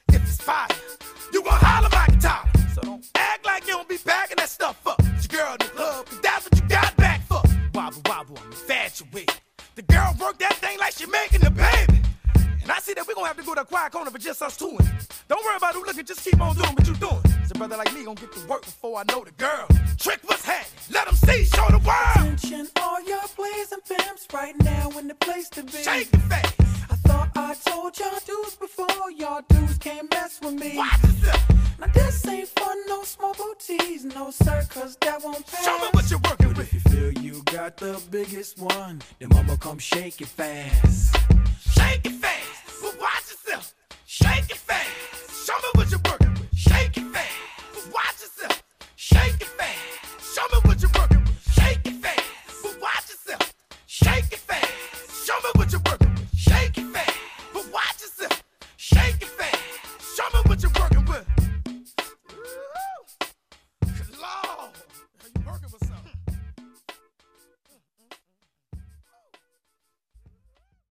If 0.10 0.22
it's 0.24 0.42
fire, 0.42 0.68
you 1.34 1.42
gon' 1.42 1.60
holler 1.60 1.90
my 1.92 2.06
guitar. 2.08 2.48
So 2.76 3.00
like 3.52 3.68
you 3.68 3.74
don't 3.74 3.90
be 3.90 3.98
backing 4.06 4.38
that 4.38 4.50
stuff 4.50 4.78
up. 4.88 5.00
It's 5.16 5.28
your 5.32 5.42
girl 5.42 5.52
in 5.54 5.60
the 5.60 5.66
club, 5.66 6.06
cause 6.06 6.20
that's 6.22 6.46
what 6.46 6.62
you 6.62 6.68
got 6.70 6.96
back 6.96 7.22
for. 7.24 7.42
Wobble, 7.74 8.02
wobble, 8.06 8.38
I'm 8.40 8.48
infatuated. 8.48 9.36
The 9.76 9.82
girl 9.82 10.16
work 10.20 10.40
that 10.40 10.56
thing 10.56 10.80
like 10.80 10.94
she 10.94 11.06
making 11.06 11.46
a 11.46 11.52
baby. 11.52 12.00
And 12.62 12.72
I 12.72 12.80
see 12.80 12.94
that 12.94 13.06
we 13.08 13.14
gon' 13.14 13.26
have 13.26 13.38
to 13.38 13.44
go 13.44 13.54
to 13.56 13.62
a 13.62 13.66
quiet 13.66 13.92
corner 13.92 14.12
for 14.12 14.20
just 14.20 14.42
us 14.42 14.56
two. 14.56 14.78
Don't 15.28 15.46
worry 15.46 15.58
about 15.58 15.74
who 15.76 15.84
looking, 15.86 16.06
just 16.06 16.24
keep 16.24 16.40
on 16.40 16.56
doing 16.56 16.74
what 16.74 16.88
you 16.88 16.96
doing. 16.96 17.22
So 17.48 17.56
brother 17.56 17.76
like 17.76 17.94
me 17.94 18.06
gon' 18.06 18.16
get 18.16 18.32
to 18.32 18.48
work 18.48 18.62
before 18.64 19.00
I 19.00 19.04
know 19.12 19.24
the 19.24 19.32
girl. 19.32 19.68
Trick 19.98 20.22
what's 20.24 20.46
happening, 20.46 20.80
let 20.94 21.06
them 21.08 21.16
see, 21.16 21.44
show 21.46 21.68
the 21.70 21.80
world. 21.80 22.34
Attention, 22.34 22.68
all 22.82 23.04
your 23.04 23.22
boys 23.36 23.72
and 23.74 23.84
femmes 23.84 24.28
right 24.34 24.56
now 24.64 24.90
in 24.98 25.08
the 25.08 25.16
place 25.16 25.50
to 25.50 25.64
be. 25.64 25.84
Shake 25.84 26.10
the 26.12 26.20
face, 26.20 26.54
I 26.90 26.96
I 27.36 27.56
told 27.66 27.98
y'all 28.00 28.20
dudes 28.26 28.56
before. 28.56 29.12
Y'all 29.18 29.42
dudes 29.50 29.78
can't 29.78 30.10
mess 30.12 30.40
with 30.42 30.54
me. 30.54 30.76
Now 31.80 31.88
this 31.94 32.28
ain't 32.28 32.48
for 32.50 32.74
no 32.88 33.04
small 33.04 33.34
booties, 33.34 34.06
no 34.06 34.30
sir, 34.32 34.64
that 35.02 35.22
won't 35.24 35.46
pass. 35.48 35.66
Show 35.66 35.78
me 35.80 35.88
what 35.92 36.10
you're 36.10 36.20
working 36.20 36.50
but 36.50 36.58
with. 36.58 36.74
If 36.74 36.74
you 36.74 36.80
feel 36.92 37.24
you 37.24 37.44
got 37.46 37.78
the 37.78 38.02
biggest 38.12 38.60
one, 38.60 39.02
then 39.20 39.30
mama 39.30 39.58
come 39.58 39.80
shake 39.80 40.22
it 40.22 40.28
fast. 40.28 41.16
Shake 41.72 42.06
it 42.06 42.14
fast, 42.14 42.82
but 42.82 43.00
watch 43.00 43.32
yourself. 43.32 43.74
Shake 44.06 44.50
it 44.52 44.58
fast. 44.58 45.48
Show 45.48 45.54
me 45.54 45.70
what 45.74 45.90
you're 45.90 46.00